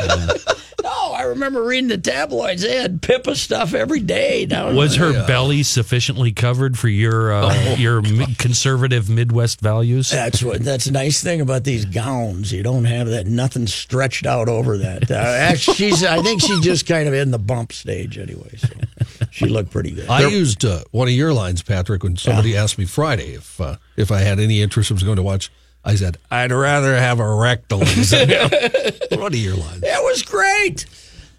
Oh, 0.87 1.15
I 1.17 1.23
remember 1.23 1.63
reading 1.65 1.89
the 1.89 1.97
tabloids. 1.97 2.63
They 2.63 2.77
had 2.77 3.01
Pippa 3.01 3.37
stuff 3.37 3.73
every 3.73 4.01
day. 4.01 4.47
Now 4.49 4.71
Was 4.73 4.97
her 4.97 5.27
belly 5.27 5.63
sufficiently 5.63 6.33
covered 6.33 6.79
for 6.79 6.89
your 6.89 7.33
uh, 7.33 7.77
your 7.77 8.03
mi- 8.03 8.35
conservative 8.35 9.09
Midwest 9.09 9.61
values? 9.61 10.11
That's 10.11 10.43
what. 10.43 10.63
That's 10.63 10.87
a 10.87 10.93
nice 10.93 11.23
thing 11.23 11.41
about 11.41 11.65
these 11.65 11.87
gowns. 11.87 12.53
You 12.53 12.63
don't 12.63 12.85
have 12.85 13.09
that 13.09 13.27
nothing 13.27 13.67
stretched 13.67 14.27
out 14.27 14.49
over 14.49 14.77
that. 14.79 15.11
Uh, 15.11 15.55
she's. 15.57 16.05
I 16.05 16.21
think 16.21 16.43
she's 16.43 16.61
just 16.61 16.87
kind 16.87 17.09
of 17.09 17.15
in 17.15 17.31
the 17.31 17.39
bump 17.39 17.73
stage 17.73 18.19
anyway. 18.19 18.57
So 18.59 18.69
she 19.31 19.47
looked 19.47 19.71
pretty 19.71 19.93
good. 19.93 20.09
I 20.09 20.27
used 20.29 20.65
uh, 20.65 20.85
one 20.91 21.09
of 21.09 21.15
your 21.15 21.33
lines, 21.33 21.63
Patrick, 21.63 22.03
when 22.03 22.17
somebody 22.17 22.57
asked 22.57 22.79
me 22.79 22.85
Friday 22.85 23.35
if 23.35 23.59
uh, 23.59 23.77
if 23.97 24.11
I 24.13 24.21
had 24.21 24.39
any 24.39 24.61
interest 24.61 24.91
in 24.91 24.99
going 24.99 25.17
to 25.17 25.23
watch. 25.23 25.51
I 25.85 25.97
said 25.97 26.17
I'd 26.31 26.51
rather 26.53 26.97
have 26.97 27.21
a 27.21 27.35
rectal 27.35 27.83
exam. 27.83 28.29
one 29.19 29.33
of 29.33 29.39
your 29.39 29.55
lines. 29.57 29.83
It 29.83 30.03
was 30.05 30.23
great. 30.23 30.87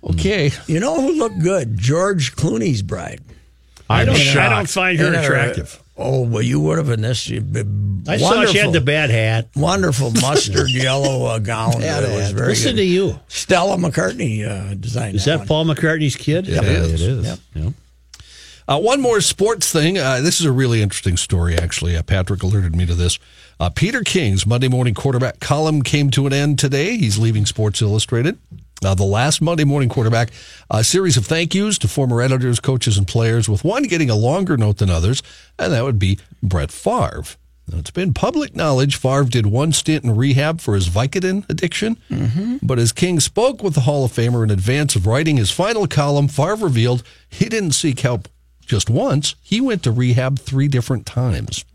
Okay. 0.03 0.51
You 0.67 0.79
know 0.79 1.01
who 1.01 1.13
looked 1.17 1.39
good? 1.39 1.77
George 1.77 2.35
Clooney's 2.35 2.81
bride. 2.83 3.21
I 3.89 4.05
don't, 4.05 4.15
And, 4.19 4.37
uh, 4.37 4.41
I 4.41 4.49
don't 4.49 4.69
find 4.69 4.99
her 4.99 5.13
attractive. 5.13 5.81
Oh, 5.97 6.21
well, 6.27 6.41
you 6.41 6.59
would 6.59 6.77
have 6.77 6.89
in 6.89 7.01
this. 7.01 7.27
you- 7.29 7.43
I 8.07 8.17
saw 8.17 8.45
she 8.45 8.57
had 8.57 8.73
the 8.73 8.81
bad 8.81 9.09
hat. 9.09 9.47
wonderful 9.55 10.11
mustard 10.21 10.69
yellow 10.69 11.25
uh, 11.25 11.39
gown. 11.39 11.81
Yeah, 11.81 12.01
it 12.01 12.15
was 12.15 12.31
very 12.31 12.49
Listen 12.49 12.71
good. 12.75 12.81
to 12.81 12.85
you. 12.85 13.19
Stella 13.29 13.77
McCartney 13.77 14.45
uh, 14.47 14.73
designed 14.75 15.15
Is 15.15 15.25
that, 15.25 15.39
that. 15.39 15.47
Paul 15.47 15.65
McCartney's 15.65 16.15
kid? 16.15 16.47
It 16.49 16.63
is. 16.63 16.93
It 16.93 17.09
is. 17.09 17.25
Yep. 17.25 17.39
Yeah. 17.55 17.69
Uh, 18.67 18.79
one 18.79 18.99
more 18.99 19.21
sports 19.21 19.71
thing. 19.71 19.97
Uh, 19.97 20.21
this 20.21 20.39
is 20.39 20.45
a 20.45 20.51
really 20.51 20.81
interesting 20.81 21.17
story, 21.17 21.55
actually. 21.57 21.95
Uh, 21.95 22.01
Patrick 22.03 22.41
alerted 22.43 22.75
me 22.75 22.85
to 22.85 22.95
this. 22.95 23.17
Uh, 23.59 23.69
Peter 23.69 24.01
King's 24.01 24.45
Monday 24.45 24.67
morning 24.67 24.93
quarterback 24.93 25.39
column 25.39 25.81
came 25.81 26.09
to 26.11 26.27
an 26.27 26.33
end 26.33 26.59
today. 26.59 26.97
He's 26.97 27.17
leaving 27.17 27.45
Sports 27.45 27.81
Illustrated. 27.81 28.37
Uh, 28.83 28.93
the 28.93 29.05
last 29.05 29.41
Monday 29.41 29.63
morning 29.63 29.87
quarterback, 29.87 30.29
a 30.69 30.83
series 30.83 31.15
of 31.15 31.25
thank 31.25 31.55
yous 31.55 31.77
to 31.79 31.87
former 31.87 32.21
editors, 32.21 32.59
coaches, 32.59 32.97
and 32.97 33.07
players, 33.07 33.47
with 33.47 33.63
one 33.63 33.83
getting 33.83 34.09
a 34.09 34.15
longer 34.15 34.57
note 34.57 34.77
than 34.77 34.89
others, 34.89 35.23
and 35.57 35.71
that 35.71 35.83
would 35.83 35.97
be 35.97 36.19
Brett 36.43 36.71
Favre. 36.71 37.23
Now, 37.71 37.79
it's 37.79 37.89
been 37.91 38.13
public 38.13 38.55
knowledge 38.55 38.97
Favre 38.97 39.23
did 39.23 39.47
one 39.47 39.71
stint 39.71 40.03
in 40.03 40.15
rehab 40.15 40.59
for 40.59 40.75
his 40.75 40.87
Vicodin 40.89 41.49
addiction. 41.49 41.97
But 42.61 42.77
as 42.77 42.91
King 42.91 43.19
spoke 43.21 43.63
with 43.63 43.73
the 43.73 43.81
Hall 43.81 44.03
of 44.05 44.11
Famer 44.11 44.43
in 44.43 44.51
advance 44.51 44.95
of 44.95 45.07
writing 45.07 45.37
his 45.37 45.49
final 45.49 45.87
column, 45.87 46.27
Favre 46.27 46.65
revealed 46.65 47.01
he 47.27 47.45
didn't 47.49 47.71
seek 47.71 48.01
help 48.01 48.27
just 48.65 48.89
once. 48.89 49.33
He 49.41 49.61
went 49.61 49.81
to 49.83 49.91
rehab 49.91 50.37
three 50.37 50.67
different 50.67 51.05
times. 51.07 51.65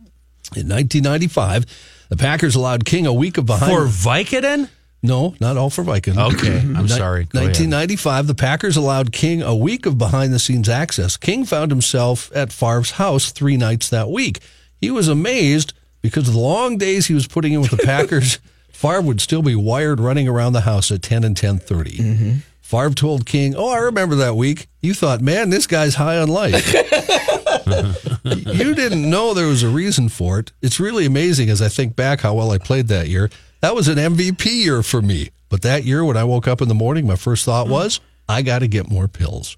In 0.57 0.69
1995, 0.69 1.67
the 2.09 2.17
Packers 2.17 2.55
allowed 2.55 2.85
King 2.85 3.07
a 3.07 3.13
week 3.13 3.39
of 3.39 3.47
behind. 3.47 3.73
For 3.73 3.87
Vicodin? 3.87 4.69
no, 5.03 5.35
not 5.41 5.57
all 5.57 5.71
for 5.71 5.83
Viking. 5.83 6.19
Okay, 6.19 6.59
I'm 6.59 6.89
sorry. 6.89 7.25
Go 7.25 7.39
ahead. 7.39 7.49
1995, 7.51 8.27
the 8.27 8.35
Packers 8.35 8.77
allowed 8.77 9.13
King 9.13 9.43
a 9.43 9.55
week 9.55 9.87
of 9.87 9.97
behind 9.97 10.33
the 10.33 10.39
scenes 10.39 10.69
access. 10.69 11.17
King 11.17 11.45
found 11.45 11.71
himself 11.71 12.31
at 12.35 12.53
Favre's 12.53 12.93
house 12.93 13.31
three 13.33 13.57
nights 13.57 13.89
that 13.89 14.11
week. 14.11 14.41
He 14.81 14.91
was 14.91 15.09
amazed 15.09 15.73
because 16.03 16.29
of 16.29 16.35
the 16.35 16.41
long 16.41 16.77
days 16.79 17.07
he 17.07 17.15
was 17.15 17.27
putting 17.27 17.53
in 17.53 17.61
with 17.61 17.71
the 17.71 17.77
Packers. 17.85 18.39
Favre 18.73 19.01
would 19.03 19.21
still 19.21 19.43
be 19.43 19.55
wired 19.55 20.01
running 20.01 20.27
around 20.29 20.53
the 20.55 20.63
house 20.63 20.91
at 20.91 21.03
10 21.03 21.25
and 21.25 21.37
10:30. 21.37 21.97
Mm-hmm. 21.97 22.33
Favre 22.61 22.91
told 22.95 23.27
King, 23.27 23.55
"Oh, 23.57 23.69
I 23.69 23.79
remember 23.79 24.17
that 24.17 24.37
week. 24.37 24.69
You 24.81 24.95
thought, 24.95 25.21
man, 25.21 25.51
this 25.51 25.67
guy's 25.67 25.95
high 25.97 26.19
on 26.19 26.29
life." 26.29 26.75
you 28.25 28.75
didn't 28.75 29.09
know 29.09 29.35
there 29.35 29.47
was 29.47 29.63
a 29.63 29.69
reason 29.69 30.09
for 30.09 30.39
it. 30.39 30.53
It's 30.63 30.81
really 30.81 31.07
amazing 31.07 31.51
as 31.51 31.63
I 31.63 31.69
think 31.69 31.97
back 31.97 32.21
how 32.21 32.35
well 32.35 32.51
I 32.51 32.59
played 32.59 32.89
that 32.89 33.09
year. 33.09 33.31
That 33.61 33.75
was 33.75 33.89
an 33.89 33.99
MVP 33.99 34.47
year 34.47 34.83
for 34.83 35.03
me. 35.03 35.31
But 35.49 35.63
that 35.63 35.85
year, 35.85 36.05
when 36.05 36.17
I 36.17 36.25
woke 36.25 36.47
up 36.47 36.63
in 36.63 36.69
the 36.69 36.75
morning, 36.75 37.07
my 37.07 37.17
first 37.17 37.45
thought 37.45 37.69
was, 37.69 38.01
I 38.29 38.43
got 38.43 38.61
to 38.61 38.69
get 38.69 38.89
more 38.89 39.09
pills. 39.09 39.57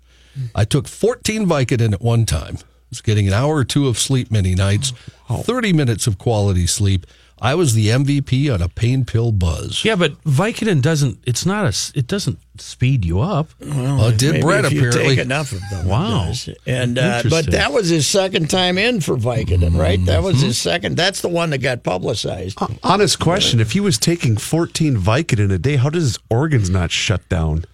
I 0.54 0.64
took 0.64 0.88
14 0.88 1.46
Vicodin 1.46 1.92
at 1.92 2.00
one 2.00 2.24
time. 2.24 2.56
I 2.58 2.64
was 2.90 3.00
getting 3.02 3.26
an 3.26 3.34
hour 3.34 3.56
or 3.56 3.64
two 3.64 3.86
of 3.88 3.98
sleep 3.98 4.30
many 4.30 4.54
nights, 4.54 4.92
30 5.28 5.72
minutes 5.72 6.06
of 6.06 6.18
quality 6.18 6.66
sleep. 6.66 7.06
I 7.44 7.56
was 7.56 7.74
the 7.74 7.88
MVP 7.88 8.54
on 8.54 8.62
a 8.62 8.68
pain 8.68 9.04
pill 9.04 9.32
buzz. 9.32 9.84
Yeah, 9.84 9.96
but 9.96 10.22
Vicodin 10.22 10.80
doesn't. 10.80 11.18
It's 11.26 11.44
not 11.44 11.64
a. 11.66 11.98
It 11.98 12.06
doesn't 12.06 12.38
speed 12.60 13.04
you 13.04 13.18
up. 13.20 13.48
Well, 13.60 14.10
it 14.10 14.18
did 14.18 14.40
Brett 14.42 14.64
apparently. 14.64 15.16
take 15.16 15.18
enough 15.18 15.50
of 15.50 15.60
them. 15.68 15.88
Wow. 15.88 16.32
And 16.68 16.96
uh, 16.98 17.24
but 17.28 17.46
that 17.50 17.72
was 17.72 17.88
his 17.88 18.06
second 18.06 18.48
time 18.48 18.78
in 18.78 19.00
for 19.00 19.16
Vicodin, 19.16 19.76
right? 19.76 20.02
That 20.06 20.22
was 20.22 20.40
his 20.40 20.56
second. 20.56 20.96
That's 20.96 21.20
the 21.20 21.28
one 21.28 21.50
that 21.50 21.58
got 21.58 21.82
publicized. 21.82 22.58
Honest 22.84 23.18
question: 23.18 23.58
If 23.58 23.72
he 23.72 23.80
was 23.80 23.98
taking 23.98 24.36
14 24.36 24.96
Vicodin 24.96 25.52
a 25.52 25.58
day, 25.58 25.74
how 25.76 25.90
does 25.90 26.04
his 26.04 26.18
organs 26.30 26.70
not 26.70 26.92
shut 26.92 27.28
down? 27.28 27.64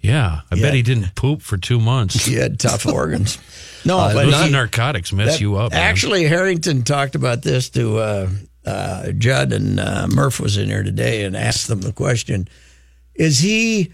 Yeah, 0.00 0.40
I 0.50 0.56
Yeah. 0.56 0.62
bet 0.62 0.74
he 0.74 0.82
didn't 0.82 1.14
poop 1.14 1.40
for 1.40 1.56
two 1.56 1.78
months. 1.78 2.26
He 2.26 2.34
had 2.34 2.58
tough 2.58 2.84
organs. 3.00 3.38
No, 3.84 3.98
Uh, 3.98 4.12
but 4.12 4.24
Those 4.26 4.44
he- 4.46 4.50
narcotics 4.50 5.12
mess 5.12 5.34
that- 5.34 5.40
you 5.40 5.54
up. 5.56 5.70
man. 5.72 5.80
Actually, 5.80 6.24
Harrington 6.24 6.82
talked 6.82 7.14
about 7.14 7.42
this 7.42 7.70
to 7.70 7.98
uh, 7.98 8.02
uh, 8.02 8.28
Judd 9.12 9.52
and 9.52 9.78
uh, 9.78 10.06
Murph 10.08 10.40
was 10.40 10.56
in 10.56 10.68
here 10.68 10.82
today 10.82 11.24
and 11.24 11.36
asked 11.36 11.68
them 11.68 11.82
the 11.82 11.92
question: 11.92 12.48
Is 13.14 13.40
he 13.40 13.92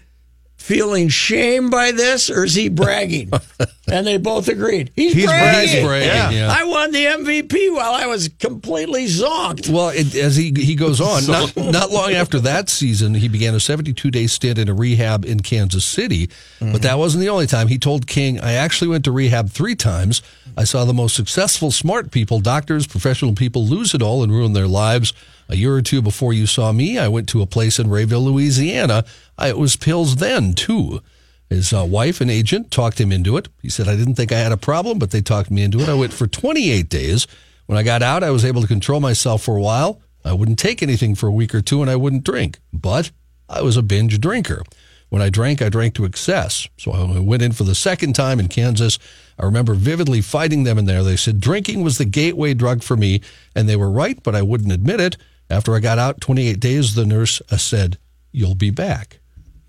feeling 0.61 1.09
shame 1.09 1.69
by 1.69 1.91
this, 1.91 2.29
or 2.29 2.45
is 2.45 2.53
he 2.53 2.69
bragging? 2.69 3.31
and 3.91 4.05
they 4.05 4.17
both 4.17 4.47
agreed. 4.47 4.91
He's, 4.95 5.13
He's 5.13 5.25
bragging. 5.25 5.69
He's 5.69 5.85
bragging, 5.85 6.37
yeah. 6.37 6.55
I 6.55 6.63
won 6.65 6.91
the 6.91 7.03
MVP 7.03 7.73
while 7.75 7.93
I 7.93 8.05
was 8.05 8.29
completely 8.39 9.05
zonked. 9.07 9.69
Well, 9.69 9.89
it, 9.89 10.15
as 10.15 10.35
he 10.35 10.53
he 10.55 10.75
goes 10.75 11.01
on, 11.01 11.25
not, 11.25 11.55
not 11.57 11.91
long 11.91 12.13
after 12.13 12.39
that 12.41 12.69
season, 12.69 13.15
he 13.15 13.27
began 13.27 13.55
a 13.55 13.59
72 13.59 14.11
day 14.11 14.27
stint 14.27 14.57
in 14.57 14.69
a 14.69 14.73
rehab 14.73 15.25
in 15.25 15.39
Kansas 15.41 15.83
City. 15.83 16.27
But 16.59 16.65
mm-hmm. 16.65 16.77
that 16.77 16.97
wasn't 16.97 17.21
the 17.21 17.29
only 17.29 17.47
time. 17.47 17.67
He 17.67 17.79
told 17.79 18.07
King, 18.07 18.39
"I 18.39 18.53
actually 18.53 18.89
went 18.89 19.03
to 19.05 19.11
rehab 19.11 19.49
three 19.49 19.75
times. 19.75 20.21
I 20.55 20.63
saw 20.63 20.85
the 20.85 20.93
most 20.93 21.15
successful, 21.15 21.71
smart 21.71 22.11
people, 22.11 22.39
doctors, 22.39 22.85
professional 22.85 23.33
people, 23.33 23.65
lose 23.65 23.93
it 23.93 24.01
all 24.01 24.23
and 24.23 24.31
ruin 24.31 24.53
their 24.53 24.67
lives." 24.67 25.13
A 25.51 25.57
year 25.57 25.75
or 25.75 25.81
two 25.81 26.01
before 26.01 26.31
you 26.31 26.47
saw 26.47 26.71
me, 26.71 26.97
I 26.97 27.09
went 27.09 27.27
to 27.29 27.41
a 27.41 27.45
place 27.45 27.77
in 27.77 27.89
Rayville, 27.89 28.23
Louisiana. 28.23 29.03
I, 29.37 29.49
it 29.49 29.57
was 29.57 29.75
pills 29.75 30.15
then 30.15 30.53
too. 30.53 31.01
His 31.49 31.73
uh, 31.73 31.83
wife 31.83 32.21
and 32.21 32.31
agent 32.31 32.71
talked 32.71 33.01
him 33.01 33.11
into 33.11 33.35
it. 33.35 33.49
He 33.61 33.69
said, 33.69 33.89
I 33.89 33.97
didn't 33.97 34.15
think 34.15 34.31
I 34.31 34.39
had 34.39 34.53
a 34.53 34.57
problem, 34.57 34.97
but 34.97 35.11
they 35.11 35.21
talked 35.21 35.51
me 35.51 35.61
into 35.61 35.81
it. 35.81 35.89
I 35.89 35.93
went 35.93 36.13
for 36.13 36.25
28 36.25 36.87
days. 36.87 37.27
When 37.65 37.77
I 37.77 37.83
got 37.83 38.01
out, 38.01 38.23
I 38.23 38.31
was 38.31 38.45
able 38.45 38.61
to 38.61 38.67
control 38.67 39.01
myself 39.01 39.43
for 39.43 39.57
a 39.57 39.61
while. 39.61 40.01
I 40.23 40.31
wouldn't 40.31 40.57
take 40.57 40.81
anything 40.81 41.15
for 41.15 41.27
a 41.27 41.33
week 41.33 41.53
or 41.53 41.61
two, 41.61 41.81
and 41.81 41.91
I 41.91 41.97
wouldn't 41.97 42.23
drink. 42.23 42.59
But 42.71 43.11
I 43.49 43.61
was 43.61 43.75
a 43.75 43.83
binge 43.83 44.21
drinker. 44.21 44.63
When 45.09 45.21
I 45.21 45.29
drank, 45.29 45.61
I 45.61 45.67
drank 45.67 45.95
to 45.95 46.05
excess. 46.05 46.69
So 46.77 46.93
I 46.93 47.19
went 47.19 47.43
in 47.43 47.51
for 47.51 47.65
the 47.65 47.75
second 47.75 48.13
time 48.13 48.39
in 48.39 48.47
Kansas. 48.47 48.97
I 49.37 49.43
remember 49.43 49.73
vividly 49.73 50.21
fighting 50.21 50.63
them 50.63 50.77
in 50.77 50.85
there. 50.85 51.03
They 51.03 51.17
said 51.17 51.41
drinking 51.41 51.83
was 51.83 51.97
the 51.97 52.05
gateway 52.05 52.53
drug 52.53 52.81
for 52.81 52.95
me, 52.95 53.19
and 53.53 53.67
they 53.67 53.75
were 53.75 53.91
right, 53.91 54.23
but 54.23 54.35
I 54.35 54.41
wouldn't 54.41 54.71
admit 54.71 55.01
it. 55.01 55.17
After 55.51 55.75
I 55.75 55.79
got 55.79 55.99
out 55.99 56.21
28 56.21 56.59
days, 56.59 56.95
the 56.95 57.05
nurse 57.05 57.41
uh, 57.51 57.57
said, 57.57 57.97
You'll 58.31 58.55
be 58.55 58.69
back. 58.71 59.19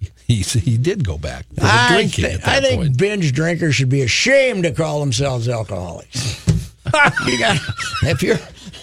He, 0.29 0.37
he 0.37 0.79
did 0.79 1.05
go 1.05 1.19
back 1.19 1.45
I, 1.61 1.93
drinking 1.93 2.25
that 2.25 2.49
I 2.49 2.61
think 2.61 2.81
point. 2.81 2.97
binge 2.97 3.33
drinkers 3.35 3.75
should 3.75 3.91
be 3.91 4.01
ashamed 4.01 4.63
to 4.65 4.73
call 4.73 5.01
themselves 5.01 5.47
alcoholics. 5.47 6.47
you 7.27 7.39
got 7.39 7.59
if 8.05 8.23
you're 8.23 8.39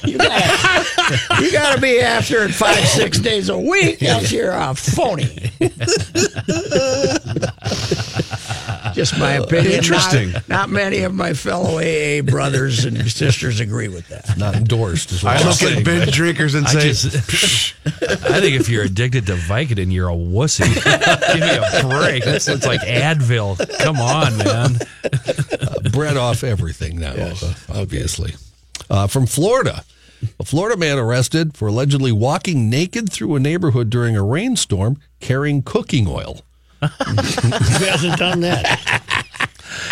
you 0.06 0.18
got 0.20 1.42
you 1.42 1.52
got 1.52 1.76
to 1.76 1.82
be 1.82 2.02
after 2.02 2.44
it 2.44 2.52
five 2.52 2.86
six 2.86 3.18
days 3.18 3.50
a 3.50 3.58
week, 3.58 4.04
else 4.04 4.32
you're 4.34 4.52
a 4.52 4.76
phony. 4.76 5.52
Just 9.00 9.18
my 9.18 9.36
opinion. 9.36 9.76
Interesting. 9.76 10.34
Not, 10.34 10.50
not 10.50 10.70
many 10.70 11.04
of 11.04 11.14
my 11.14 11.32
fellow 11.34 11.78
AA 11.78 12.22
brothers 12.22 12.84
and 12.84 12.98
sisters 13.10 13.62
agree 13.62 13.88
with 13.88 14.10
that. 14.10 14.38
Not 14.38 14.56
endorsed. 14.58 15.14
Is 15.14 15.24
what 15.24 15.38
I 15.38 15.46
look 15.46 15.54
saying. 15.54 15.78
at 15.80 15.86
binge 15.86 16.12
drinkers 16.12 16.54
and 16.54 16.68
I 16.68 16.72
say, 16.92 17.10
just, 17.10 17.76
I 17.86 18.42
think 18.42 18.60
if 18.60 18.68
you're 18.68 18.84
addicted 18.84 19.26
to 19.28 19.36
Vicodin, 19.36 19.90
you're 19.90 20.10
a 20.10 20.12
wussy. 20.12 20.66
Give 21.34 21.40
me 21.40 21.50
a 21.50 21.88
break. 21.88 22.26
That's 22.26 22.50
it's 22.50 22.66
like 22.66 22.82
Advil. 22.82 23.58
Come 23.80 24.02
on, 24.02 24.38
man. 24.40 25.92
bred 25.94 26.18
off 26.18 26.44
everything 26.44 27.00
now, 27.00 27.14
uh, 27.14 27.54
obviously. 27.70 28.34
Uh, 28.90 29.08
from 29.08 29.28
Florida, 29.28 29.86
a 30.42 30.44
Florida 30.44 30.76
man 30.76 30.98
arrested 30.98 31.56
for 31.56 31.70
allegedly 31.70 32.12
walking 32.12 32.70
naked 32.70 33.10
through 33.10 33.36
a 33.36 33.40
neighborhood 33.40 33.90
during 33.90 34.18
a 34.18 34.24
rainstorm 34.24 34.98
carrying 35.22 35.62
cooking 35.62 36.06
oil. 36.06 36.42
Who 36.82 37.86
hasn't 37.86 38.18
done 38.18 38.42
that? 38.42 38.80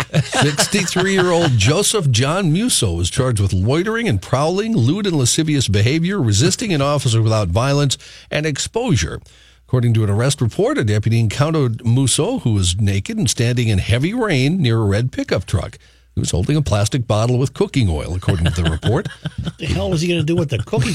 63-year-old 0.08 1.52
Joseph 1.52 2.10
John 2.10 2.52
Musso 2.52 2.92
was 2.94 3.10
charged 3.10 3.40
with 3.40 3.52
loitering 3.52 4.08
and 4.08 4.20
prowling, 4.20 4.74
lewd 4.74 5.06
and 5.06 5.16
lascivious 5.16 5.68
behavior, 5.68 6.20
resisting 6.20 6.72
an 6.72 6.80
officer 6.80 7.20
without 7.20 7.48
violence, 7.48 7.98
and 8.30 8.46
exposure. 8.46 9.20
According 9.66 9.92
to 9.94 10.04
an 10.04 10.10
arrest 10.10 10.40
report, 10.40 10.78
a 10.78 10.84
deputy 10.84 11.20
encountered 11.20 11.84
Musso, 11.84 12.38
who 12.38 12.54
was 12.54 12.80
naked 12.80 13.18
and 13.18 13.28
standing 13.28 13.68
in 13.68 13.78
heavy 13.78 14.14
rain 14.14 14.62
near 14.62 14.78
a 14.78 14.84
red 14.84 15.12
pickup 15.12 15.44
truck. 15.44 15.78
He 16.18 16.20
was 16.20 16.32
holding 16.32 16.56
a 16.56 16.62
plastic 16.62 17.06
bottle 17.06 17.38
with 17.38 17.54
cooking 17.54 17.88
oil, 17.88 18.16
according 18.16 18.46
to 18.46 18.50
the 18.60 18.68
report. 18.68 19.06
What 19.44 19.56
the 19.56 19.66
hell 19.66 19.88
was 19.88 20.00
he 20.00 20.08
going 20.08 20.18
to 20.18 20.26
do 20.26 20.34
with 20.34 20.50
the 20.50 20.58
cookie? 20.58 20.90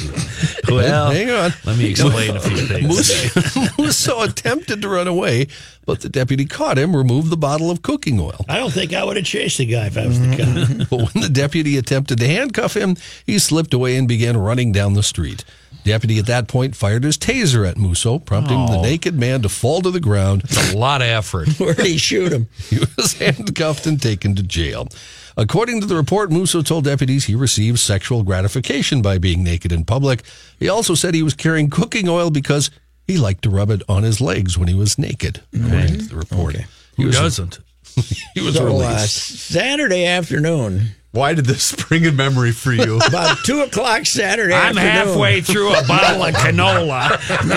Well, 0.74 1.11
Hang 1.11 1.30
on. 1.30 1.51
let 1.65 1.78
me 1.78 1.86
explain 1.91 2.36
a 2.36 2.39
few 2.41 2.57
things. 2.57 2.86
Musso, 2.88 3.61
Musso 3.82 4.21
attempted 4.24 4.82
to 4.82 4.89
run 4.89 5.07
away, 5.07 5.47
but 5.86 6.01
the 6.01 6.09
deputy 6.09 6.43
caught 6.45 6.78
him, 6.78 6.93
removed 6.95 7.30
the 7.30 7.38
bottle 7.38 7.71
of 7.71 7.82
cooking 7.84 8.19
oil. 8.19 8.43
I 8.49 8.57
don't 8.57 8.71
think 8.74 8.91
I 8.93 9.03
would 9.03 9.15
have 9.15 9.26
chased 9.26 9.59
the 9.59 9.65
guy 9.65 9.88
if 9.88 9.97
I 9.97 10.07
was 10.07 10.19
the 10.19 10.36
guy. 10.36 10.86
But 10.89 11.13
when 11.13 11.24
the 11.24 11.30
deputy 11.30 11.78
attempted 11.78 12.17
to 12.19 12.28
handcuff 12.28 12.76
him, 12.76 12.97
he 13.26 13.39
slipped 13.39 13.74
away 13.74 13.95
and 13.95 14.07
began 14.09 14.36
running 14.36 14.71
down 14.74 14.93
the 14.93 15.03
street. 15.03 15.45
Deputy 15.84 16.17
at 16.19 16.25
that 16.27 16.47
point 16.47 16.75
fired 16.75 17.03
his 17.03 17.17
taser 17.17 17.67
at 17.67 17.77
Musso, 17.77 18.19
prompting 18.19 18.65
the 18.67 18.81
naked 18.81 19.15
man 19.19 19.41
to 19.41 19.49
fall 19.49 19.81
to 19.81 19.91
the 19.91 19.99
ground. 19.99 20.43
A 20.71 20.77
lot 20.77 21.01
of 21.01 21.07
effort. 21.07 21.49
Where 21.59 21.73
did 21.73 21.86
he 21.86 21.97
shoot 21.97 22.31
him? 22.31 22.47
He 22.69 22.79
was 22.97 23.13
handcuffed 23.13 23.86
and 23.86 24.01
taken 24.01 24.36
to 24.36 24.43
jail. 24.43 24.88
According 25.36 25.81
to 25.81 25.88
the 25.88 25.95
report, 25.95 26.31
Musso 26.31 26.61
told 26.61 26.86
deputies 26.86 27.25
he 27.25 27.36
received 27.36 27.79
sexual 27.79 28.23
gratification 28.23 29.01
by 29.01 29.17
being 29.17 29.43
naked 29.43 29.71
in 29.71 29.84
public. 29.84 30.21
He 30.59 30.69
also 30.69 30.93
said 30.95 31.15
he 31.15 31.23
was 31.23 31.34
carrying 31.34 31.69
cooking 31.69 32.07
oil 32.07 32.29
because 32.29 32.69
he 33.07 33.17
liked 33.17 33.41
to 33.43 33.49
rub 33.49 33.69
it 33.71 33.81
on 33.89 34.03
his 34.03 34.21
legs 34.21 34.57
when 34.57 34.67
he 34.67 34.75
was 34.75 34.97
naked, 34.97 35.41
according 35.53 35.97
to 35.99 36.05
the 36.05 36.15
report. 36.15 36.55
He 36.55 36.63
Who 37.01 37.07
was, 37.07 37.17
doesn't? 37.17 37.59
He 38.36 38.41
was 38.41 38.55
So, 38.55 38.63
uh, 38.63 38.65
released. 38.67 39.39
Saturday 39.51 40.05
afternoon, 40.05 40.91
Why 41.14 41.34
did 41.36 41.45
this 41.45 41.64
spring 41.78 42.03
in 42.05 42.16
memory 42.16 42.51
for 42.51 42.74
you? 42.74 42.97
about 43.07 43.38
two 43.45 43.61
o'clock 43.61 44.05
Saturday 44.05 44.53
I'm 44.53 44.78
afternoon. 44.78 44.91
halfway 44.91 45.41
through 45.41 45.74
a 45.74 45.84
bottle 45.88 46.24
of 46.26 46.34
canola. 46.43 47.11
No, 47.47 47.55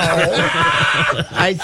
I 1.33 1.59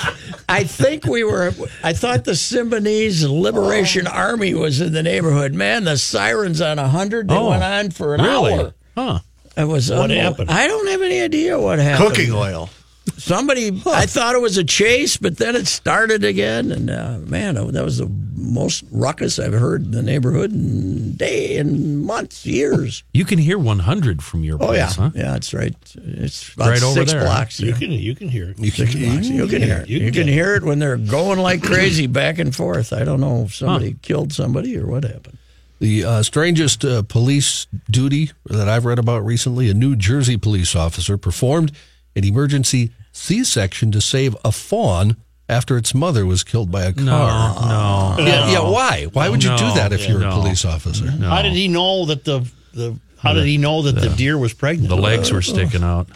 I 0.49 0.65
think 0.65 1.05
we 1.05 1.23
were. 1.23 1.53
I 1.85 1.93
thought 1.93 2.25
the 2.25 2.33
Symbionese 2.33 3.29
Liberation 3.29 4.07
Army 4.07 4.55
was 4.55 4.81
in 4.81 4.93
the 4.93 5.03
neighborhood. 5.03 5.55
Man, 5.55 5.85
the 5.85 5.97
sirens 5.99 6.61
on 6.61 6.79
a 6.79 6.89
hundred. 6.89 7.29
They 7.29 7.37
Oh, 7.37 7.51
went 7.51 7.63
on 7.63 7.91
for 7.91 8.15
an 8.15 8.23
really? 8.23 8.55
hour. 8.55 8.75
Huh. 8.97 9.19
It 9.57 9.65
was 9.65 9.91
What 9.91 10.11
unbel- 10.11 10.23
happened? 10.23 10.51
I 10.51 10.67
don't 10.67 10.89
have 10.89 11.03
any 11.03 11.21
idea 11.21 11.61
what 11.61 11.79
happened. 11.79 12.09
Cooking 12.15 12.33
oil. 12.33 12.71
Somebody. 13.19 13.83
I 13.87 14.07
thought 14.07 14.35
it 14.35 14.41
was 14.41 14.57
a 14.57 14.65
chase, 14.65 15.17
but 15.19 15.37
then 15.37 15.57
it 15.57 15.67
started 15.67 16.25
again, 16.25 16.73
and 16.73 16.89
uh, 16.89 17.19
man, 17.19 17.55
that 17.73 17.85
was 17.85 17.99
the 17.99 18.07
most 18.43 18.85
ruckus 18.91 19.39
I've 19.39 19.53
heard 19.53 19.85
in 19.85 19.91
the 19.93 20.03
neighborhood 20.03 20.53
in 20.53 21.13
day 21.13 21.57
and 21.59 22.03
months, 22.05 22.45
years. 22.45 23.05
You 23.15 23.25
can 23.25 23.39
hear 23.39 23.59
100 23.59 24.23
from 24.23 24.45
your 24.45 24.59
place, 24.59 24.71
Oh 24.71 24.73
yeah, 24.75 24.91
huh? 24.93 25.11
yeah, 25.15 25.33
that's 25.33 25.55
right. 25.55 25.75
It's 25.95 26.53
about 26.55 26.69
Right 26.71 26.83
over 26.83 27.01
six 27.01 27.13
there. 27.13 27.23
blocks. 27.23 27.61
You 27.61 27.71
there. 27.73 27.81
can 27.81 27.91
you 27.93 28.15
can 28.15 28.29
hear 28.29 28.51
it. 28.51 28.59
You 28.59 28.73
can, 28.73 28.87
you 28.89 29.47
can 29.47 29.63
hear 29.63 29.79
it. 29.79 29.89
You 29.89 29.99
You 29.99 30.13
can 30.13 30.25
can 30.25 30.29
hear 30.29 30.55
it 30.55 30.63
when 30.63 30.79
they're 30.79 30.97
going 30.97 31.39
like 31.39 31.63
crazy 31.63 32.07
back 32.07 32.39
and 32.39 32.55
forth. 32.55 32.93
I 32.93 33.05
don't 33.05 33.21
know 33.21 33.43
if 33.45 33.55
somebody 33.55 33.97
killed 34.03 34.33
somebody 34.33 34.77
or 34.79 34.87
what 34.87 35.05
happened. 35.05 35.39
The 35.79 36.05
uh, 36.05 36.23
strangest 36.23 36.85
uh, 36.85 37.03
police 37.03 37.67
duty 37.91 38.31
that 38.47 38.69
I've 38.69 38.85
read 38.85 39.01
about 39.01 39.25
recently 39.25 39.69
a 39.69 39.75
New 39.75 39.97
Jersey 39.97 40.37
police 40.37 40.77
officer 40.77 41.19
performed 41.19 41.73
an 42.15 42.25
emergency 42.25 42.93
C 43.11 43.43
section 43.43 43.91
to 43.93 44.01
save 44.01 44.37
a 44.45 44.53
fawn 44.53 45.17
after 45.53 45.77
its 45.77 45.95
mother 45.95 46.25
was 46.27 46.43
killed 46.43 46.71
by 46.71 46.85
a 46.85 46.93
car. 46.93 47.05
no. 47.05 48.17
Yeah, 48.19 48.51
yeah, 48.51 48.69
why? 48.69 49.07
Why 49.13 49.29
would 49.29 49.45
you 49.45 49.51
do 49.57 49.73
that 49.75 49.93
if 49.93 50.09
you're 50.09 50.19
a 50.19 50.23
no. 50.23 50.41
police 50.41 50.65
officer? 50.65 51.11
How 51.11 51.43
did 51.43 51.53
he 51.53 51.69
know 51.69 52.07
that 52.07 52.25
the 52.25 52.51
the 52.73 52.99
how 53.19 53.35
did 53.35 53.47
he 53.47 53.59
know 53.59 53.83
that 53.83 53.93
the 53.93 54.09
deer 54.09 54.37
was 54.37 54.53
pregnant? 54.53 54.89
The 54.89 54.97
legs 54.97 55.31
were 55.31 55.43
sticking 55.43 55.85
out. 55.85 56.09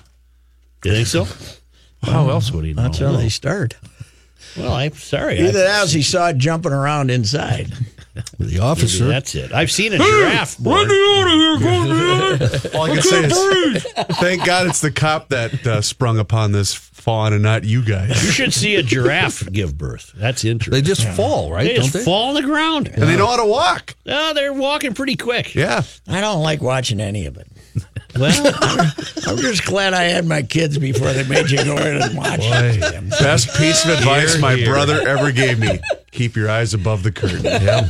You 0.84 0.92
think 0.92 1.06
so? 1.06 1.26
How 2.02 2.28
else 2.30 2.50
would 2.52 2.64
he 2.64 2.72
know? 2.72 2.82
That's 2.82 2.98
how 2.98 3.12
they 3.12 3.28
start. 3.28 3.76
Well, 4.56 4.72
I'm 4.72 4.92
sorry. 4.92 5.38
Either 5.40 5.60
I, 5.60 5.64
that 5.64 5.88
or 5.88 5.96
he 5.96 6.02
saw 6.02 6.28
it 6.28 6.38
jumping 6.38 6.72
around 6.72 7.10
inside. 7.10 7.72
The 8.38 8.60
officer. 8.60 9.04
that's 9.08 9.34
it. 9.34 9.52
I've 9.52 9.70
seen 9.70 9.92
a 9.92 9.98
giraffe. 9.98 10.56
born. 10.56 10.88
All 10.90 10.90
I 12.84 12.94
can 12.94 13.02
say 13.02 13.24
is, 13.26 13.82
thank 14.18 14.42
God 14.42 14.68
it's 14.68 14.80
the 14.80 14.90
cop 14.90 15.28
that 15.28 15.66
uh, 15.66 15.82
sprung 15.82 16.18
upon 16.18 16.52
this 16.52 16.74
fawn 17.06 17.32
and 17.32 17.40
not 17.40 17.62
you 17.62 17.84
guys. 17.84 18.08
You 18.24 18.32
should 18.32 18.52
see 18.52 18.74
a 18.74 18.82
giraffe 18.82 19.48
give 19.52 19.78
birth. 19.78 20.12
That's 20.16 20.44
interesting. 20.44 20.72
They 20.72 20.78
interesting. 20.78 21.06
just 21.06 21.16
fall, 21.16 21.52
right? 21.52 21.62
They 21.62 21.74
don't 21.74 21.84
just 21.84 21.94
they? 21.94 22.04
fall 22.04 22.30
on 22.30 22.34
the 22.34 22.42
ground. 22.42 22.88
And 22.88 23.04
they 23.04 23.16
know 23.16 23.28
how 23.28 23.36
to 23.36 23.46
walk. 23.46 23.94
Oh, 24.06 24.34
they're 24.34 24.52
walking 24.52 24.92
pretty 24.92 25.14
quick. 25.14 25.54
Yeah. 25.54 25.82
I 26.08 26.20
don't 26.20 26.42
like 26.42 26.60
watching 26.60 27.00
any 27.00 27.26
of 27.26 27.36
it. 27.36 27.46
Well, 28.18 28.54
I'm 29.26 29.36
just 29.38 29.64
glad 29.64 29.94
I 29.94 30.04
had 30.04 30.26
my 30.26 30.42
kids 30.42 30.78
before 30.78 31.12
they 31.12 31.26
made 31.26 31.50
you 31.50 31.64
go 31.64 31.76
in 31.76 32.02
and 32.02 32.16
watch 32.16 32.40
it. 32.42 33.10
Best 33.10 33.48
piece 33.56 33.84
of 33.84 33.90
advice 33.92 34.32
Here, 34.32 34.40
my 34.40 34.54
here. 34.54 34.70
brother 34.70 35.06
ever 35.06 35.32
gave 35.32 35.58
me. 35.58 35.78
Keep 36.12 36.34
your 36.36 36.48
eyes 36.48 36.72
above 36.72 37.02
the 37.02 37.12
curtain. 37.12 37.44
Yeah. 37.44 37.86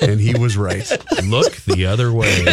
And 0.00 0.20
he 0.20 0.38
was 0.38 0.56
right. 0.56 0.88
Look 1.24 1.56
the 1.62 1.86
other 1.86 2.12
way. 2.12 2.44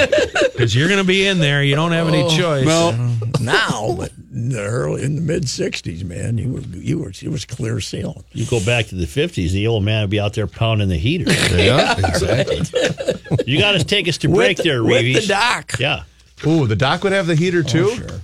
Because 0.51 0.75
you're 0.75 0.87
going 0.87 1.01
to 1.01 1.07
be 1.07 1.27
in 1.27 1.39
there. 1.39 1.63
You 1.63 1.75
don't 1.75 1.91
have 1.91 2.07
any 2.07 2.23
oh, 2.23 2.29
choice. 2.29 2.65
Well, 2.65 2.93
Now, 3.39 3.93
but 3.95 4.11
in 4.31 4.49
the 4.49 4.61
early 4.63 5.03
in 5.03 5.15
the 5.15 5.21
mid 5.21 5.43
'60s, 5.43 6.03
man, 6.03 6.39
you 6.39 6.53
were 6.53 6.61
you 6.61 6.97
were 6.99 7.09
it 7.09 7.27
was 7.29 7.45
clear 7.45 7.79
sailing. 7.79 8.23
you 8.31 8.45
go 8.47 8.63
back 8.65 8.87
to 8.87 8.95
the 8.95 9.05
50s, 9.05 9.51
the 9.51 9.67
old 9.67 9.83
man 9.83 10.01
would 10.01 10.09
be 10.09 10.19
out 10.19 10.33
there 10.33 10.47
pounding 10.47 10.89
the 10.89 10.97
heater. 10.97 11.31
Yeah, 11.55 11.95
exactly. 11.99 12.61
You 13.47 13.59
got 13.59 13.73
to 13.73 13.83
take 13.83 14.07
us 14.07 14.17
to 14.19 14.29
break 14.29 14.57
with, 14.57 14.65
there, 14.65 14.83
with 14.83 15.01
Reusse. 15.03 15.21
the 15.21 15.27
doc. 15.27 15.73
Yeah. 15.79 16.03
Ooh, 16.45 16.67
the 16.67 16.75
dock 16.75 17.03
would 17.03 17.13
have 17.13 17.27
the 17.27 17.35
heater 17.35 17.63
too? 17.63 17.89
Oh, 17.91 17.95
Sure. 17.95 18.19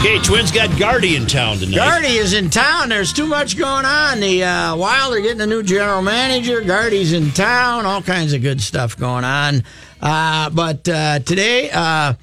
Okay, 0.00 0.18
Twins 0.24 0.50
got 0.50 0.76
Gardy 0.80 1.14
in 1.14 1.26
town 1.26 1.58
tonight. 1.58 1.76
Gardy 1.76 2.14
is 2.16 2.32
in 2.32 2.50
town. 2.50 2.88
There's 2.88 3.12
too 3.12 3.26
much 3.26 3.56
going 3.56 3.84
on. 3.84 4.18
The 4.18 4.42
uh, 4.42 4.74
Wild 4.74 5.14
are 5.14 5.20
getting 5.20 5.40
a 5.40 5.46
new 5.46 5.62
general 5.62 6.02
manager. 6.02 6.60
Gardy's 6.60 7.12
in 7.12 7.30
town. 7.30 7.86
All 7.86 8.02
kinds 8.02 8.32
of 8.32 8.42
good 8.42 8.60
stuff 8.60 8.96
going 8.98 9.22
on. 9.22 9.62
Uh, 10.02 10.50
but 10.50 10.88
uh, 10.88 11.20
today, 11.20 11.70
uh, 11.70 12.14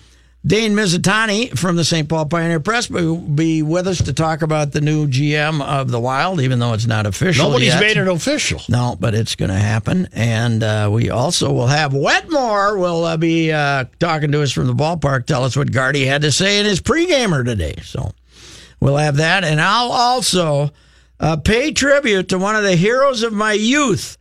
Dane 0.45 0.73
Mizutani 0.73 1.57
from 1.57 1.75
the 1.75 1.84
St. 1.84 2.07
Paul 2.07 2.25
Pioneer 2.25 2.59
Press 2.59 2.89
will 2.89 3.17
be 3.17 3.61
with 3.61 3.88
us 3.88 4.03
to 4.03 4.13
talk 4.13 4.41
about 4.41 4.71
the 4.71 4.80
new 4.80 5.07
GM 5.07 5.61
of 5.61 5.91
the 5.91 5.99
Wild, 5.99 6.39
even 6.39 6.59
though 6.59 6.73
it's 6.73 6.86
not 6.86 7.05
official. 7.05 7.45
Nobody's 7.45 7.69
yet. 7.69 7.82
made 7.82 7.97
it 7.97 8.07
official. 8.07 8.61
No, 8.69 8.95
but 8.99 9.13
it's 9.13 9.36
going 9.36 9.49
to 9.51 9.57
happen. 9.57 10.07
And 10.13 10.63
uh, 10.63 10.89
we 10.91 11.09
also 11.09 11.51
will 11.51 11.67
have 11.67 11.93
Wetmore 11.93 12.77
will 12.77 13.03
uh, 13.03 13.17
be 13.17 13.51
uh, 13.51 13.86
talking 13.99 14.32
to 14.32 14.41
us 14.41 14.51
from 14.51 14.67
the 14.67 14.73
ballpark, 14.73 15.25
tell 15.25 15.43
us 15.43 15.57
what 15.57 15.71
Gardy 15.73 16.05
had 16.05 16.21
to 16.21 16.32
say 16.32 16.59
in 16.59 16.65
his 16.65 16.80
pregamer 16.82 17.43
today. 17.43 17.75
So 17.84 18.11
we'll 18.80 18.97
have 18.97 19.17
that. 19.17 19.43
And 19.43 19.59
I'll 19.59 19.91
also 19.91 20.71
uh, 21.19 21.36
pay 21.36 21.71
tribute 21.71 22.30
to 22.30 22.38
one 22.38 22.55
of 22.55 22.63
the 22.63 22.77
heroes 22.77 23.23
of 23.23 23.34
my 23.34 23.53
youth, 23.53 24.17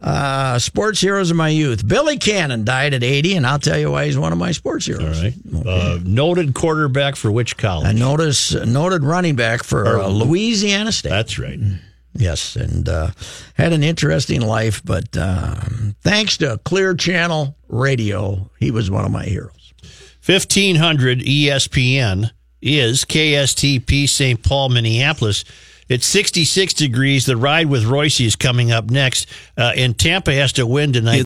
uh, 0.00 0.58
sports 0.58 1.00
heroes 1.00 1.30
of 1.30 1.36
my 1.36 1.48
youth. 1.48 1.86
Billy 1.86 2.18
Cannon 2.18 2.64
died 2.64 2.94
at 2.94 3.02
80, 3.02 3.36
and 3.36 3.46
I'll 3.46 3.58
tell 3.58 3.78
you 3.78 3.90
why 3.90 4.06
he's 4.06 4.18
one 4.18 4.32
of 4.32 4.38
my 4.38 4.52
sports 4.52 4.86
heroes. 4.86 5.18
All 5.18 5.24
right. 5.24 5.66
Uh, 5.66 5.98
noted 6.04 6.54
quarterback 6.54 7.16
for 7.16 7.30
which 7.30 7.56
college? 7.56 7.88
A 7.88 7.92
notice 7.92 8.54
noted 8.54 9.04
running 9.04 9.36
back 9.36 9.62
for 9.62 10.00
uh, 10.00 10.08
Louisiana 10.08 10.92
State. 10.92 11.10
That's 11.10 11.38
right. 11.38 11.58
Yes, 12.14 12.56
and 12.56 12.88
uh, 12.88 13.10
had 13.54 13.72
an 13.72 13.84
interesting 13.84 14.40
life, 14.40 14.82
but 14.84 15.16
um, 15.16 15.94
thanks 16.00 16.36
to 16.38 16.58
Clear 16.64 16.94
Channel 16.94 17.56
Radio, 17.68 18.50
he 18.58 18.70
was 18.70 18.90
one 18.90 19.04
of 19.04 19.12
my 19.12 19.24
heroes. 19.24 19.72
1500 20.26 21.20
ESPN 21.20 22.30
is 22.60 23.04
KSTP 23.04 24.08
St. 24.08 24.42
Paul, 24.42 24.70
Minneapolis. 24.70 25.44
It's 25.90 26.06
66 26.06 26.72
degrees. 26.72 27.26
The 27.26 27.36
ride 27.36 27.66
with 27.66 27.82
Reusse 27.82 28.24
is 28.24 28.36
coming 28.36 28.70
up 28.70 28.90
next. 28.90 29.26
Uh, 29.58 29.72
and 29.76 29.98
Tampa 29.98 30.32
has 30.32 30.52
to 30.52 30.64
win 30.64 30.92
tonight. 30.92 31.16